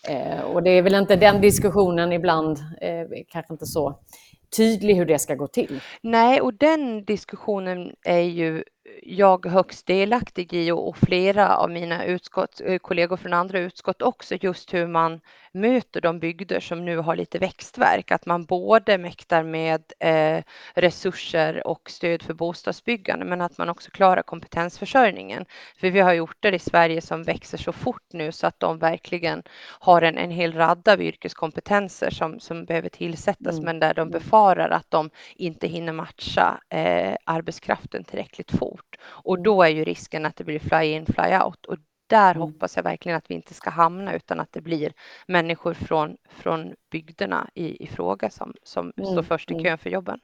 Eh, 0.09 0.41
och 0.41 0.63
det 0.63 0.69
är 0.69 0.81
väl 0.81 0.95
inte 0.95 1.15
den 1.15 1.41
diskussionen 1.41 2.13
ibland, 2.13 2.57
eh, 2.81 3.23
kanske 3.27 3.53
inte 3.53 3.65
så 3.65 3.99
tydlig 4.57 4.95
hur 4.95 5.05
det 5.05 5.19
ska 5.19 5.35
gå 5.35 5.47
till. 5.47 5.81
Nej, 6.01 6.41
och 6.41 6.53
den 6.53 7.05
diskussionen 7.05 7.95
är 8.05 8.19
ju 8.19 8.63
jag 9.03 9.45
högst 9.45 9.87
delaktig 9.87 10.53
i 10.53 10.71
och 10.71 10.97
flera 10.97 11.57
av 11.57 11.69
mina 11.69 12.05
utskott, 12.05 12.61
eh, 12.65 12.77
kollegor 12.77 13.17
från 13.17 13.33
andra 13.33 13.59
utskott 13.59 14.01
också, 14.01 14.35
just 14.41 14.73
hur 14.73 14.87
man 14.87 15.19
möter 15.53 16.01
de 16.01 16.19
bygder 16.19 16.59
som 16.59 16.85
nu 16.85 16.97
har 16.97 17.15
lite 17.15 17.39
växtverk, 17.39 18.11
att 18.11 18.25
man 18.25 18.45
både 18.45 18.97
mäktar 18.97 19.43
med 19.43 19.81
eh, 19.99 20.43
resurser 20.73 21.67
och 21.67 21.89
stöd 21.89 22.21
för 22.21 22.33
bostadsbyggande, 22.33 23.25
men 23.25 23.41
att 23.41 23.57
man 23.57 23.69
också 23.69 23.91
klarar 23.91 24.21
kompetensförsörjningen. 24.21 25.45
För 25.79 25.89
vi 25.89 25.99
har 25.99 26.19
orter 26.19 26.51
i 26.51 26.59
Sverige 26.59 27.01
som 27.01 27.23
växer 27.23 27.57
så 27.57 27.71
fort 27.71 28.13
nu 28.13 28.31
så 28.31 28.47
att 28.47 28.59
de 28.59 28.77
verkligen 28.77 29.43
har 29.79 30.01
en, 30.01 30.17
en 30.17 30.31
hel 30.31 30.53
radda 30.53 30.93
av 30.93 31.01
yrkeskompetenser 31.01 32.09
som, 32.09 32.39
som 32.39 32.65
behöver 32.65 32.89
tillsättas, 32.89 33.53
mm. 33.53 33.65
men 33.65 33.79
där 33.79 33.93
de 33.93 34.09
befarar 34.09 34.69
att 34.69 34.91
de 34.91 35.09
inte 35.35 35.67
hinner 35.67 35.93
matcha 35.93 36.59
eh, 36.69 37.15
arbetskraften 37.23 38.03
tillräckligt 38.03 38.51
fort. 38.51 38.95
Och 39.03 39.35
mm. 39.35 39.43
då 39.43 39.63
är 39.63 39.69
ju 39.69 39.83
risken 39.83 40.25
att 40.25 40.35
det 40.35 40.43
blir 40.43 40.59
fly 40.59 40.85
in, 40.85 41.05
fly 41.05 41.37
out. 41.37 41.65
Och 41.65 41.77
där 42.13 42.35
mm. 42.35 42.41
hoppas 42.41 42.75
jag 42.75 42.83
verkligen 42.83 43.17
att 43.17 43.31
vi 43.31 43.35
inte 43.35 43.53
ska 43.53 43.69
hamna 43.69 44.13
utan 44.13 44.39
att 44.39 44.51
det 44.51 44.61
blir 44.61 44.93
människor 45.27 45.73
från, 45.73 46.17
från 46.29 46.73
bygderna 46.91 47.49
i, 47.53 47.83
i 47.83 47.87
fråga 47.87 48.29
som, 48.29 48.53
som 48.63 48.93
mm. 48.97 49.11
står 49.11 49.23
först 49.23 49.51
i 49.51 49.53
mm. 49.53 49.65
kön 49.65 49.77
för 49.77 49.89
jobben. 49.89 50.19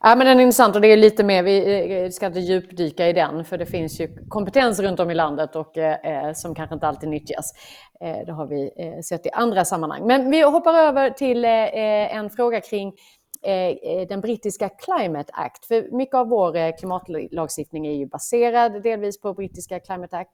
Ja, 0.00 0.14
men 0.16 0.18
den 0.18 0.38
är 0.38 0.42
intressant 0.42 0.76
och 0.76 0.82
det 0.82 0.88
är 0.88 0.96
lite 0.96 1.24
mer, 1.24 1.42
vi 1.42 2.02
eh, 2.04 2.10
ska 2.10 2.26
inte 2.26 2.40
djupdyka 2.40 3.08
i 3.08 3.12
den 3.12 3.44
för 3.44 3.58
det 3.58 3.66
finns 3.66 4.00
ju 4.00 4.08
kompetens 4.28 4.80
runt 4.80 5.00
om 5.00 5.10
i 5.10 5.14
landet 5.14 5.56
och 5.56 5.78
eh, 5.78 6.32
som 6.32 6.54
kanske 6.54 6.74
inte 6.74 6.86
alltid 6.86 7.08
nyttjas. 7.08 7.52
Eh, 8.00 8.26
det 8.26 8.32
har 8.32 8.46
vi 8.46 8.70
eh, 8.76 9.00
sett 9.00 9.26
i 9.26 9.30
andra 9.30 9.64
sammanhang. 9.64 10.06
Men 10.06 10.30
vi 10.30 10.42
hoppar 10.42 10.74
över 10.74 11.10
till 11.10 11.44
eh, 11.44 12.16
en 12.16 12.30
fråga 12.30 12.60
kring 12.60 12.92
Eh, 12.92 12.94
Eh, 13.42 13.52
eh, 13.52 14.08
den 14.08 14.20
brittiska 14.20 14.68
Climate 14.68 15.32
Act. 15.32 15.66
För 15.66 15.96
mycket 15.96 16.14
av 16.14 16.28
vår 16.28 16.56
eh, 16.56 16.72
klimatlagstiftning 16.78 17.86
är 17.86 17.92
ju 17.92 18.06
baserad 18.06 18.82
delvis 18.82 19.20
på 19.20 19.34
brittiska 19.34 19.80
Climate 19.80 20.16
Act. 20.16 20.30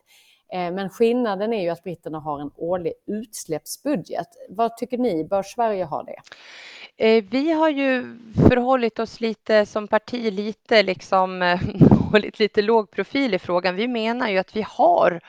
Men 0.52 0.90
skillnaden 0.90 1.52
är 1.52 1.62
ju 1.62 1.68
att 1.68 1.82
britterna 1.82 2.18
har 2.18 2.40
en 2.40 2.50
årlig 2.56 2.92
utsläppsbudget. 3.06 4.26
Vad 4.48 4.76
tycker 4.76 4.98
ni, 4.98 5.24
bör 5.24 5.42
Sverige 5.42 5.84
ha 5.84 6.02
det? 6.02 6.16
Vi 7.20 7.52
har 7.52 7.68
ju 7.68 8.18
förhållit 8.48 8.98
oss 8.98 9.20
lite 9.20 9.66
som 9.66 9.88
parti, 9.88 10.32
lite 10.32 10.82
liksom 10.82 11.58
hållit 12.12 12.38
lite 12.38 12.62
låg 12.62 12.90
profil 12.90 13.34
i 13.34 13.38
frågan. 13.38 13.76
Vi 13.76 13.88
menar 13.88 14.28
ju 14.28 14.38
att 14.38 14.56
vi 14.56 14.64
har 14.68 15.20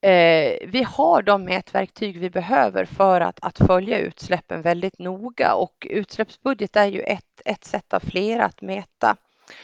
Eh, 0.00 0.68
vi 0.68 0.82
har 0.82 1.22
de 1.22 1.44
mätverktyg 1.44 2.20
vi 2.20 2.30
behöver 2.30 2.84
för 2.84 3.20
att, 3.20 3.38
att 3.42 3.58
följa 3.58 3.98
utsläppen 3.98 4.62
väldigt 4.62 4.98
noga 4.98 5.54
och 5.54 5.86
utsläppsbudget 5.90 6.76
är 6.76 6.86
ju 6.86 7.00
ett, 7.00 7.42
ett 7.44 7.64
sätt 7.64 7.94
av 7.94 8.00
flera 8.00 8.44
att 8.44 8.62
mäta 8.62 9.16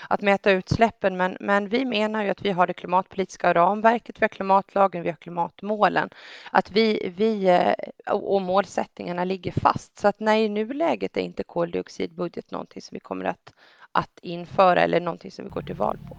att 0.08 0.20
mäta 0.20 0.50
utsläppen, 0.50 1.16
men, 1.16 1.36
men 1.40 1.68
vi 1.68 1.84
menar 1.84 2.24
ju 2.24 2.30
att 2.30 2.42
vi 2.42 2.50
har 2.50 2.66
det 2.66 2.74
klimatpolitiska 2.74 3.54
ramverket, 3.54 4.16
vi 4.20 4.24
har 4.24 4.28
klimatlagen, 4.28 5.02
vi 5.02 5.08
har 5.08 5.16
klimatmålen, 5.16 6.10
att 6.50 6.70
vi, 6.70 7.12
vi 7.16 7.48
eh, 7.48 7.74
och 8.14 8.42
målsättningarna 8.42 9.24
ligger 9.24 9.52
fast. 9.52 9.98
Så 9.98 10.08
att 10.08 10.20
nej, 10.20 10.44
i 10.44 10.48
nuläget 10.48 11.16
är 11.16 11.20
inte 11.20 11.44
koldioxidbudget 11.44 12.50
någonting 12.50 12.82
som 12.82 12.94
vi 12.94 13.00
kommer 13.00 13.24
att, 13.24 13.54
att 13.92 14.18
införa 14.22 14.80
eller 14.80 15.00
någonting 15.00 15.30
som 15.30 15.44
vi 15.44 15.50
går 15.50 15.62
till 15.62 15.76
val 15.76 15.98
på. 16.04 16.18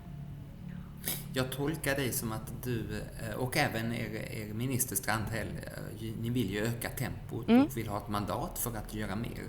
Jag 1.33 1.51
tolkar 1.51 1.95
dig 1.95 2.11
som 2.11 2.31
att 2.31 2.63
du 2.63 2.85
eh, 2.99 3.35
och 3.35 3.57
även 3.57 3.93
er, 3.93 4.09
er 4.31 4.53
minister 4.53 4.95
Strandhäll, 4.95 5.47
eh, 5.47 6.11
ni 6.21 6.29
vill 6.29 6.49
ju 6.51 6.59
öka 6.59 6.89
tempot 6.89 7.49
mm. 7.49 7.63
och 7.63 7.77
vill 7.77 7.87
ha 7.87 7.97
ett 7.97 8.09
mandat 8.09 8.59
för 8.59 8.69
att 8.77 8.93
göra 8.93 9.15
mer. 9.15 9.43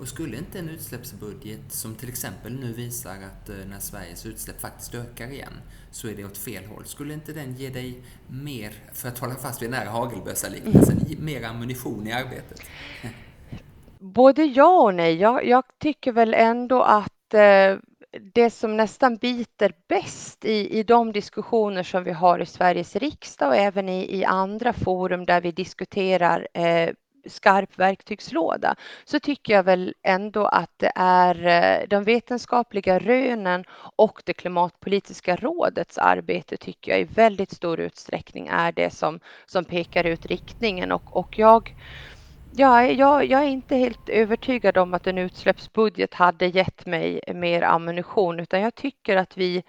Och 0.00 0.08
skulle 0.08 0.36
inte 0.36 0.58
en 0.58 0.68
utsläppsbudget 0.68 1.72
som 1.72 1.94
till 1.94 2.08
exempel 2.08 2.60
nu 2.60 2.72
visar 2.72 3.14
att 3.14 3.48
eh, 3.48 3.56
när 3.70 3.78
Sveriges 3.78 4.26
utsläpp 4.26 4.60
faktiskt 4.60 4.94
ökar 4.94 5.30
igen 5.30 5.52
så 5.90 6.08
är 6.08 6.14
det 6.14 6.24
åt 6.24 6.38
fel 6.38 6.64
håll. 6.64 6.84
Skulle 6.84 7.14
inte 7.14 7.32
den 7.32 7.54
ge 7.54 7.68
dig 7.70 8.02
mer, 8.26 8.72
för 8.92 9.08
att 9.08 9.18
hålla 9.18 9.34
fast 9.34 9.62
vid 9.62 9.70
den 9.70 9.78
här 9.78 9.86
hagelbössa-liknelsen, 9.86 10.98
mm. 10.98 11.24
mer 11.24 11.44
ammunition 11.44 12.06
i 12.06 12.12
arbetet? 12.12 12.62
Både 13.98 14.44
ja 14.44 14.80
och 14.80 14.94
nej. 14.94 15.14
Jag, 15.16 15.46
jag 15.46 15.64
tycker 15.78 16.12
väl 16.12 16.34
ändå 16.34 16.82
att 16.82 17.34
eh, 17.34 17.76
det 18.34 18.50
som 18.50 18.76
nästan 18.76 19.16
biter 19.16 19.72
bäst 19.88 20.44
i, 20.44 20.78
i 20.78 20.82
de 20.82 21.12
diskussioner 21.12 21.82
som 21.82 22.04
vi 22.04 22.12
har 22.12 22.38
i 22.38 22.46
Sveriges 22.46 22.96
riksdag 22.96 23.48
och 23.48 23.56
även 23.56 23.88
i, 23.88 24.18
i 24.18 24.24
andra 24.24 24.72
forum 24.72 25.26
där 25.26 25.40
vi 25.40 25.52
diskuterar 25.52 26.48
eh, 26.54 26.90
skarp 27.26 27.78
verktygslåda 27.78 28.74
så 29.04 29.20
tycker 29.20 29.52
jag 29.52 29.62
väl 29.62 29.94
ändå 30.02 30.46
att 30.46 30.70
det 30.76 30.92
är 30.94 31.46
eh, 31.46 31.88
de 31.88 32.04
vetenskapliga 32.04 32.98
rönen 32.98 33.64
och 33.96 34.22
det 34.24 34.32
klimatpolitiska 34.32 35.36
rådets 35.36 35.98
arbete 35.98 36.56
tycker 36.56 36.92
jag 36.92 37.00
i 37.00 37.04
väldigt 37.04 37.50
stor 37.52 37.80
utsträckning 37.80 38.48
är 38.48 38.72
det 38.72 38.90
som, 38.90 39.20
som 39.46 39.64
pekar 39.64 40.04
ut 40.04 40.26
riktningen. 40.26 40.92
Och, 40.92 41.16
och 41.16 41.38
jag 41.38 41.74
Ja, 42.52 42.82
jag, 42.86 43.24
jag 43.26 43.42
är 43.42 43.48
inte 43.48 43.76
helt 43.76 44.08
övertygad 44.08 44.78
om 44.78 44.94
att 44.94 45.06
en 45.06 45.18
utsläppsbudget 45.18 46.14
hade 46.14 46.46
gett 46.46 46.86
mig 46.86 47.20
mer 47.34 47.62
ammunition, 47.62 48.40
utan 48.40 48.60
jag 48.60 48.74
tycker 48.74 49.16
att 49.16 49.36
vi, 49.36 49.62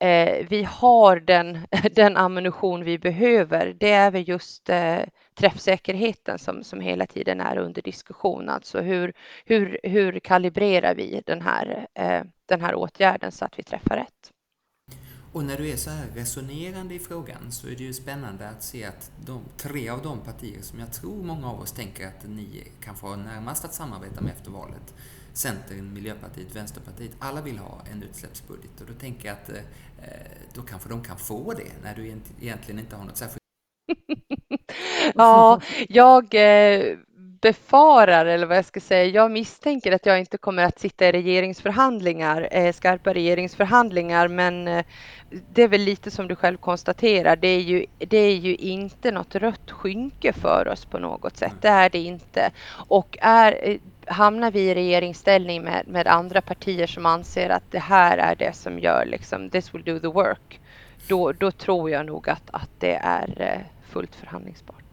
eh, 0.00 0.46
vi 0.50 0.62
har 0.64 1.20
den, 1.20 1.58
den 1.92 2.16
ammunition 2.16 2.84
vi 2.84 2.98
behöver. 2.98 3.76
Det 3.80 3.90
är 3.92 4.10
väl 4.10 4.28
just 4.28 4.70
eh, 4.70 5.00
träffsäkerheten 5.40 6.38
som, 6.38 6.64
som 6.64 6.80
hela 6.80 7.06
tiden 7.06 7.40
är 7.40 7.58
under 7.58 7.82
diskussion. 7.82 8.48
Alltså 8.48 8.80
hur, 8.80 9.12
hur, 9.46 9.80
hur 9.82 10.20
kalibrerar 10.20 10.94
vi 10.94 11.22
den 11.26 11.42
här, 11.42 11.86
eh, 11.94 12.22
den 12.46 12.60
här 12.60 12.74
åtgärden 12.74 13.32
så 13.32 13.44
att 13.44 13.58
vi 13.58 13.62
träffar 13.62 13.96
rätt? 13.96 14.29
Och 15.32 15.44
när 15.44 15.56
du 15.56 15.68
är 15.68 15.76
så 15.76 15.90
här 15.90 16.06
resonerande 16.14 16.94
i 16.94 16.98
frågan 16.98 17.52
så 17.52 17.66
är 17.66 17.70
det 17.70 17.84
ju 17.84 17.92
spännande 17.92 18.48
att 18.48 18.62
se 18.62 18.84
att 18.84 19.10
de 19.24 19.40
tre 19.56 19.88
av 19.88 20.02
de 20.02 20.20
partier 20.20 20.62
som 20.62 20.78
jag 20.78 20.92
tror 20.92 21.22
många 21.22 21.50
av 21.50 21.60
oss 21.60 21.72
tänker 21.72 22.06
att 22.06 22.28
ni 22.28 22.68
kan 22.84 22.96
få 22.96 23.16
närmast 23.16 23.64
att 23.64 23.74
samarbeta 23.74 24.20
med 24.20 24.32
efter 24.32 24.50
valet, 24.50 24.94
Centern, 25.32 25.92
Miljöpartiet, 25.92 26.56
Vänsterpartiet, 26.56 27.10
alla 27.18 27.42
vill 27.42 27.58
ha 27.58 27.82
en 27.92 28.02
utsläppsbudget. 28.02 28.80
Och 28.80 28.86
då 28.86 28.94
tänker 28.94 29.28
jag 29.28 29.32
att 29.32 29.48
eh, 29.48 29.56
eh 29.56 30.26
då 30.54 30.62
kanske 30.62 30.88
de 30.88 31.02
kan 31.02 31.16
få 31.16 31.52
det 31.52 31.72
när 31.82 31.94
du 31.94 32.06
egentligen 32.40 32.80
inte 32.80 32.96
har 32.96 33.04
något 33.04 33.16
särskilt 33.16 33.40
ja, 35.14 35.60
jag 35.88 36.34
eh, 36.34 36.96
befarar, 37.40 38.26
eller 38.26 38.46
vad 38.46 38.56
jag 38.56 38.64
ska 38.64 38.80
säga, 38.80 39.04
jag 39.04 39.30
misstänker 39.30 39.92
att 39.92 40.06
jag 40.06 40.18
inte 40.18 40.38
kommer 40.38 40.64
att 40.64 40.78
sitta 40.78 41.08
i 41.08 41.12
regeringsförhandlingar, 41.12 42.48
eh, 42.50 42.72
skarpa 42.72 43.14
regeringsförhandlingar, 43.14 44.28
men 44.28 44.68
eh, 44.68 44.84
det 45.30 45.62
är 45.62 45.68
väl 45.68 45.80
lite 45.80 46.10
som 46.10 46.28
du 46.28 46.36
själv 46.36 46.56
konstaterar, 46.56 47.36
det 47.36 47.48
är 47.48 47.60
ju, 47.60 47.86
det 47.98 48.18
är 48.18 48.36
ju 48.36 48.54
inte 48.54 49.10
något 49.10 49.34
rött 49.34 49.70
skynke 49.70 50.32
för 50.32 50.68
oss 50.68 50.84
på 50.84 50.98
något 50.98 51.36
sätt, 51.36 51.54
det 51.60 51.68
är 51.68 51.90
det 51.90 51.98
inte. 51.98 52.50
Och 52.70 53.18
är, 53.20 53.68
eh, 53.68 53.76
hamnar 54.06 54.50
vi 54.50 54.60
i 54.60 54.74
regeringsställning 54.74 55.62
med, 55.62 55.88
med 55.88 56.06
andra 56.06 56.40
partier 56.40 56.86
som 56.86 57.06
anser 57.06 57.50
att 57.50 57.70
det 57.70 57.78
här 57.78 58.18
är 58.18 58.34
det 58.34 58.56
som 58.56 58.78
gör 58.78 59.06
liksom 59.06 59.50
this 59.50 59.74
will 59.74 59.84
do 59.84 59.98
the 59.98 60.06
work. 60.06 60.60
Då, 61.08 61.32
då 61.32 61.50
tror 61.50 61.90
jag 61.90 62.06
nog 62.06 62.28
att, 62.28 62.50
att 62.50 62.70
det 62.78 62.94
är 62.94 63.40
eh, 63.40 63.90
fullt 63.92 64.14
förhandlingsbart. 64.14 64.89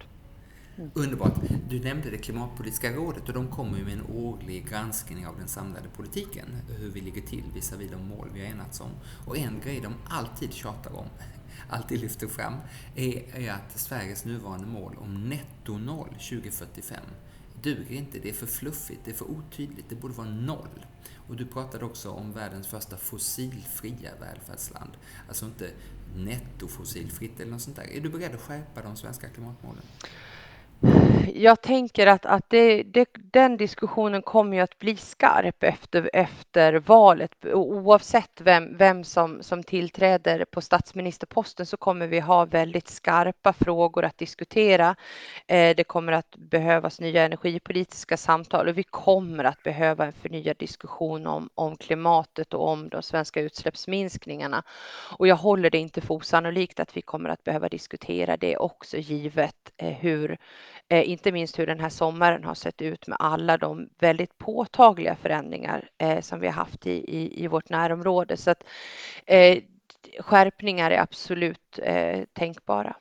Underbart. 0.94 1.34
Du 1.70 1.80
nämnde 1.80 2.10
det 2.10 2.18
klimatpolitiska 2.18 2.92
rådet 2.92 3.28
och 3.28 3.34
de 3.34 3.48
kommer 3.48 3.78
ju 3.78 3.84
med 3.84 3.94
en 3.94 4.06
årlig 4.06 4.70
granskning 4.70 5.28
av 5.28 5.38
den 5.38 5.48
samlade 5.48 5.90
politiken, 5.90 6.46
hur 6.80 6.90
vi 6.90 7.02
ligger 7.02 7.22
till 7.22 7.44
visavi 7.54 7.88
de 7.88 8.08
mål 8.08 8.30
vi 8.34 8.40
har 8.40 8.48
enats 8.48 8.82
om. 8.82 8.92
Och 9.26 9.38
en 9.38 9.60
grej 9.64 9.80
de 9.80 9.94
alltid 10.10 10.54
tjatar 10.54 10.96
om, 10.96 11.06
alltid 11.70 12.02
lyfter 12.02 12.28
fram, 12.28 12.54
är, 12.96 13.36
är 13.36 13.52
att 13.52 13.80
Sveriges 13.80 14.26
nuvarande 14.26 14.68
mål 14.68 14.96
om 14.98 15.30
netto 15.30 15.78
noll 15.78 16.10
2045 16.10 16.98
duger 17.62 17.96
inte. 17.96 18.20
Det 18.20 18.30
är 18.30 18.34
för 18.34 18.48
fluffigt, 18.48 19.02
det 19.06 19.12
är 19.12 19.16
för 19.16 19.32
otydligt, 19.32 19.90
det 19.90 19.96
borde 19.96 20.14
vara 20.14 20.30
noll. 20.30 20.86
Och 21.28 21.36
du 21.36 21.46
pratade 21.46 21.86
också 21.86 22.12
om 22.12 22.34
världens 22.34 22.68
första 22.68 22.98
fossilfria 22.98 24.12
välfärdsland. 24.20 24.92
Alltså 25.28 25.46
inte 25.46 25.70
netto 26.16 26.68
fossilfritt 26.68 27.40
eller 27.40 27.52
något 27.52 27.62
sånt 27.62 27.76
där. 27.76 27.84
Är 27.84 28.02
du 28.02 28.10
beredd 28.10 28.36
att 28.36 28.42
skärpa 28.42 28.82
de 28.82 28.96
svenska 28.96 29.30
klimatmålen? 29.30 29.84
Jag 31.38 31.62
tänker 31.62 32.08
att, 32.08 32.26
att 32.26 32.50
det, 32.50 32.84
det, 32.84 33.08
den 33.14 33.58
diskussionen 33.58 34.22
kommer 34.22 34.58
ju 34.58 34.64
att 34.64 34.80
bli 34.80 34.96
skarp 34.98 35.64
efter, 35.64 36.10
efter 36.14 36.74
valet. 36.74 37.46
Oavsett 37.54 38.42
vem, 38.42 38.78
vem 38.78 39.04
som, 39.04 39.44
som 39.44 39.64
tillträder 39.64 40.46
på 40.46 40.62
statsministerposten 40.62 41.66
så 41.66 41.78
kommer 41.78 42.08
vi 42.08 42.20
ha 42.20 42.46
väldigt 42.46 42.88
skarpa 42.88 43.54
frågor 43.54 44.06
att 44.06 44.18
diskutera. 44.18 44.96
Eh, 45.48 45.76
det 45.76 45.84
kommer 45.84 46.12
att 46.12 46.36
behövas 46.36 47.00
nya 47.00 47.24
energipolitiska 47.24 48.18
samtal 48.18 48.68
och 48.68 48.78
vi 48.78 48.84
kommer 48.84 49.44
att 49.44 49.64
behöva 49.64 50.06
en 50.06 50.14
förnyad 50.14 50.58
diskussion 50.58 51.28
om, 51.28 51.50
om 51.56 51.78
klimatet 51.78 52.54
och 52.54 52.68
om 52.68 52.90
de 52.90 53.04
svenska 53.04 53.42
utsläppsminskningarna. 53.42 54.64
Och 55.18 55.28
jag 55.28 55.36
håller 55.36 55.70
det 55.70 55.78
inte 55.78 56.02
för 56.02 56.14
osannolikt 56.14 56.80
att 56.80 56.98
vi 56.98 57.02
kommer 57.02 57.30
att 57.30 57.44
behöva 57.44 57.70
diskutera 57.70 58.38
det 58.38 58.58
också 58.58 58.98
givet 58.98 59.72
eh, 59.78 59.90
hur 59.90 60.38
inte 60.90 61.32
minst 61.32 61.60
hur 61.60 61.68
den 61.68 61.80
här 61.80 61.90
sommaren 61.90 62.44
har 62.44 62.56
sett 62.56 62.82
ut 62.82 63.08
med 63.08 63.18
alla 63.20 63.58
de 63.58 63.90
väldigt 64.00 64.38
påtagliga 64.38 65.16
förändringar 65.16 65.90
eh, 65.98 66.22
som 66.22 66.40
vi 66.40 66.48
har 66.48 66.54
haft 66.54 66.88
i, 66.88 66.92
i, 66.92 67.44
i 67.44 67.48
vårt 67.48 67.70
närområde. 67.70 68.38
Så 68.38 68.52
att 68.52 68.64
eh, 69.26 69.58
skärpningar 70.20 70.92
är 70.92 71.02
absolut 71.02 71.80
eh, 71.84 72.24
tänkbara. 72.34 72.96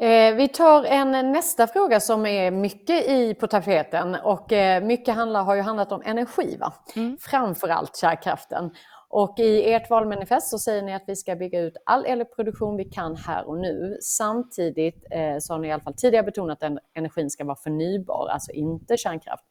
Eh, 0.00 0.34
vi 0.34 0.48
tar 0.48 0.84
en 0.84 1.32
nästa 1.32 1.66
fråga 1.66 2.00
som 2.00 2.26
är 2.26 2.50
mycket 2.50 3.08
i 3.08 3.34
på 3.34 3.46
tapeten 3.46 4.14
och 4.14 4.52
eh, 4.52 4.82
mycket 4.82 5.14
handlar, 5.14 5.42
har 5.42 5.54
ju 5.54 5.60
handlat 5.60 5.92
om 5.92 6.02
energi, 6.04 6.56
va? 6.60 6.72
Mm. 6.96 7.16
framförallt 7.20 7.96
kärnkraften. 7.96 8.70
Och 9.12 9.38
i 9.38 9.72
ert 9.72 9.90
valmanifest 9.90 10.48
så 10.48 10.58
säger 10.58 10.82
ni 10.82 10.94
att 10.94 11.04
vi 11.06 11.16
ska 11.16 11.36
bygga 11.36 11.60
ut 11.60 11.76
all 11.86 12.06
elproduktion 12.06 12.76
vi 12.76 12.84
kan 12.84 13.16
här 13.16 13.48
och 13.48 13.58
nu. 13.58 13.98
Samtidigt 14.00 15.06
eh, 15.10 15.38
så 15.40 15.52
har 15.52 15.58
ni 15.58 15.68
i 15.68 15.72
alla 15.72 15.82
fall 15.82 15.94
tidigare 15.94 16.24
betonat 16.24 16.62
att 16.62 16.78
energin 16.94 17.30
ska 17.30 17.44
vara 17.44 17.56
förnybar, 17.56 18.28
alltså 18.28 18.52
inte 18.52 18.96
kärnkraft. 18.96 19.44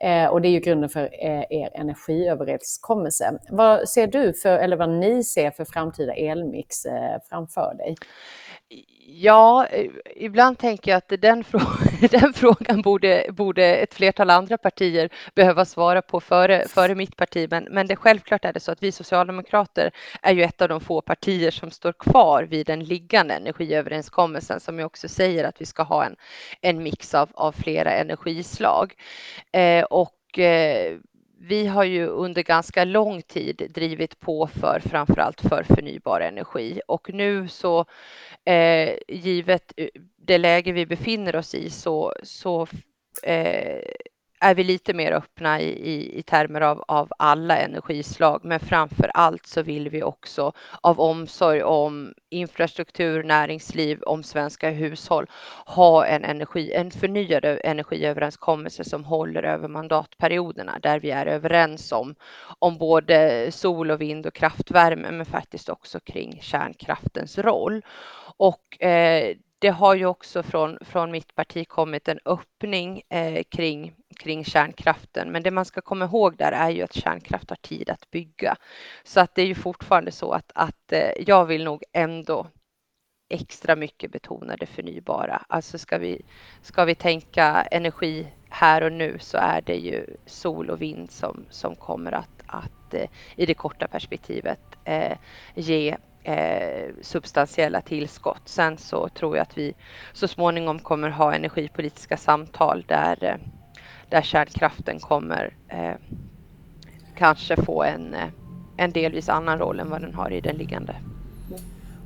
Eh, 0.00 0.26
och 0.26 0.40
det 0.42 0.48
är 0.48 0.50
ju 0.50 0.60
grunden 0.60 0.90
för 0.90 1.02
eh, 1.02 1.44
er 1.50 1.70
energiöverenskommelse. 1.74 3.38
Vad 3.50 3.88
ser 3.88 4.06
du 4.06 4.32
för, 4.32 4.58
eller 4.58 4.76
vad 4.76 4.90
ni 4.90 5.24
ser 5.24 5.50
för 5.50 5.64
framtida 5.64 6.14
elmix 6.14 6.84
eh, 6.84 7.18
framför 7.28 7.74
dig? 7.74 7.96
Ja, 9.06 9.66
ibland 10.16 10.58
tänker 10.58 10.90
jag 10.90 10.98
att 10.98 11.20
den, 11.20 11.44
den 12.10 12.32
frågan 12.32 12.82
borde, 12.82 13.26
borde 13.30 13.76
ett 13.76 13.94
flertal 13.94 14.30
andra 14.30 14.58
partier 14.58 15.10
behöva 15.34 15.64
svara 15.64 16.02
på 16.02 16.20
före, 16.20 16.68
före 16.68 16.94
mitt 16.94 17.16
parti. 17.16 17.48
Men, 17.50 17.64
men 17.64 17.86
det, 17.86 17.96
självklart 17.96 18.44
är 18.44 18.52
det 18.52 18.60
så 18.60 18.72
att 18.72 18.82
vi 18.82 18.92
socialdemokrater 18.92 19.90
är 20.22 20.32
ju 20.32 20.42
ett 20.42 20.62
av 20.62 20.68
de 20.68 20.80
få 20.80 21.00
partier 21.00 21.50
som 21.50 21.70
står 21.70 21.92
kvar 21.92 22.42
vid 22.42 22.66
den 22.66 22.84
liggande 22.84 23.34
energiöverenskommelsen 23.34 24.60
som 24.60 24.78
ju 24.78 24.84
också 24.84 25.08
säger 25.08 25.44
att 25.44 25.60
vi 25.60 25.66
ska 25.66 25.82
ha 25.82 26.04
en, 26.04 26.16
en 26.60 26.82
mix 26.82 27.14
av, 27.14 27.30
av 27.34 27.52
flera 27.52 27.92
energislag. 27.92 28.94
Eh, 29.52 29.84
och 29.84 30.38
eh, 30.38 30.98
vi 31.42 31.66
har 31.66 31.84
ju 31.84 32.06
under 32.06 32.42
ganska 32.42 32.84
lång 32.84 33.22
tid 33.22 33.70
drivit 33.74 34.20
på 34.20 34.46
för 34.46 34.80
framförallt 34.80 35.40
för 35.40 35.62
förnybar 35.62 36.20
energi. 36.20 36.80
Och 36.88 37.14
nu 37.14 37.48
så 37.48 37.84
eh, 38.44 38.94
givet 39.08 39.72
eh, 39.76 39.88
det 40.16 40.38
läge 40.38 40.72
vi 40.72 40.86
befinner 40.86 41.36
oss 41.36 41.54
i 41.54 41.70
så, 41.70 42.14
så 42.22 42.66
eh, 43.22 43.82
är 44.40 44.54
vi 44.54 44.64
lite 44.64 44.94
mer 44.94 45.12
öppna 45.12 45.60
i, 45.60 45.68
i, 45.68 46.18
i 46.18 46.22
termer 46.22 46.60
av, 46.60 46.84
av 46.88 47.12
alla 47.18 47.58
energislag, 47.58 48.40
men 48.44 48.60
framför 48.60 49.10
allt 49.14 49.46
så 49.46 49.62
vill 49.62 49.88
vi 49.88 50.02
också 50.02 50.52
av 50.80 51.00
omsorg 51.00 51.62
om 51.62 52.14
infrastruktur, 52.30 53.22
näringsliv, 53.22 54.02
om 54.02 54.22
svenska 54.22 54.70
hushåll 54.70 55.26
ha 55.66 56.06
en, 56.06 56.24
energi, 56.24 56.72
en 56.72 56.90
förnyad 56.90 57.44
energiöverenskommelse 57.44 58.84
som 58.84 59.04
håller 59.04 59.42
över 59.42 59.68
mandatperioderna 59.68 60.78
där 60.82 61.00
vi 61.00 61.10
är 61.10 61.26
överens 61.26 61.92
om, 61.92 62.14
om 62.58 62.78
både 62.78 63.46
sol 63.52 63.90
och 63.90 64.00
vind 64.00 64.26
och 64.26 64.34
kraftvärme, 64.34 65.10
men 65.10 65.26
faktiskt 65.26 65.68
också 65.68 66.00
kring 66.00 66.38
kärnkraftens 66.42 67.38
roll. 67.38 67.82
Och 68.36 68.82
eh, 68.82 69.36
det 69.60 69.68
har 69.68 69.94
ju 69.94 70.06
också 70.06 70.42
från, 70.42 70.78
från 70.80 71.10
mitt 71.10 71.34
parti 71.34 71.68
kommit 71.68 72.08
en 72.08 72.18
öppning 72.24 73.02
eh, 73.08 73.42
kring, 73.42 73.94
kring 74.20 74.44
kärnkraften. 74.44 75.32
Men 75.32 75.42
det 75.42 75.50
man 75.50 75.64
ska 75.64 75.80
komma 75.80 76.04
ihåg 76.04 76.36
där 76.36 76.52
är 76.52 76.70
ju 76.70 76.82
att 76.82 76.92
kärnkraft 76.92 77.50
har 77.50 77.56
tid 77.56 77.90
att 77.90 78.10
bygga. 78.10 78.56
Så 79.04 79.20
att 79.20 79.34
det 79.34 79.42
är 79.42 79.46
ju 79.46 79.54
fortfarande 79.54 80.12
så 80.12 80.32
att, 80.32 80.52
att 80.54 80.92
eh, 80.92 81.10
jag 81.26 81.44
vill 81.44 81.64
nog 81.64 81.84
ändå 81.92 82.46
extra 83.28 83.76
mycket 83.76 84.12
betona 84.12 84.56
det 84.56 84.66
förnybara. 84.66 85.42
Alltså 85.48 85.78
ska 85.78 85.98
vi, 85.98 86.22
ska 86.62 86.84
vi 86.84 86.94
tänka 86.94 87.62
energi 87.70 88.26
här 88.48 88.82
och 88.82 88.92
nu 88.92 89.18
så 89.18 89.38
är 89.38 89.60
det 89.60 89.76
ju 89.76 90.06
sol 90.26 90.70
och 90.70 90.82
vind 90.82 91.10
som, 91.10 91.44
som 91.50 91.76
kommer 91.76 92.12
att, 92.12 92.42
att 92.46 92.94
eh, 92.94 93.08
i 93.36 93.46
det 93.46 93.54
korta 93.54 93.88
perspektivet 93.88 94.60
eh, 94.84 95.16
ge 95.54 95.96
eh, 96.22 96.94
substantiella 97.02 97.80
tillskott. 97.80 98.42
Sen 98.44 98.78
så 98.78 99.08
tror 99.08 99.36
jag 99.36 99.42
att 99.42 99.58
vi 99.58 99.74
så 100.12 100.28
småningom 100.28 100.78
kommer 100.78 101.10
ha 101.10 101.34
energipolitiska 101.34 102.16
samtal 102.16 102.84
där, 102.88 103.24
eh, 103.24 103.36
där 104.08 104.22
kärnkraften 104.22 105.00
kommer 105.00 105.56
eh, 105.68 105.94
kanske 107.20 107.62
få 107.64 107.82
en, 107.82 108.14
eh, 108.14 108.28
en 108.76 108.90
delvis 108.90 109.28
annan 109.28 109.58
roll 109.58 109.80
än 109.80 109.90
vad 109.90 110.00
den 110.00 110.14
har 110.14 110.30
i 110.30 110.40
den 110.40 110.56
liggande. 110.56 110.96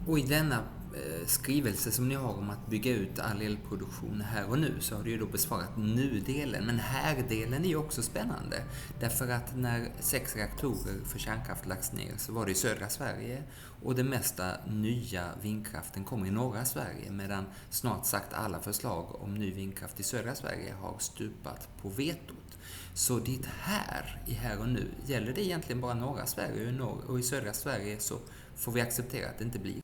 Och 0.07 0.19
i 0.19 0.23
denna 0.23 0.55
eh, 0.55 1.27
skrivelse 1.27 1.91
som 1.91 2.09
ni 2.09 2.15
har 2.15 2.39
om 2.39 2.51
att 2.51 2.67
bygga 2.67 2.93
ut 2.93 3.19
all 3.19 3.43
elproduktion 3.43 4.25
här 4.33 4.51
och 4.51 4.59
nu 4.59 4.75
så 4.81 4.97
har 4.97 5.03
du 5.03 5.11
ju 5.11 5.19
då 5.19 5.27
besvarat 5.27 5.77
nu-delen. 5.77 6.65
Men 6.65 6.79
här-delen 6.79 7.65
är 7.65 7.69
ju 7.69 7.77
också 7.77 8.03
spännande. 8.03 8.57
Därför 9.01 9.29
att 9.29 9.57
när 9.57 9.89
sex 10.01 10.37
reaktorer 10.37 11.05
för 11.07 11.19
kärnkraft 11.19 11.67
lagts 11.67 11.93
ner 11.93 12.13
så 12.17 12.33
var 12.33 12.47
det 12.47 12.53
i 12.53 12.55
södra 12.55 12.89
Sverige 12.89 13.43
och 13.85 13.95
det 13.95 14.05
mesta 14.05 14.57
nya 14.67 15.29
vindkraften 15.43 16.05
kommer 16.05 16.27
i 16.27 16.31
norra 16.31 16.65
Sverige 16.65 17.11
medan 17.11 17.45
snart 17.71 18.07
sagt 18.07 18.35
alla 18.35 18.61
förslag 18.61 19.23
om 19.23 19.35
ny 19.35 19.53
vindkraft 19.53 20.01
i 20.01 20.03
södra 20.03 20.35
Sverige 20.35 20.75
har 20.81 20.99
stupat 20.99 21.69
på 21.83 21.89
vetot. 21.89 22.59
Så 22.95 23.19
ditt 23.19 23.47
här, 23.47 24.23
i 24.27 24.33
här 24.35 24.61
och 24.61 24.69
nu, 24.69 24.87
gäller 25.07 25.33
det 25.33 25.45
egentligen 25.45 25.81
bara 25.81 25.95
norra 25.95 26.27
Sverige 26.27 26.83
och 26.83 27.19
i 27.19 27.23
södra 27.23 27.53
Sverige 27.53 27.99
så 27.99 28.19
får 28.55 28.73
vi 28.73 28.81
acceptera 28.81 29.31
att 29.31 29.39
det 29.39 29.45
inte 29.45 29.59
blir 29.59 29.81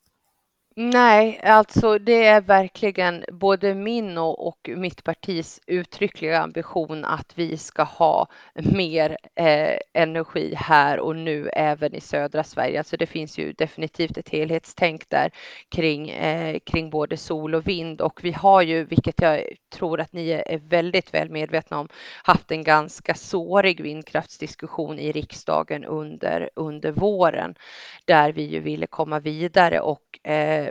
Nej, 0.77 1.41
alltså 1.45 1.99
det 1.99 2.27
är 2.27 2.41
verkligen 2.41 3.25
både 3.33 3.75
min 3.75 4.19
och, 4.19 4.47
och 4.49 4.71
mitt 4.77 5.05
partis 5.05 5.61
uttryckliga 5.67 6.41
ambition 6.41 7.05
att 7.05 7.33
vi 7.39 7.57
ska 7.57 7.83
ha 7.83 8.29
mer 8.55 9.19
eh, 9.35 9.79
energi 9.93 10.55
här 10.57 10.99
och 11.01 11.17
nu 11.17 11.49
även 11.53 11.95
i 11.95 12.01
södra 12.01 12.45
Sverige. 12.45 12.79
Alltså 12.79 12.97
det 12.97 13.07
finns 13.07 13.39
ju 13.39 13.53
definitivt 13.53 14.19
ett 14.19 14.29
helhetstänk 14.29 15.11
där 15.11 15.31
kring, 15.69 16.11
eh, 16.11 16.59
kring 16.59 16.91
både 16.91 17.17
sol 17.17 17.55
och 17.55 17.69
vind 17.69 18.01
och 18.01 18.21
vi 18.25 18.33
har 18.33 18.63
ju, 18.63 18.85
vilket 18.85 19.21
jag 19.21 19.45
tror 19.75 20.01
att 20.01 20.13
ni 20.13 20.31
är 20.31 20.59
väldigt 20.59 21.15
väl 21.15 21.31
medvetna 21.31 21.79
om, 21.79 21.89
haft 22.25 22.51
en 22.53 22.65
ganska 22.65 23.15
sårig 23.15 23.81
vindkraftsdiskussion 23.81 24.99
i 24.99 25.13
riksdagen 25.13 25.85
under, 25.85 26.51
under 26.57 26.93
våren 26.93 27.55
där 28.05 28.33
vi 28.33 28.43
ju 28.43 28.61
ville 28.61 28.87
komma 28.87 29.21
vidare 29.21 29.81
och 29.81 30.29
eh, 30.31 30.70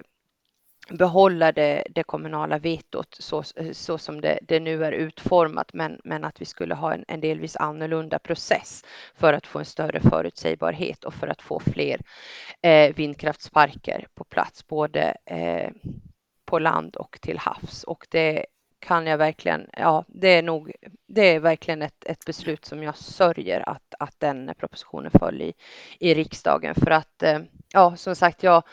behålla 0.92 1.52
det, 1.52 1.84
det 1.90 2.04
kommunala 2.04 2.58
vetot 2.58 3.16
så, 3.20 3.44
så 3.72 3.98
som 3.98 4.22
det, 4.22 4.40
det, 4.42 4.60
nu 4.60 4.86
är 4.86 4.92
utformat, 4.92 5.74
men, 5.74 6.00
men 6.04 6.24
att 6.24 6.42
vi 6.42 6.46
skulle 6.46 6.76
ha 6.76 6.94
en, 6.94 7.06
en, 7.08 7.22
delvis 7.22 7.56
annorlunda 7.56 8.20
process 8.20 8.86
för 9.16 9.34
att 9.34 9.48
få 9.48 9.60
en 9.60 9.66
större 9.66 10.00
förutsägbarhet 10.00 11.04
och 11.04 11.14
för 11.14 11.28
att 11.28 11.42
få 11.42 11.60
fler 11.60 12.02
eh, 12.62 12.96
vindkraftsparker 12.96 14.08
på 14.16 14.24
plats, 14.24 14.68
både 14.68 15.18
eh, 15.26 15.72
på 16.46 16.60
land 16.60 16.96
och 16.96 17.18
till 17.22 17.38
havs. 17.38 17.84
Och 17.84 18.08
det 18.10 18.46
kan 18.80 19.08
jag 19.08 19.18
verkligen, 19.18 19.68
ja, 19.78 20.06
det 20.08 20.28
är 20.28 20.44
nog, 20.44 20.72
det 21.08 21.36
är 21.36 21.40
verkligen 21.40 21.82
ett, 21.82 22.06
ett 22.06 22.26
beslut 22.26 22.66
som 22.66 22.84
jag 22.84 22.98
sörjer 22.98 23.70
att, 23.70 23.94
att 24.00 24.16
den 24.18 24.52
propositionen 24.58 25.12
föll 25.12 25.42
i, 25.42 25.54
i 26.00 26.14
riksdagen 26.14 26.76
för 26.76 26.92
att, 26.92 27.24
eh, 27.24 27.40
ja, 27.74 27.96
som 27.96 28.16
sagt, 28.16 28.44
jag, 28.44 28.64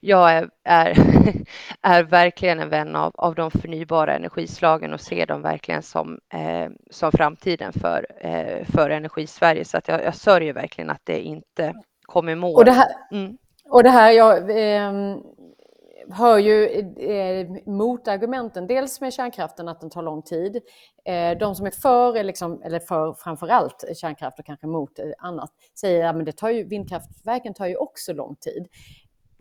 jag 0.00 0.32
är, 0.32 0.50
är, 0.64 0.94
är 1.82 2.02
verkligen 2.02 2.60
en 2.60 2.68
vän 2.68 2.96
av, 2.96 3.12
av 3.14 3.34
de 3.34 3.50
förnybara 3.50 4.16
energislagen 4.16 4.92
och 4.92 5.00
ser 5.00 5.26
dem 5.26 5.42
verkligen 5.42 5.82
som, 5.82 6.18
eh, 6.32 6.70
som 6.90 7.12
framtiden 7.12 7.72
för, 7.72 8.06
eh, 8.20 8.64
för 8.64 8.90
energisverige. 8.90 9.64
Så 9.64 9.78
att 9.78 9.88
jag, 9.88 10.04
jag 10.04 10.14
sörjer 10.14 10.52
verkligen 10.52 10.90
att 10.90 11.02
det 11.04 11.20
inte 11.20 11.74
kom 12.02 12.28
i 12.28 12.34
mål. 12.34 12.54
Och 12.54 12.64
det 12.64 12.72
här, 12.72 12.88
mm. 13.10 13.38
och 13.64 13.82
det 13.82 13.90
här 13.90 14.10
jag, 14.10 14.50
eh, 14.50 15.16
hör 16.12 16.38
ju 16.38 16.64
eh, 16.98 17.46
motargumenten, 17.66 18.66
dels 18.66 19.00
med 19.00 19.12
kärnkraften 19.12 19.68
att 19.68 19.80
den 19.80 19.90
tar 19.90 20.02
lång 20.02 20.22
tid. 20.22 20.60
Eh, 21.04 21.38
de 21.38 21.54
som 21.54 21.66
är 21.66 21.70
för, 21.70 22.16
är 22.16 22.24
liksom, 22.24 22.62
eller 22.62 22.80
för 22.80 23.12
framförallt 23.12 23.84
kärnkraft 23.96 24.38
och 24.38 24.46
kanske 24.46 24.66
mot 24.66 24.98
eh, 24.98 25.04
annat, 25.18 25.50
säger 25.80 26.06
att 26.06 26.26
ja, 26.26 26.32
tar 26.32 26.68
vindkraftverken 26.68 27.54
tar 27.54 27.66
ju 27.66 27.76
också 27.76 28.12
lång 28.12 28.36
tid. 28.36 28.68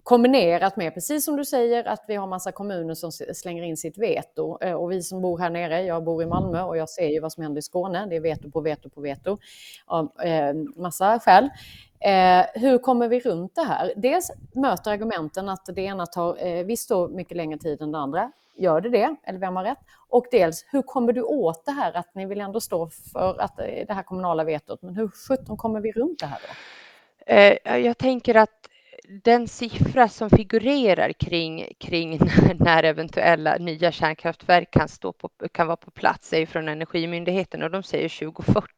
Kombinerat 0.03 0.77
med, 0.77 0.93
precis 0.93 1.25
som 1.25 1.35
du 1.35 1.45
säger, 1.45 1.87
att 1.87 2.05
vi 2.07 2.15
har 2.15 2.27
massa 2.27 2.51
kommuner 2.51 2.93
som 2.93 3.11
slänger 3.11 3.63
in 3.63 3.77
sitt 3.77 3.97
veto. 3.97 4.57
Eh, 4.61 4.73
och 4.73 4.91
vi 4.91 5.01
som 5.01 5.21
bor 5.21 5.37
här 5.37 5.49
nere, 5.49 5.81
jag 5.81 6.03
bor 6.03 6.23
i 6.23 6.25
Malmö 6.25 6.61
och 6.61 6.77
jag 6.77 6.89
ser 6.89 7.07
ju 7.07 7.19
vad 7.19 7.31
som 7.31 7.43
händer 7.43 7.59
i 7.59 7.61
Skåne. 7.61 8.05
Det 8.09 8.15
är 8.15 8.21
veto 8.21 8.51
på 8.51 8.61
veto 8.61 8.89
på 8.89 9.01
veto 9.01 9.37
av 9.85 10.11
eh, 10.21 10.53
massa 10.75 11.19
skäl. 11.19 11.49
Eh, 11.99 12.45
hur 12.53 12.77
kommer 12.77 13.07
vi 13.07 13.19
runt 13.19 13.55
det 13.55 13.61
här? 13.61 13.93
Dels 13.95 14.31
möter 14.51 14.91
argumenten 14.91 15.49
att 15.49 15.65
det 15.65 15.81
ena 15.81 16.05
tar 16.05 16.47
eh, 16.47 16.65
visst 16.65 16.89
då 16.89 17.07
mycket 17.07 17.37
längre 17.37 17.59
tid 17.59 17.81
än 17.81 17.91
det 17.91 17.97
andra. 17.97 18.31
Gör 18.55 18.81
det 18.81 18.89
det? 18.89 19.15
Eller 19.23 19.39
vem 19.39 19.55
har 19.55 19.63
rätt? 19.63 19.79
Och 20.09 20.25
dels, 20.31 20.65
hur 20.71 20.81
kommer 20.81 21.13
du 21.13 21.21
åt 21.21 21.65
det 21.65 21.71
här 21.71 21.97
att 21.97 22.15
ni 22.15 22.25
vill 22.25 22.41
ändå 22.41 22.59
stå 22.59 22.89
för 23.13 23.41
att, 23.41 23.59
eh, 23.59 23.65
det 23.87 23.93
här 23.93 24.03
kommunala 24.03 24.43
vetot, 24.43 24.81
men 24.81 24.95
hur 24.95 25.07
sjutton 25.07 25.57
kommer 25.57 25.79
vi 25.81 25.91
runt 25.91 26.19
det 26.19 26.25
här 26.25 26.39
då? 26.41 26.53
Eh, 27.33 27.77
jag 27.77 27.97
tänker 27.97 28.35
att 28.35 28.68
den 29.09 29.47
siffra 29.47 30.09
som 30.09 30.29
figurerar 30.29 31.13
kring, 31.13 31.67
kring 31.79 32.19
när 32.59 32.83
eventuella 32.83 33.57
nya 33.57 33.91
kärnkraftverk 33.91 34.71
kan, 34.71 34.87
stå 34.87 35.13
på, 35.13 35.29
kan 35.51 35.67
vara 35.67 35.77
på 35.77 35.91
plats 35.91 36.33
är 36.33 36.45
från 36.45 36.67
Energimyndigheten 36.67 37.63
och 37.63 37.71
de 37.71 37.83
säger 37.83 38.09
2040. 38.09 38.69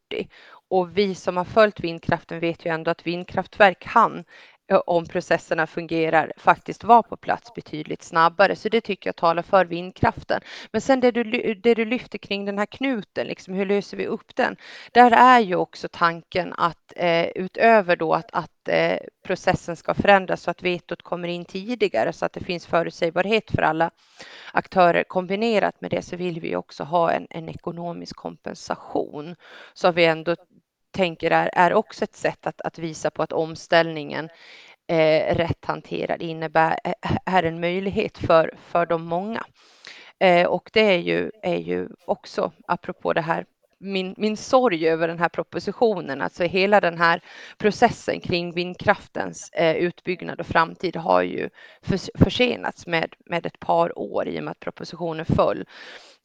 Och 0.69 0.97
vi 0.97 1.15
som 1.15 1.37
har 1.37 1.45
följt 1.45 1.79
vindkraften 1.79 2.39
vet 2.39 2.65
ju 2.65 2.69
ändå 2.69 2.91
att 2.91 3.07
vindkraftverk 3.07 3.79
kan 3.79 4.23
Eh, 4.71 4.81
om 4.85 5.05
processerna 5.05 5.67
fungerar 5.67 6.33
faktiskt 6.37 6.83
vara 6.83 7.03
på 7.03 7.17
plats 7.17 7.53
betydligt 7.53 8.03
snabbare. 8.03 8.55
Så 8.55 8.69
det 8.69 8.81
tycker 8.81 9.07
jag 9.07 9.15
talar 9.15 9.43
för 9.43 9.65
vindkraften. 9.65 10.41
Men 10.71 10.81
sen 10.81 10.99
det 10.99 11.11
du, 11.11 11.53
det 11.53 11.73
du 11.73 11.85
lyfter 11.85 12.17
kring 12.17 12.45
den 12.45 12.57
här 12.57 12.65
knuten, 12.65 13.27
liksom, 13.27 13.53
hur 13.53 13.65
löser 13.65 13.97
vi 13.97 14.07
upp 14.07 14.35
den? 14.35 14.55
Där 14.91 15.11
är 15.11 15.39
ju 15.39 15.55
också 15.55 15.87
tanken 15.91 16.53
att 16.53 16.93
eh, 16.95 17.27
utöver 17.35 17.95
då 17.95 18.13
att, 18.13 18.29
att 18.33 18.67
eh, 18.67 18.97
processen 19.23 19.75
ska 19.75 19.93
förändras 19.93 20.41
så 20.41 20.51
att 20.51 20.63
vetot 20.63 21.01
kommer 21.01 21.27
in 21.27 21.45
tidigare 21.45 22.13
så 22.13 22.25
att 22.25 22.33
det 22.33 22.43
finns 22.43 22.65
förutsägbarhet 22.65 23.51
för 23.51 23.61
alla 23.61 23.91
aktörer. 24.53 25.03
Kombinerat 25.03 25.81
med 25.81 25.91
det 25.91 26.01
så 26.01 26.15
vill 26.15 26.39
vi 26.39 26.55
också 26.55 26.83
ha 26.83 27.11
en, 27.11 27.27
en 27.29 27.49
ekonomisk 27.49 28.15
kompensation 28.15 29.35
så 29.73 29.91
vi 29.91 30.05
ändå 30.05 30.35
tänker 30.91 31.31
är, 31.31 31.49
är 31.53 31.73
också 31.73 32.03
ett 32.03 32.15
sätt 32.15 32.47
att, 32.47 32.61
att 32.61 32.79
visa 32.79 33.11
på 33.11 33.23
att 33.23 33.31
omställningen 33.31 34.29
eh, 34.87 35.35
rätt 35.35 35.65
hanterad 35.65 36.21
innebär 36.21 36.79
eh, 36.83 37.17
är 37.25 37.43
en 37.43 37.59
möjlighet 37.59 38.17
för, 38.17 38.53
för 38.67 38.85
de 38.85 39.03
många. 39.03 39.45
Eh, 40.19 40.47
och 40.47 40.69
det 40.73 40.93
är 40.93 40.97
ju, 40.97 41.31
är 41.43 41.57
ju 41.57 41.87
också, 42.05 42.51
apropå 42.67 43.13
det 43.13 43.21
här 43.21 43.45
min, 43.81 44.15
min 44.17 44.37
sorg 44.37 44.89
över 44.89 45.07
den 45.07 45.19
här 45.19 45.29
propositionen, 45.29 46.21
alltså 46.21 46.43
hela 46.43 46.81
den 46.81 46.97
här 46.97 47.21
processen 47.57 48.19
kring 48.19 48.53
vindkraftens 48.53 49.49
eh, 49.49 49.75
utbyggnad 49.75 50.39
och 50.39 50.45
framtid 50.45 50.95
har 50.95 51.21
ju 51.21 51.49
för, 51.81 52.23
försenats 52.23 52.87
med, 52.87 53.13
med 53.25 53.45
ett 53.45 53.59
par 53.59 53.99
år 53.99 54.27
i 54.27 54.39
och 54.39 54.43
med 54.43 54.51
att 54.51 54.59
propositionen 54.59 55.25
föll. 55.25 55.65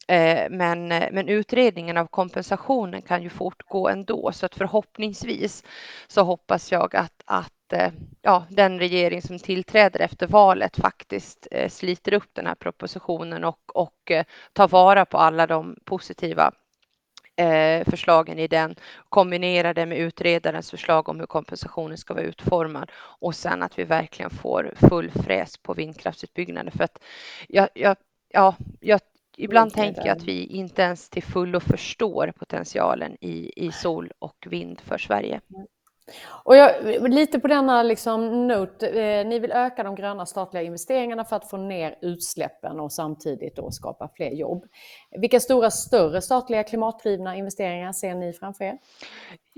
Eh, 0.07 0.49
men, 0.49 0.91
eh, 0.91 1.09
men 1.11 1.29
utredningen 1.29 1.97
av 1.97 2.07
kompensationen 2.07 3.01
kan 3.01 3.23
ju 3.23 3.29
fortgå 3.29 3.89
ändå 3.89 4.31
så 4.31 4.45
att 4.45 4.55
förhoppningsvis 4.55 5.63
så 6.07 6.23
hoppas 6.23 6.71
jag 6.71 6.95
att, 6.95 7.23
att 7.25 7.73
eh, 7.73 7.91
ja, 8.21 8.45
den 8.49 8.79
regering 8.79 9.21
som 9.21 9.39
tillträder 9.39 9.99
efter 9.99 10.27
valet 10.27 10.77
faktiskt 10.77 11.47
sliter 11.69 12.13
upp 12.13 12.29
den 12.33 12.45
här 12.47 12.55
propositionen 12.55 13.43
och, 13.43 13.59
och 13.73 14.11
tar 14.53 14.67
vara 14.67 15.05
på 15.05 15.17
alla 15.17 15.47
de 15.47 15.75
positiva 15.85 16.51
förslagen 17.85 18.39
i 18.39 18.47
den, 18.47 18.75
kombinera 19.09 19.73
det 19.73 19.85
med 19.85 19.97
utredarens 19.97 20.71
förslag 20.71 21.09
om 21.09 21.19
hur 21.19 21.27
kompensationen 21.27 21.97
ska 21.97 22.13
vara 22.13 22.23
utformad 22.23 22.91
och 22.95 23.35
sen 23.35 23.63
att 23.63 23.79
vi 23.79 23.83
verkligen 23.83 24.29
får 24.29 24.73
full 24.89 25.11
fräs 25.11 25.57
på 25.57 25.73
vindkraftsutbyggnaden. 25.73 26.71
För 26.71 26.83
att 26.83 27.03
jag, 27.47 27.69
jag, 27.73 27.97
ja, 28.29 28.55
jag, 28.79 28.99
ibland 29.37 29.73
tänker 29.73 30.05
jag 30.05 30.17
att 30.17 30.23
vi 30.23 30.45
inte 30.45 30.81
ens 30.81 31.09
till 31.09 31.23
fullo 31.23 31.59
förstår 31.59 32.33
potentialen 32.39 33.17
i, 33.21 33.65
i 33.65 33.71
sol 33.71 34.11
och 34.19 34.47
vind 34.49 34.81
för 34.81 34.97
Sverige. 34.97 35.41
Och 36.43 36.55
jag, 36.55 36.71
lite 37.09 37.39
på 37.39 37.47
denna 37.47 37.83
liksom 37.83 38.47
note, 38.47 38.87
eh, 38.87 39.27
ni 39.27 39.39
vill 39.39 39.51
öka 39.51 39.83
de 39.83 39.95
gröna 39.95 40.25
statliga 40.25 40.63
investeringarna 40.63 41.25
för 41.25 41.35
att 41.35 41.49
få 41.49 41.57
ner 41.57 41.95
utsläppen 42.01 42.79
och 42.79 42.93
samtidigt 42.93 43.55
då 43.55 43.71
skapa 43.71 44.09
fler 44.15 44.31
jobb. 44.31 44.65
Vilka 45.11 45.39
stora 45.39 45.71
större 45.71 46.21
statliga 46.21 46.63
klimatdrivna 46.63 47.35
investeringar 47.35 47.91
ser 47.93 48.15
ni 48.15 48.33
framför 48.33 48.63
er? 48.63 48.77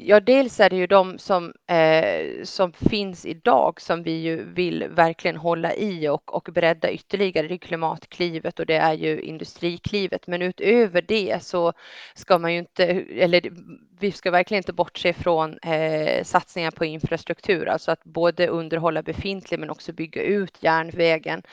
Ja, 0.02 0.20
dels 0.20 0.60
är 0.60 0.70
det 0.70 0.76
ju 0.76 0.88
de 0.88 1.18
som, 1.18 1.54
eh, 1.68 2.44
som 2.44 2.74
finns 2.74 3.26
idag 3.26 3.82
som 3.82 4.04
vi 4.04 4.12
ju 4.12 4.44
vill 4.44 4.88
verkligen 4.88 5.38
hålla 5.38 5.76
i 5.76 6.08
och, 6.08 6.36
och 6.36 6.50
bredda 6.54 6.92
ytterligare. 6.92 7.48
Det 7.48 7.54
är 7.54 7.58
Klimatklivet 7.58 8.60
och 8.60 8.66
det 8.66 8.76
är 8.76 8.94
ju 8.94 9.22
Industriklivet. 9.22 10.28
Men 10.28 10.42
utöver 10.42 11.02
det 11.02 11.44
så 11.44 11.74
ska 12.16 12.38
man 12.38 12.54
ju 12.54 12.60
inte, 12.60 12.86
eller 13.10 13.52
vi 14.00 14.12
ska 14.12 14.32
verkligen 14.32 14.60
inte 14.60 14.74
bortse 14.74 15.14
från 15.14 15.58
eh, 15.60 16.24
satsningar 16.24 16.72
på 16.72 16.86
infrastruktur, 16.86 17.68
alltså 17.68 17.92
att 17.92 18.04
både 18.04 18.48
underhålla 18.48 19.04
befintlig 19.04 19.60
men 19.60 19.70
också 19.70 19.94
bygga 19.94 20.22
ut 20.24 20.64
järnvägen. 20.64 21.44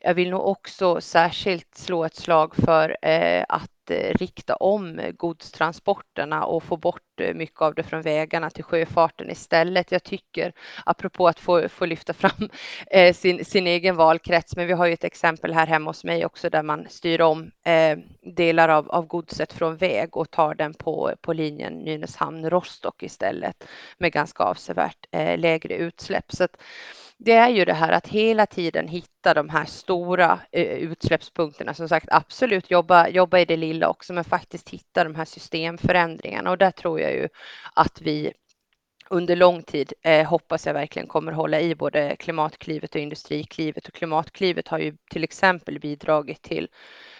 Jag 0.00 0.14
vill 0.14 0.30
nog 0.30 0.46
också 0.46 1.00
särskilt 1.00 1.74
slå 1.74 2.04
ett 2.04 2.16
slag 2.16 2.54
för 2.56 2.96
eh, 3.02 3.44
att 3.48 3.71
Eh, 3.90 4.14
rikta 4.14 4.56
om 4.56 5.00
godstransporterna 5.16 6.44
och 6.44 6.62
få 6.62 6.76
bort 6.76 7.20
eh, 7.20 7.34
mycket 7.34 7.62
av 7.62 7.74
det 7.74 7.82
från 7.82 8.02
vägarna 8.02 8.50
till 8.50 8.64
sjöfarten 8.64 9.30
istället. 9.30 9.92
Jag 9.92 10.02
tycker, 10.02 10.52
apropå 10.86 11.28
att 11.28 11.40
få, 11.40 11.68
få 11.68 11.86
lyfta 11.86 12.12
fram 12.12 12.48
eh, 12.90 13.14
sin, 13.14 13.44
sin 13.44 13.66
egen 13.66 13.96
valkrets, 13.96 14.56
men 14.56 14.66
vi 14.66 14.72
har 14.72 14.86
ju 14.86 14.92
ett 14.92 15.04
exempel 15.04 15.54
här 15.54 15.66
hemma 15.66 15.90
hos 15.90 16.04
mig 16.04 16.26
också 16.26 16.50
där 16.50 16.62
man 16.62 16.86
styr 16.88 17.20
om 17.20 17.50
eh, 17.64 17.98
delar 18.36 18.68
av, 18.68 18.90
av 18.90 19.06
godset 19.06 19.52
från 19.52 19.76
väg 19.76 20.16
och 20.16 20.30
tar 20.30 20.54
den 20.54 20.74
på, 20.74 21.12
på 21.20 21.32
linjen 21.32 21.84
Nynäshamn-Rostock 21.84 23.02
istället 23.02 23.64
med 23.98 24.12
ganska 24.12 24.44
avsevärt 24.44 25.06
lägre 25.36 25.74
utsläpp. 25.74 26.32
Så 26.32 26.44
att, 26.44 26.56
det 27.24 27.32
är 27.32 27.48
ju 27.48 27.64
det 27.64 27.72
här 27.72 27.92
att 27.92 28.08
hela 28.08 28.46
tiden 28.46 28.88
hitta 28.88 29.34
de 29.34 29.48
här 29.48 29.64
stora 29.64 30.40
eh, 30.52 30.62
utsläppspunkterna. 30.66 31.74
Som 31.74 31.88
sagt, 31.88 32.08
absolut 32.10 32.70
jobba, 32.70 33.08
jobba 33.08 33.38
i 33.38 33.44
det 33.44 33.56
lilla 33.56 33.88
också, 33.88 34.12
men 34.12 34.24
faktiskt 34.24 34.68
hitta 34.68 35.04
de 35.04 35.14
här 35.14 35.24
systemförändringarna. 35.24 36.50
Och 36.50 36.58
där 36.58 36.70
tror 36.70 37.00
jag 37.00 37.12
ju 37.12 37.28
att 37.74 38.00
vi 38.00 38.32
under 39.10 39.36
lång 39.36 39.62
tid 39.62 39.92
eh, 40.02 40.28
hoppas 40.28 40.66
jag 40.66 40.74
verkligen 40.74 41.08
kommer 41.08 41.32
hålla 41.32 41.60
i 41.60 41.74
både 41.74 42.16
Klimatklivet 42.16 42.94
och 42.94 43.00
Industriklivet. 43.00 43.88
Och 43.88 43.94
Klimatklivet 43.94 44.68
har 44.68 44.78
ju 44.78 44.96
till 45.10 45.24
exempel 45.24 45.80
bidragit 45.80 46.42
till, 46.42 46.68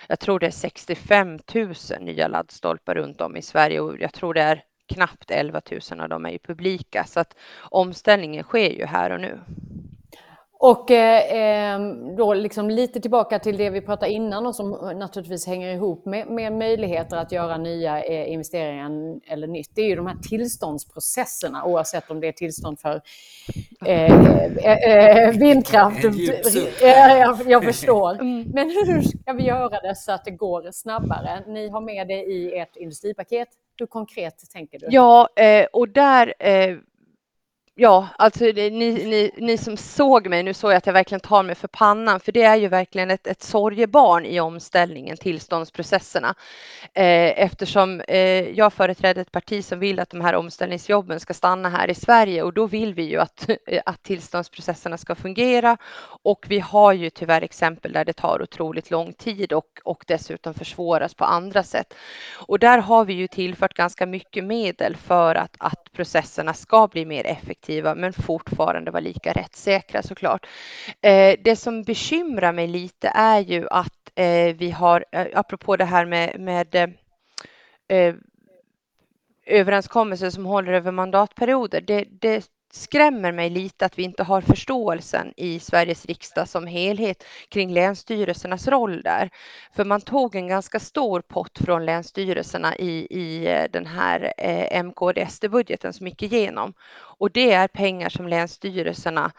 jag 0.08 0.20
tror 0.20 0.38
det 0.38 0.46
är 0.46 0.50
65 0.50 1.38
000 1.54 1.74
nya 2.00 2.28
laddstolpar 2.28 2.94
runt 2.94 3.20
om 3.20 3.36
i 3.36 3.42
Sverige 3.42 3.80
och 3.80 4.00
jag 4.00 4.12
tror 4.12 4.34
det 4.34 4.42
är 4.42 4.64
knappt 4.94 5.30
11 5.30 5.60
000 5.90 6.00
av 6.00 6.08
dem 6.08 6.26
är 6.26 6.30
ju 6.30 6.38
publika. 6.38 7.04
Så 7.04 7.20
att 7.20 7.36
omställningen 7.60 8.44
sker 8.44 8.70
ju 8.70 8.86
här 8.86 9.10
och 9.10 9.20
nu. 9.20 9.40
Och 10.64 10.90
eh, 10.90 11.22
ehm, 11.28 12.16
då 12.16 12.34
liksom 12.34 12.70
lite 12.70 13.00
tillbaka 13.00 13.38
till 13.38 13.56
det 13.56 13.70
vi 13.70 13.80
pratade 13.80 14.12
innan 14.12 14.46
och 14.46 14.54
som 14.54 14.70
naturligtvis 14.70 15.46
hänger 15.46 15.74
ihop 15.74 16.06
med, 16.06 16.26
med 16.26 16.52
möjligheter 16.52 17.16
att 17.16 17.32
göra 17.32 17.56
nya 17.56 18.02
eh, 18.02 18.32
investeringar 18.32 19.20
eller 19.26 19.46
nytt. 19.46 19.70
Det 19.74 19.82
är 19.82 19.86
ju 19.86 19.96
de 19.96 20.06
här 20.06 20.16
tillståndsprocesserna 20.16 21.64
oavsett 21.64 22.10
om 22.10 22.20
det 22.20 22.28
är 22.28 22.32
tillstånd 22.32 22.80
för 22.80 23.02
eh, 23.86 24.26
eh, 24.56 25.26
eh 25.26 25.30
vindkraft. 25.38 26.04
jag, 26.80 27.38
jag 27.46 27.64
förstår. 27.72 28.14
Mm. 28.14 28.50
Men 28.54 28.70
hur 28.70 29.02
ska 29.02 29.32
vi 29.32 29.42
göra 29.42 29.80
det 29.80 29.94
så 29.94 30.12
att 30.12 30.24
det 30.24 30.30
går 30.30 30.70
snabbare? 30.72 31.44
Ni 31.46 31.68
har 31.68 31.80
med 31.80 32.08
det 32.08 32.22
i 32.22 32.58
ert 32.58 32.76
industripaket. 32.76 33.48
Hur 33.78 33.86
konkret 33.86 34.50
tänker 34.52 34.78
du? 34.78 34.86
Ja, 34.90 35.28
eh, 35.36 35.66
och 35.72 35.88
där 35.88 36.34
Ja, 37.74 38.08
alltså 38.18 38.52
det, 38.52 38.70
ni, 38.70 38.92
ni, 38.92 39.30
ni 39.36 39.58
som 39.58 39.76
såg 39.76 40.28
mig, 40.28 40.42
nu 40.42 40.54
såg 40.54 40.70
jag 40.70 40.76
att 40.76 40.86
jag 40.86 40.92
verkligen 40.92 41.20
tar 41.20 41.42
mig 41.42 41.54
för 41.54 41.68
pannan, 41.68 42.20
för 42.20 42.32
det 42.32 42.42
är 42.42 42.56
ju 42.56 42.68
verkligen 42.68 43.10
ett, 43.10 43.26
ett 43.26 43.42
sorgebarn 43.42 44.26
i 44.26 44.40
omställningen, 44.40 45.16
tillståndsprocesserna. 45.16 46.34
Eh, 46.94 47.42
eftersom 47.42 48.00
eh, 48.00 48.50
jag 48.50 48.72
företräder 48.72 49.22
ett 49.22 49.32
parti 49.32 49.64
som 49.64 49.78
vill 49.78 50.00
att 50.00 50.10
de 50.10 50.20
här 50.20 50.34
omställningsjobben 50.34 51.20
ska 51.20 51.34
stanna 51.34 51.68
här 51.68 51.90
i 51.90 51.94
Sverige 51.94 52.42
och 52.42 52.52
då 52.52 52.66
vill 52.66 52.94
vi 52.94 53.02
ju 53.02 53.18
att, 53.18 53.48
att 53.86 54.02
tillståndsprocesserna 54.02 54.98
ska 54.98 55.14
fungera. 55.14 55.76
Och 56.22 56.44
vi 56.48 56.58
har 56.58 56.92
ju 56.92 57.10
tyvärr 57.10 57.42
exempel 57.42 57.92
där 57.92 58.04
det 58.04 58.12
tar 58.12 58.42
otroligt 58.42 58.90
lång 58.90 59.12
tid 59.12 59.52
och, 59.52 59.80
och 59.84 60.04
dessutom 60.06 60.54
försvåras 60.54 61.14
på 61.14 61.24
andra 61.24 61.62
sätt. 61.62 61.94
Och 62.46 62.58
där 62.58 62.78
har 62.78 63.04
vi 63.04 63.12
ju 63.12 63.28
tillfört 63.28 63.74
ganska 63.74 64.06
mycket 64.06 64.44
medel 64.44 64.96
för 64.96 65.34
att, 65.34 65.56
att 65.58 65.92
processerna 65.92 66.54
ska 66.54 66.88
bli 66.88 67.04
mer 67.04 67.26
effektiva 67.26 67.61
effektiva 67.62 67.94
men 67.94 68.12
fortfarande 68.12 68.90
vara 68.90 69.00
lika 69.00 69.32
rättssäkra 69.32 70.02
såklart. 70.02 70.46
Eh, 71.00 71.36
det 71.44 71.56
som 71.56 71.82
bekymrar 71.82 72.52
mig 72.52 72.66
lite 72.66 73.08
är 73.14 73.40
ju 73.40 73.68
att 73.70 74.10
eh, 74.14 74.56
vi 74.56 74.70
har, 74.70 75.04
eh, 75.12 75.26
apropå 75.34 75.76
det 75.76 75.84
här 75.84 76.06
med, 76.06 76.40
med 76.40 76.94
överenskommelser 79.46 80.30
som 80.30 80.46
håller 80.46 80.72
över 80.72 80.92
mandatperioder, 80.92 81.80
det, 81.80 82.04
det 82.20 82.48
skrämmer 82.74 83.32
mig 83.32 83.50
lite 83.50 83.86
att 83.86 83.98
vi 83.98 84.02
inte 84.02 84.22
har 84.22 84.40
förståelsen 84.40 85.32
i 85.36 85.60
Sveriges 85.60 86.06
riksdag 86.06 86.48
som 86.48 86.66
helhet 86.66 87.24
kring 87.48 87.72
länsstyrelsernas 87.72 88.68
roll 88.68 89.02
där. 89.02 89.30
För 89.76 89.84
man 89.84 90.00
tog 90.00 90.34
en 90.34 90.48
ganska 90.48 90.80
stor 90.80 91.20
pott 91.20 91.58
från 91.58 91.84
länsstyrelserna 91.84 92.76
i, 92.76 93.06
i 93.10 93.46
eh, 93.46 93.64
den 93.72 93.86
här 93.86 94.32
eh, 94.38 94.82
MKD-SD-budgeten 94.84 95.92
som 95.92 96.06
gick 96.06 96.22
igenom. 96.22 96.74
Och 97.18 97.30
det 97.30 97.52
är 97.52 97.68
pengar 97.68 98.08
som 98.08 98.28
länsstyrelserna 98.28 99.32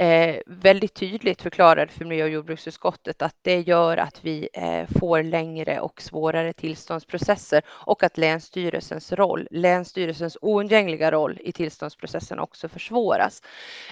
Eh, 0.00 0.36
väldigt 0.46 0.94
tydligt 0.94 1.42
förklarade 1.42 1.92
för 1.92 2.04
miljö 2.04 2.24
och 2.24 2.30
jordbruksutskottet 2.30 3.22
att 3.22 3.36
det 3.42 3.60
gör 3.60 3.96
att 3.96 4.24
vi 4.24 4.48
eh, 4.52 4.98
får 4.98 5.22
längre 5.22 5.80
och 5.80 6.02
svårare 6.02 6.52
tillståndsprocesser 6.52 7.62
och 7.68 8.02
att 8.02 8.18
länsstyrelsens 8.18 9.12
roll, 9.12 9.48
länsstyrelsens 9.50 10.38
oundgängliga 10.40 11.10
roll 11.10 11.38
i 11.40 11.52
tillståndsprocessen 11.52 12.38
också 12.38 12.68
försvåras. 12.68 13.42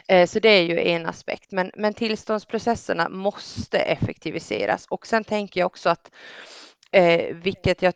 Eh, 0.08 0.26
så 0.26 0.38
det 0.40 0.48
är 0.48 0.62
ju 0.62 0.80
en 0.80 1.06
aspekt, 1.06 1.52
men, 1.52 1.70
men 1.76 1.94
tillståndsprocesserna 1.94 3.08
måste 3.08 3.78
effektiviseras 3.78 4.86
och 4.86 5.06
sen 5.06 5.24
tänker 5.24 5.60
jag 5.60 5.66
också 5.66 5.88
att 5.90 6.10
eh, 6.92 7.34
vilket 7.34 7.82
jag 7.82 7.94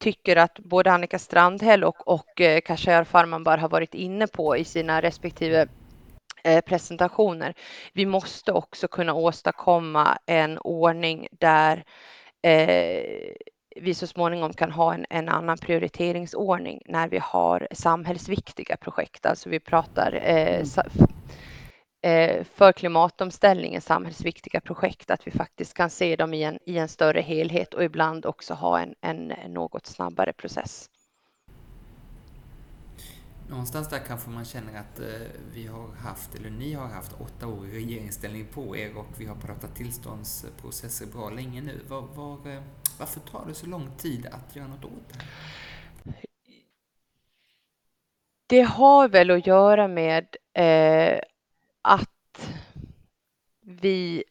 tycker 0.00 0.36
att 0.36 0.58
både 0.58 0.92
Annika 0.92 1.18
Strandhäll 1.18 1.84
och, 1.84 2.08
och 2.08 2.40
eh, 2.40 2.60
Khashayar 2.60 3.04
Farmanbar 3.04 3.58
har 3.58 3.68
varit 3.68 3.94
inne 3.94 4.26
på 4.26 4.56
i 4.56 4.64
sina 4.64 5.02
respektive 5.02 5.68
presentationer. 6.66 7.54
Vi 7.92 8.06
måste 8.06 8.52
också 8.52 8.88
kunna 8.88 9.14
åstadkomma 9.14 10.18
en 10.26 10.58
ordning 10.58 11.28
där 11.32 11.84
eh, 12.42 13.34
vi 13.76 13.94
så 13.94 14.06
småningom 14.06 14.52
kan 14.52 14.70
ha 14.70 14.94
en, 14.94 15.06
en, 15.10 15.28
annan 15.28 15.58
prioriteringsordning 15.58 16.82
när 16.86 17.08
vi 17.08 17.18
har 17.18 17.68
samhällsviktiga 17.72 18.76
projekt. 18.76 19.26
Alltså 19.26 19.48
vi 19.48 19.60
pratar 19.60 20.12
eh, 20.12 20.60
mm. 20.60 20.68
eh, 22.02 22.44
för 22.54 22.72
klimatomställningen 22.72 23.80
samhällsviktiga 23.80 24.60
projekt, 24.60 25.10
att 25.10 25.26
vi 25.26 25.30
faktiskt 25.30 25.74
kan 25.74 25.90
se 25.90 26.16
dem 26.16 26.34
i 26.34 26.42
en, 26.42 26.58
i 26.66 26.78
en 26.78 26.88
större 26.88 27.20
helhet 27.20 27.74
och 27.74 27.84
ibland 27.84 28.26
också 28.26 28.54
ha 28.54 28.80
en, 28.80 28.94
en 29.00 29.32
något 29.48 29.86
snabbare 29.86 30.32
process 30.32 30.88
någonstans 33.48 33.88
där 33.88 33.98
kanske 33.98 34.30
man 34.30 34.44
känner 34.44 34.80
att 34.80 35.00
eh, 35.00 35.06
vi 35.52 35.66
har 35.66 35.88
haft, 35.94 36.34
eller 36.34 36.50
ni 36.50 36.72
har 36.72 36.86
haft 36.86 37.12
åtta 37.12 37.46
år 37.46 37.66
i 37.66 37.70
regeringsställning 37.70 38.46
på 38.46 38.76
er 38.76 38.96
och 38.96 39.06
vi 39.18 39.26
har 39.26 39.36
pratat 39.36 39.76
tillståndsprocesser 39.76 41.06
bra 41.06 41.30
länge 41.30 41.60
nu. 41.60 41.80
Var, 41.88 42.00
var, 42.00 42.52
eh, 42.52 42.62
varför 42.98 43.20
tar 43.20 43.44
det 43.46 43.54
så 43.54 43.66
lång 43.66 43.90
tid 43.96 44.26
att 44.26 44.56
göra 44.56 44.66
något 44.66 44.84
åt 44.84 45.08
det 45.08 45.18
här? 45.18 45.28
Det 48.46 48.62
har 48.62 49.08
väl 49.08 49.30
att 49.30 49.46
göra 49.46 49.88
med 49.88 50.36
eh, 50.52 51.20
att 51.82 52.50
vi 53.60 54.24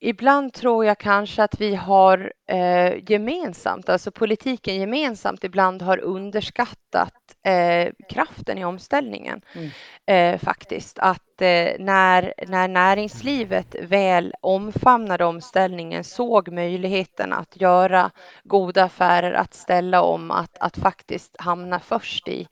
Ibland 0.00 0.52
tror 0.52 0.84
jag 0.84 0.98
kanske 0.98 1.42
att 1.42 1.60
vi 1.60 1.74
har 1.74 2.32
eh, 2.46 3.10
gemensamt, 3.10 3.88
alltså 3.88 4.10
politiken 4.10 4.76
gemensamt, 4.76 5.44
ibland 5.44 5.82
har 5.82 5.98
underskattat 5.98 7.27
eh, 7.48 7.92
kraften 8.08 8.58
i 8.58 8.64
omställningen. 8.64 9.40
Mm. 9.54 9.70
Eh, 10.06 10.40
faktiskt, 10.40 10.98
att 10.98 11.42
eh, 11.42 11.72
när, 11.78 12.34
när 12.46 12.68
näringslivet 12.68 13.76
väl 13.82 14.34
omfamnade 14.40 15.24
omställningen, 15.24 16.04
såg 16.04 16.48
möjligheten 16.48 17.32
att 17.32 17.60
göra 17.60 18.10
goda 18.44 18.84
affärer, 18.84 19.32
att 19.32 19.54
ställa 19.54 20.02
om, 20.02 20.30
att, 20.30 20.58
att 20.60 20.76
faktiskt 20.76 21.36
hamna 21.38 21.80
först 21.80 22.28
i, 22.28 22.48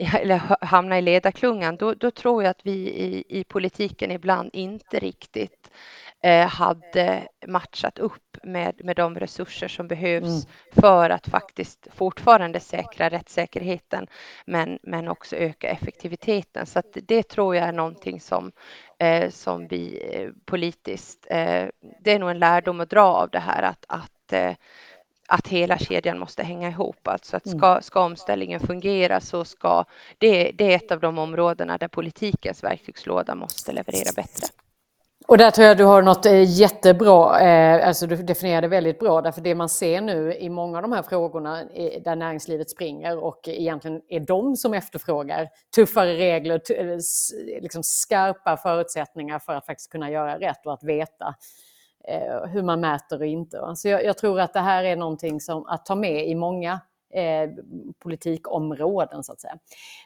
eller 0.20 0.64
hamna 0.64 0.98
i 0.98 1.02
ledarklungan, 1.02 1.76
då, 1.76 1.94
då 1.94 2.10
tror 2.10 2.42
jag 2.42 2.50
att 2.50 2.66
vi 2.66 2.72
i, 2.72 3.24
i 3.28 3.44
politiken 3.44 4.10
ibland 4.10 4.50
inte 4.52 4.98
riktigt 4.98 5.70
Eh, 6.22 6.46
hade 6.46 7.28
matchat 7.46 7.98
upp 7.98 8.36
med, 8.42 8.84
med 8.84 8.96
de 8.96 9.18
resurser 9.18 9.68
som 9.68 9.88
behövs 9.88 10.44
mm. 10.44 10.82
för 10.82 11.10
att 11.10 11.26
faktiskt 11.26 11.86
fortfarande 11.94 12.60
säkra 12.60 13.08
rättssäkerheten 13.08 14.06
men, 14.44 14.78
men 14.82 15.08
också 15.08 15.36
öka 15.36 15.68
effektiviteten. 15.68 16.66
Så 16.66 16.82
det 16.92 17.22
tror 17.22 17.56
jag 17.56 17.68
är 17.68 17.72
någonting 17.72 18.20
som, 18.20 18.52
eh, 18.98 19.30
som 19.30 19.68
vi 19.68 20.02
eh, 20.12 20.30
politiskt, 20.44 21.26
eh, 21.30 21.66
det 22.00 22.12
är 22.12 22.18
nog 22.18 22.30
en 22.30 22.38
lärdom 22.38 22.80
att 22.80 22.90
dra 22.90 23.02
av 23.02 23.30
det 23.30 23.38
här 23.38 23.62
att, 23.62 23.84
att 23.88 24.32
eh, 24.32 24.54
att 25.30 25.48
hela 25.48 25.78
kedjan 25.78 26.18
måste 26.18 26.42
hänga 26.42 26.68
ihop. 26.68 27.08
Alltså 27.08 27.36
att 27.36 27.46
mm. 27.46 27.58
ska, 27.58 27.80
ska 27.82 28.00
omställningen 28.00 28.60
fungera 28.60 29.20
så 29.20 29.44
ska 29.44 29.84
det, 30.18 30.50
det 30.54 30.72
är 30.72 30.76
ett 30.76 30.92
av 30.92 31.00
de 31.00 31.18
områdena 31.18 31.78
där 31.78 31.88
politikens 31.88 32.64
verktygslåda 32.64 33.34
måste 33.34 33.72
leverera 33.72 34.12
bättre. 34.16 34.46
Och 35.26 35.38
där 35.38 35.50
tror 35.50 35.66
jag 35.66 35.76
du 35.76 35.84
har 35.84 36.02
något 36.02 36.26
eh, 36.26 36.42
jättebra, 36.60 37.40
eh, 37.40 37.88
alltså 37.88 38.06
du 38.06 38.16
definierar 38.16 38.62
det 38.62 38.68
väldigt 38.68 38.98
bra, 38.98 39.20
därför 39.22 39.40
det 39.40 39.54
man 39.54 39.68
ser 39.68 40.00
nu 40.00 40.34
i 40.34 40.48
många 40.48 40.78
av 40.78 40.82
de 40.82 40.92
här 40.92 41.02
frågorna 41.02 41.64
där 42.04 42.16
näringslivet 42.16 42.70
springer 42.70 43.24
och 43.24 43.48
egentligen 43.48 44.00
är 44.08 44.20
de 44.20 44.56
som 44.56 44.74
efterfrågar 44.74 45.48
tuffare 45.74 46.16
regler, 46.16 46.60
liksom 47.60 47.82
skarpa 47.82 48.56
förutsättningar 48.56 49.38
för 49.38 49.54
att 49.54 49.66
faktiskt 49.66 49.92
kunna 49.92 50.10
göra 50.10 50.38
rätt 50.38 50.66
och 50.66 50.72
att 50.72 50.84
veta 50.84 51.34
eh, 52.08 52.46
hur 52.46 52.62
man 52.62 52.80
mäter 52.80 53.20
och 53.20 53.26
inte. 53.26 53.72
Så 53.76 53.88
jag, 53.88 54.04
jag 54.04 54.18
tror 54.18 54.40
att 54.40 54.52
det 54.52 54.60
här 54.60 54.84
är 54.84 54.96
någonting 54.96 55.40
som 55.40 55.66
att 55.66 55.86
ta 55.86 55.94
med 55.94 56.28
i 56.28 56.34
många 56.34 56.80
eh, 57.14 57.50
politikområden 57.98 59.24
så 59.24 59.32
att 59.32 59.40
säga. 59.40 59.58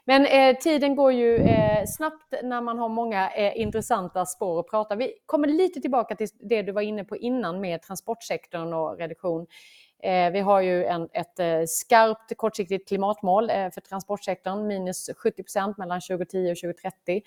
Men 0.04 0.26
eh, 0.26 0.56
tiden 0.56 0.96
går 0.96 1.12
ju 1.12 1.36
eh, 1.36 1.84
snabbt 1.86 2.34
när 2.42 2.60
man 2.60 2.78
har 2.78 2.88
många 2.88 3.30
eh, 3.30 3.60
intressanta 3.60 4.26
spår 4.26 4.60
att 4.60 4.70
prata. 4.70 4.96
Vi 4.96 5.12
kommer 5.26 5.48
lite 5.48 5.80
tillbaka 5.80 6.16
till 6.16 6.28
det 6.40 6.62
du 6.62 6.72
var 6.72 6.82
inne 6.82 7.04
på 7.04 7.16
innan 7.16 7.60
med 7.60 7.82
transportsektorn 7.82 8.72
och 8.72 8.98
reduktion. 8.98 9.46
Eh, 10.04 10.30
vi 10.30 10.40
har 10.40 10.60
ju 10.60 10.84
en, 10.84 11.08
ett 11.12 11.40
eh, 11.40 11.62
skarpt 11.66 12.36
kortsiktigt 12.36 12.88
klimatmål 12.88 13.50
eh, 13.50 13.70
för 13.70 13.80
transportsektorn, 13.80 14.66
minus 14.66 15.10
70 15.16 15.42
procent 15.42 15.78
mellan 15.78 16.00
2010 16.00 16.52
och 16.52 16.56
2030. 16.56 17.22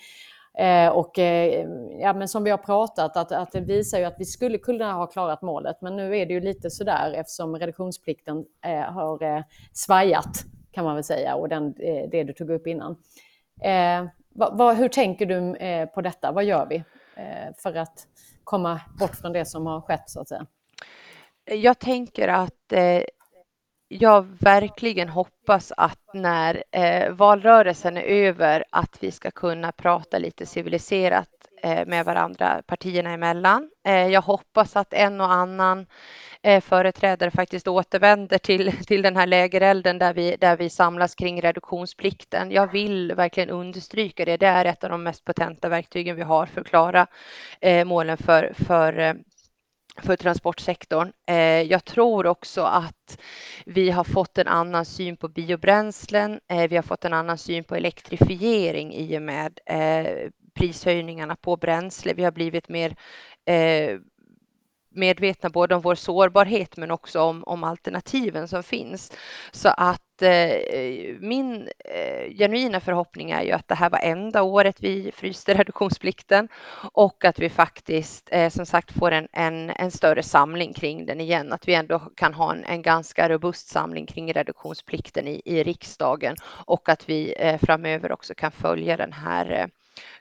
Eh, 0.60 0.90
och 0.90 1.20
eh, 1.20 1.68
ja, 2.00 2.14
men 2.14 2.28
som 2.28 2.44
vi 2.44 2.50
har 2.50 2.58
pratat, 2.58 3.18
att, 3.18 3.32
att 3.32 3.52
det 3.52 3.62
visar 3.62 4.00
ju 4.00 4.06
att 4.06 4.20
vi 4.20 4.26
skulle 4.26 4.58
kunna 4.58 4.94
ha 4.94 5.08
klarat 5.08 5.42
målet. 5.42 5.82
Men 5.82 5.96
nu 5.96 6.18
är 6.18 6.26
det 6.26 6.34
ju 6.34 6.42
lite 6.42 6.70
sådär 6.70 7.14
eftersom 7.16 7.56
reduktionsplikten 7.56 8.46
eh, 8.66 8.80
har 8.80 9.24
eh, 9.24 9.44
svajat 9.74 10.46
kan 10.72 10.86
man 10.86 10.96
väl 10.96 11.04
säga 11.04 11.36
och 11.36 11.50
den, 11.50 11.76
eh, 11.80 12.10
det 12.12 12.24
du 12.24 12.34
tog 12.34 12.50
upp 12.50 12.68
innan. 12.68 12.92
Eh, 13.62 14.06
va, 14.30 14.50
va, 14.50 14.74
hur 14.74 14.90
tänker 14.90 15.26
du 15.26 15.56
eh, 15.56 15.86
på 15.86 16.02
detta? 16.02 16.32
Vad 16.32 16.44
gör 16.44 16.68
vi 16.70 16.76
eh, 17.16 17.54
för 17.58 17.76
att 17.76 18.08
komma 18.44 18.82
bort 19.00 19.16
från 19.16 19.34
det 19.34 19.46
som 19.46 19.66
har 19.66 19.82
skett 19.82 20.10
så 20.10 20.22
att 20.22 20.30
säga? 20.30 20.46
Jag 21.46 21.80
tänker 21.80 22.28
att 22.28 22.72
eh, 22.72 23.02
jag 23.88 24.28
verkligen 24.40 25.10
hoppas 25.10 25.74
att 25.78 26.00
när 26.14 26.64
eh, 26.72 27.12
valrörelsen 27.12 27.98
är 27.98 28.02
över 28.02 28.64
att 28.70 28.98
vi 29.00 29.12
ska 29.12 29.32
kunna 29.32 29.72
prata 29.72 30.18
lite 30.18 30.46
civiliserat 30.46 31.30
eh, 31.64 31.86
med 31.86 32.06
varandra 32.06 32.62
partierna 32.68 33.12
emellan. 33.12 33.70
Eh, 33.88 34.08
jag 34.08 34.22
hoppas 34.22 34.76
att 34.76 34.94
en 34.94 35.22
och 35.22 35.34
annan 35.34 35.86
eh, 36.42 36.62
företrädare 36.62 37.32
faktiskt 37.32 37.68
återvänder 37.68 38.38
till, 38.38 38.72
till 38.86 39.02
den 39.02 39.16
här 39.16 39.28
lägerelden 39.28 39.98
där 39.98 40.14
vi, 40.14 40.36
där 40.36 40.58
vi 40.58 40.70
samlas 40.70 41.16
kring 41.16 41.42
reduktionsplikten. 41.42 42.52
Jag 42.52 42.72
vill 42.72 43.14
verkligen 43.16 43.50
understryka 43.50 44.26
det. 44.26 44.38
Det 44.38 44.48
är 44.48 44.66
ett 44.66 44.84
av 44.84 44.90
de 44.90 45.04
mest 45.04 45.26
potenta 45.26 45.70
verktygen 45.70 46.16
vi 46.16 46.24
har 46.24 46.46
för 46.46 46.62
att 46.62 46.68
klara 46.68 47.08
eh, 47.62 47.86
målen 47.86 48.18
för, 48.18 48.54
för 48.56 49.00
eh, 49.00 49.14
för 50.02 50.16
transportsektorn. 50.16 51.12
Eh, 51.30 51.62
jag 51.62 51.86
tror 51.86 52.28
också 52.28 52.62
att 52.62 53.20
vi 53.66 53.90
har 53.90 54.04
fått 54.04 54.38
en 54.38 54.48
annan 54.48 54.86
syn 54.86 55.18
på 55.18 55.28
biobränslen. 55.28 56.40
Eh, 56.52 56.70
vi 56.70 56.76
har 56.76 56.84
fått 56.84 57.06
en 57.06 57.14
annan 57.14 57.38
syn 57.38 57.64
på 57.64 57.76
elektrifiering 57.76 58.94
i 58.94 59.18
och 59.18 59.22
med 59.22 59.60
eh, 59.66 60.30
prishöjningarna 60.54 61.36
på 61.36 61.58
bränsle. 61.58 62.14
Vi 62.14 62.24
har 62.24 62.32
blivit 62.32 62.70
mer 62.70 62.96
medvetna 64.98 65.50
både 65.50 65.76
om 65.76 65.82
vår 65.82 65.96
sårbarhet 65.96 66.78
men 66.78 66.92
också 66.92 67.22
om, 67.22 67.44
om 67.44 67.64
alternativen 67.64 68.48
som 68.48 68.64
finns. 68.64 69.12
Så 69.52 69.70
att 69.70 70.22
eh, 70.22 70.52
min 71.20 71.70
eh, 71.86 72.36
genuina 72.38 72.80
förhoppning 72.80 73.32
är 73.32 73.42
ju 73.42 73.52
att 73.52 73.68
det 73.68 73.76
här 73.76 73.90
var 73.90 74.00
enda 74.00 74.42
året 74.44 74.76
vi 74.80 75.12
fryste 75.16 75.54
reduktionsplikten 75.58 76.48
och 76.92 77.26
att 77.26 77.40
vi 77.40 77.50
faktiskt 77.50 78.30
eh, 78.32 78.50
som 78.50 78.66
sagt 78.66 78.92
får 78.92 79.12
en, 79.12 79.28
en, 79.32 79.70
en, 79.70 79.92
större 79.92 80.24
samling 80.24 80.74
kring 80.74 81.06
den 81.06 81.22
igen. 81.22 81.54
Att 81.54 81.68
vi 81.68 81.74
ändå 81.74 82.00
kan 82.00 82.34
ha 82.34 82.54
en, 82.54 82.64
en 82.64 82.82
ganska 82.82 83.30
robust 83.30 83.68
samling 83.68 84.06
kring 84.06 84.34
reduktionsplikten 84.34 85.28
i, 85.28 85.42
i 85.46 85.64
riksdagen 85.64 86.36
och 86.66 86.90
att 86.90 87.10
vi 87.10 87.36
eh, 87.38 87.58
framöver 87.58 88.12
också 88.12 88.34
kan 88.36 88.52
följa 88.52 88.98
den 88.98 89.14
här 89.14 89.52
eh, 89.52 89.68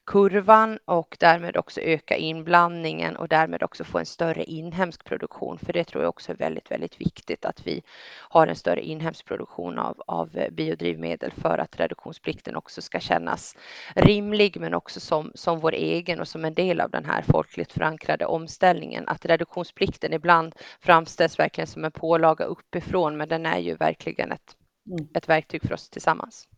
kurvan 0.07 0.79
och 0.85 1.17
därmed 1.21 1.57
också 1.57 1.81
öka 1.81 2.17
inblandningen 2.17 3.17
och 3.17 3.29
därmed 3.29 3.63
också 3.63 3.85
få 3.85 3.99
en 3.99 4.07
större 4.07 4.45
inhemsk 4.45 5.05
produktion. 5.05 5.59
För 5.59 5.73
det 5.73 5.85
tror 5.85 6.03
jag 6.03 6.09
också 6.09 6.33
är 6.33 6.37
väldigt, 6.37 6.71
väldigt 6.71 7.01
viktigt 7.01 7.45
att 7.45 7.67
vi 7.67 7.83
har 8.19 8.47
en 8.47 8.57
större 8.57 8.83
inhemsk 8.83 9.25
produktion 9.27 9.79
av, 9.79 10.03
av 10.07 10.49
biodrivmedel 10.53 11.33
för 11.33 11.59
att 11.59 11.81
reduktionsplikten 11.81 12.57
också 12.57 12.83
ska 12.83 13.01
kännas 13.01 13.57
rimlig 13.95 14.61
men 14.61 14.75
också 14.75 15.01
som, 15.01 15.33
som 15.35 15.61
vår 15.61 15.73
egen 15.73 16.21
och 16.21 16.29
som 16.29 16.45
en 16.45 16.55
del 16.55 16.81
av 16.81 16.91
den 16.91 17.05
här 17.05 17.23
folkligt 17.23 17.73
förankrade 17.73 18.27
omställningen. 18.27 19.09
Att 19.09 19.25
reduktionsplikten 19.25 20.13
ibland 20.13 20.55
framställs 20.81 21.39
verkligen 21.39 21.69
som 21.69 21.85
en 21.85 21.93
pålaga 21.93 22.45
uppifrån 22.45 23.17
men 23.17 23.29
den 23.29 23.47
är 23.47 23.59
ju 23.59 23.75
verkligen 23.75 24.33
ett, 24.33 24.57
mm. 24.91 25.09
ett 25.15 25.29
verktyg 25.29 25.63
för 25.63 25.75
oss 25.75 25.91
tillsammans. 25.91 26.49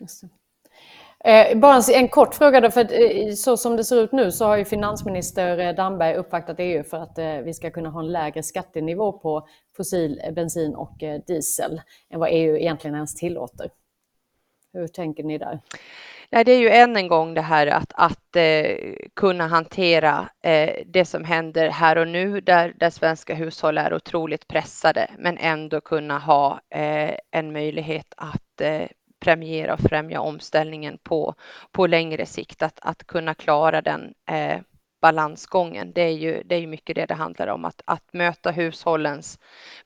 Eh, 0.00 0.28
Eh, 1.24 1.58
bara 1.58 1.82
en 1.94 2.08
kort 2.08 2.34
fråga 2.34 2.60
då, 2.60 2.70
för 2.70 2.80
eh, 2.80 3.32
så 3.32 3.56
som 3.56 3.76
det 3.76 3.84
ser 3.84 4.02
ut 4.02 4.12
nu 4.12 4.32
så 4.32 4.44
har 4.44 4.56
ju 4.56 4.64
finansminister 4.64 5.58
eh, 5.58 5.74
Damberg 5.74 6.14
uppvaktat 6.14 6.56
EU 6.58 6.84
för 6.84 6.96
att 6.96 7.18
eh, 7.18 7.36
vi 7.38 7.54
ska 7.54 7.70
kunna 7.70 7.90
ha 7.90 8.00
en 8.00 8.12
lägre 8.12 8.42
skattenivå 8.42 9.12
på 9.12 9.48
fossil 9.76 10.20
eh, 10.24 10.32
bensin 10.32 10.74
och 10.74 10.96
diesel 11.26 11.80
än 12.10 12.20
vad 12.20 12.28
EU 12.32 12.56
egentligen 12.56 12.94
ens 12.94 13.14
tillåter. 13.14 13.70
Hur 14.72 14.88
tänker 14.88 15.24
ni 15.24 15.38
där? 15.38 15.60
Nej, 16.30 16.44
det 16.44 16.52
är 16.52 16.58
ju 16.58 16.68
än 16.68 16.96
en 16.96 17.08
gång 17.08 17.34
det 17.34 17.40
här 17.40 17.66
att, 17.66 17.92
att 17.94 18.36
eh, 18.36 18.76
kunna 19.16 19.46
hantera 19.46 20.28
eh, 20.42 20.70
det 20.86 21.04
som 21.04 21.24
händer 21.24 21.68
här 21.68 21.98
och 21.98 22.08
nu 22.08 22.40
där, 22.40 22.74
där 22.76 22.90
svenska 22.90 23.34
hushåll 23.34 23.78
är 23.78 23.94
otroligt 23.94 24.48
pressade 24.48 25.10
men 25.18 25.38
ändå 25.38 25.80
kunna 25.80 26.18
ha 26.18 26.60
eh, 26.74 27.14
en 27.30 27.52
möjlighet 27.52 28.14
att 28.16 28.60
premiera 29.20 29.74
och 29.74 29.80
främja 29.80 30.20
omställningen 30.20 30.98
på, 31.02 31.34
på 31.72 31.86
längre 31.86 32.26
sikt, 32.26 32.62
att, 32.62 32.78
att 32.82 33.06
kunna 33.06 33.34
klara 33.34 33.82
den 33.82 34.14
eh, 34.30 34.60
balansgången. 35.00 35.92
Det 35.92 36.02
är 36.02 36.16
ju 36.16 36.42
det 36.42 36.54
är 36.54 36.66
mycket 36.66 36.96
det 36.96 37.06
det 37.06 37.14
handlar 37.14 37.46
om, 37.46 37.64
att, 37.64 37.82
att 37.84 38.12
möta 38.12 38.50
hushållens 38.50 39.38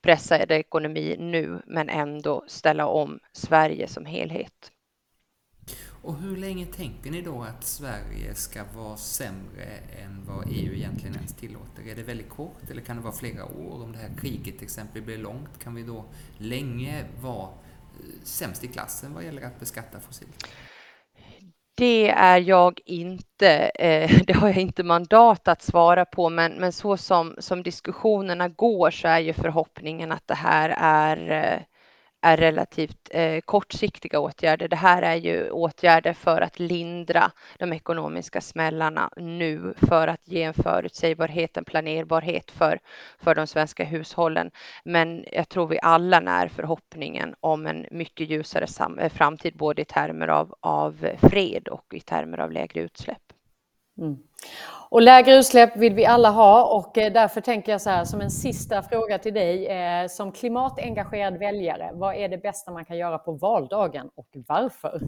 pressade 0.03 0.55
ekonomi 0.55 1.17
nu, 1.19 1.63
men 1.67 1.89
ändå 1.89 2.45
ställa 2.47 2.87
om 2.87 3.21
Sverige 3.33 3.89
som 3.89 4.05
helhet. 4.05 4.73
Och 6.03 6.17
hur 6.17 6.37
länge 6.37 6.67
tänker 6.67 7.11
ni 7.11 7.23
då 7.23 7.43
att 7.43 7.65
Sverige 7.65 8.35
ska 8.35 8.65
vara 8.77 8.97
sämre 8.97 9.65
än 10.05 10.25
vad 10.27 10.47
EU 10.51 10.75
egentligen 10.75 11.15
ens 11.15 11.35
tillåter? 11.35 11.89
Är 11.89 11.95
det 11.95 12.03
väldigt 12.03 12.29
kort 12.29 12.71
eller 12.71 12.83
kan 12.83 12.97
det 12.97 13.03
vara 13.03 13.13
flera 13.13 13.45
år? 13.45 13.83
Om 13.83 13.93
det 13.93 13.99
här 13.99 14.11
kriget 14.21 14.55
till 14.55 14.65
exempel 14.65 15.03
blir 15.03 15.19
långt, 15.19 15.59
kan 15.59 15.75
vi 15.75 15.83
då 15.83 16.05
länge 16.39 17.05
vara 17.21 17.49
sämst 18.25 18.65
i 18.65 18.69
klassen 18.69 19.15
vad 19.15 19.25
gäller 19.25 19.43
att 19.43 19.61
beskatta 19.61 20.01
fossilt? 20.01 20.47
Det 21.75 22.11
är 22.11 22.39
jag 22.39 22.81
inte. 22.85 23.49
Eh, 23.75 24.23
det 24.27 24.33
har 24.33 24.49
jag 24.49 24.59
inte 24.59 24.83
mandat 24.83 25.49
att 25.49 25.63
svara 25.63 26.05
på, 26.05 26.31
men, 26.31 26.53
men 26.53 26.73
så 26.73 26.97
som, 26.97 27.37
som 27.39 27.63
diskussionerna 27.63 28.49
går 28.49 28.91
så 28.91 29.09
är 29.09 29.19
ju 29.19 29.33
förhoppningen 29.33 30.13
att 30.13 30.27
det 30.27 30.35
här 30.35 30.75
är 30.79 31.31
eh, 31.31 31.61
är 32.23 32.37
relativt 32.37 33.09
eh, 33.11 33.41
kortsiktiga 33.41 34.21
åtgärder. 34.21 34.69
Det 34.69 34.77
här 34.77 35.03
är 35.03 35.15
ju 35.15 35.51
åtgärder 35.51 36.13
för 36.13 36.41
att 36.41 36.59
lindra 36.59 37.33
de 37.59 37.73
ekonomiska 37.73 38.41
smällarna 38.41 39.11
nu 39.17 39.75
för 39.77 40.09
att 40.09 40.29
ge 40.29 40.43
en 40.43 40.55
förutsägbarhet, 40.55 41.57
en 41.57 41.65
planerbarhet 41.65 42.51
för, 42.51 42.79
för 43.19 43.35
de 43.35 43.47
svenska 43.47 43.85
hushållen. 43.85 44.51
Men 44.85 45.25
jag 45.33 45.49
tror 45.49 45.67
vi 45.67 45.79
alla 45.83 46.21
när 46.21 46.49
förhoppningen 46.49 47.35
om 47.41 47.67
en 47.67 47.87
mycket 47.91 48.29
ljusare 48.31 48.67
eh, 49.01 49.13
framtid, 49.13 49.57
både 49.57 49.83
i 49.83 49.85
termer 49.85 50.29
av, 50.29 50.55
av 50.61 51.09
fred 51.21 51.69
och 51.69 51.95
i 51.95 52.01
termer 52.01 52.39
av 52.41 52.53
lägre 52.53 52.81
utsläpp. 52.81 53.33
Mm. 53.99 54.17
Och 54.93 55.03
lägre 55.03 55.35
utsläpp 55.35 55.77
vill 55.77 55.95
vi 55.95 56.07
alla 56.07 56.31
ha 56.31 56.65
och 56.65 56.99
eh, 56.99 57.13
därför 57.13 57.41
tänker 57.41 57.73
jag 57.73 57.81
så 57.81 57.91
här 57.91 58.05
som 58.05 58.21
en 58.21 58.31
sista 58.31 58.83
fråga 58.83 59.19
till 59.19 59.35
dig 59.35 59.67
eh, 59.67 60.09
som 60.09 60.33
klimatengagerad 60.33 61.39
väljare. 61.39 61.91
Vad 61.95 62.17
är 62.17 62.29
det 62.29 62.39
bästa 62.39 62.71
man 62.71 62.85
kan 62.85 62.97
göra 62.99 63.19
på 63.19 63.33
valdagen 63.33 64.11
och 64.15 64.27
varför? 64.49 65.01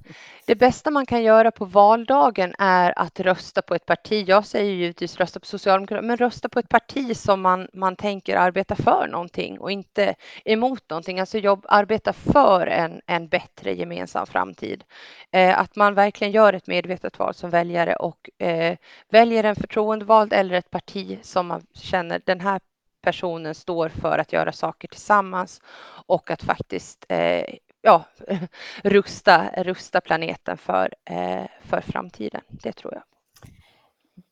Det 0.46 0.54
bästa 0.54 0.90
man 0.90 1.06
kan 1.06 1.22
göra 1.22 1.50
på 1.50 1.64
valdagen 1.64 2.54
är 2.58 2.98
att 2.98 3.20
rösta 3.20 3.62
på 3.62 3.74
ett 3.74 3.86
parti. 3.86 4.24
Jag 4.28 4.46
säger 4.46 4.72
givetvis 4.72 5.16
rösta 5.16 5.40
på 5.40 5.46
Socialdemokraterna, 5.46 6.06
men 6.06 6.16
rösta 6.16 6.48
på 6.48 6.58
ett 6.58 6.68
parti 6.68 7.16
som 7.16 7.40
man, 7.40 7.68
man 7.72 7.96
tänker 7.96 8.36
arbeta 8.36 8.74
för 8.76 9.08
någonting 9.10 9.60
och 9.60 9.70
inte 9.70 10.14
emot 10.44 10.90
någonting. 10.90 11.20
Alltså 11.20 11.38
jobb, 11.38 11.66
arbeta 11.68 12.12
för 12.12 12.66
en, 12.66 13.00
en 13.06 13.28
bättre 13.28 13.74
gemensam 13.74 14.26
framtid. 14.26 14.84
Eh, 15.32 15.58
att 15.58 15.76
man 15.76 15.94
verkligen 15.94 16.32
gör 16.32 16.52
ett 16.52 16.66
medvetet 16.66 17.18
val 17.18 17.34
som 17.34 17.50
väljare 17.50 17.96
och 17.96 18.30
eh, 18.46 18.76
väljer 19.10 19.44
en 19.44 19.56
förtroendevald 19.74 20.32
eller 20.32 20.54
ett 20.54 20.70
parti 20.70 21.18
som 21.22 21.46
man 21.46 21.66
känner 21.74 22.22
den 22.24 22.40
här 22.40 22.60
personen 23.02 23.54
står 23.54 23.88
för 23.88 24.18
att 24.18 24.32
göra 24.32 24.52
saker 24.52 24.88
tillsammans 24.88 25.60
och 26.06 26.30
att 26.30 26.42
faktiskt 26.42 27.04
eh, 27.08 27.44
ja, 27.82 28.04
rusta, 28.84 29.50
rusta 29.56 30.00
planeten 30.00 30.56
för, 30.56 30.94
eh, 31.04 31.46
för 31.64 31.80
framtiden. 31.80 32.40
Det 32.48 32.72
tror 32.72 32.94
jag. 32.94 33.02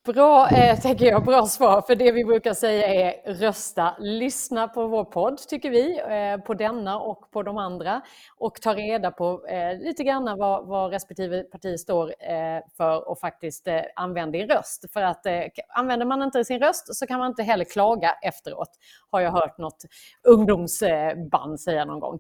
Bra, 0.07 0.49
eh, 0.49 0.81
tänker 0.81 1.07
jag, 1.07 1.25
bra 1.25 1.47
svar. 1.47 1.83
För 1.83 1.95
det 1.95 2.13
vi 2.13 2.25
brukar 2.25 2.55
säga 2.55 2.87
är 2.87 3.35
rösta, 3.35 3.95
lyssna 3.99 4.69
på 4.69 4.87
vår 4.87 5.05
podd 5.05 5.39
tycker 5.39 5.71
vi, 5.71 5.99
eh, 5.99 6.45
på 6.45 6.55
denna 6.55 7.01
och 7.01 7.31
på 7.31 7.43
de 7.43 7.59
andra 7.59 8.03
och 8.37 8.61
ta 8.61 8.75
reda 8.75 9.11
på 9.11 9.47
eh, 9.47 9.79
lite 9.79 10.05
grann 10.05 10.39
vad, 10.39 10.67
vad 10.67 10.91
respektive 10.91 11.43
parti 11.43 11.81
står 11.81 12.09
eh, 12.09 12.61
för 12.77 13.09
och 13.09 13.19
faktiskt 13.19 13.69
eh, 13.69 13.81
använd 13.97 14.33
din 14.33 14.49
röst. 14.49 14.93
För 14.93 15.03
att 15.03 15.27
eh, 15.27 15.43
använder 15.69 16.07
man 16.07 16.23
inte 16.23 16.45
sin 16.45 16.61
röst 16.61 16.95
så 16.95 17.07
kan 17.07 17.19
man 17.19 17.29
inte 17.29 17.43
heller 17.43 17.65
klaga 17.65 18.11
efteråt, 18.23 18.71
har 19.11 19.21
jag 19.21 19.31
hört 19.31 19.59
något 19.59 19.85
ungdomsband 20.29 21.61
säga 21.61 21.85
någon 21.85 22.01
gång. 22.01 22.19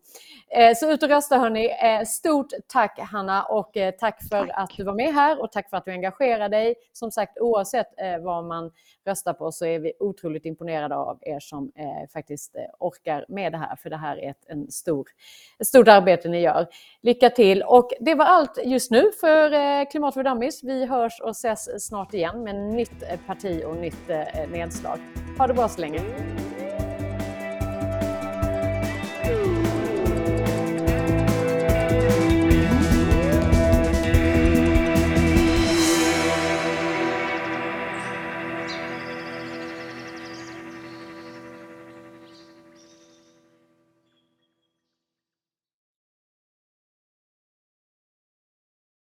Eh, 0.56 0.74
så 0.76 0.90
ut 0.90 1.02
och 1.02 1.08
rösta 1.08 1.38
hörni. 1.38 1.70
Stort 2.06 2.52
tack 2.68 2.98
Hanna 2.98 3.42
och 3.42 3.72
tack 4.00 4.22
för 4.28 4.46
tack. 4.46 4.50
att 4.54 4.70
du 4.76 4.84
var 4.84 4.94
med 4.94 5.14
här 5.14 5.42
och 5.42 5.52
tack 5.52 5.70
för 5.70 5.76
att 5.76 5.84
du 5.84 5.90
engagerar 5.90 6.48
dig. 6.48 6.74
Som 6.92 7.10
sagt, 7.10 7.38
oavsett 7.38 7.71
oavsett 7.72 8.00
eh, 8.00 8.24
vad 8.24 8.44
man 8.44 8.70
röstar 9.06 9.32
på 9.32 9.52
så 9.52 9.66
är 9.66 9.78
vi 9.78 9.92
otroligt 10.00 10.44
imponerade 10.44 10.96
av 10.96 11.18
er 11.22 11.40
som 11.40 11.72
eh, 11.76 12.08
faktiskt 12.12 12.56
eh, 12.56 12.62
orkar 12.78 13.24
med 13.28 13.52
det 13.52 13.58
här, 13.58 13.76
för 13.76 13.90
det 13.90 13.96
här 13.96 14.16
är 14.16 14.30
ett, 14.30 14.44
en 14.46 14.70
stor, 14.70 15.08
ett 15.58 15.66
stort 15.66 15.88
arbete 15.88 16.28
ni 16.28 16.40
gör. 16.40 16.66
Lycka 17.02 17.30
till! 17.30 17.62
Och 17.62 17.90
det 18.00 18.14
var 18.14 18.24
allt 18.24 18.58
just 18.64 18.90
nu 18.90 19.10
för 19.20 19.52
eh, 19.52 19.88
Klimat 19.90 20.14
för 20.14 20.22
Dummies. 20.24 20.64
Vi 20.64 20.86
hörs 20.86 21.20
och 21.20 21.30
ses 21.30 21.86
snart 21.86 22.14
igen 22.14 22.42
med 22.42 22.54
nytt 22.54 23.02
eh, 23.02 23.20
parti 23.26 23.62
och 23.66 23.76
nytt 23.76 24.10
eh, 24.10 24.50
nedslag. 24.50 24.98
Ha 25.38 25.46
det 25.46 25.54
bra 25.54 25.68
så 25.68 25.80
länge! 25.80 26.00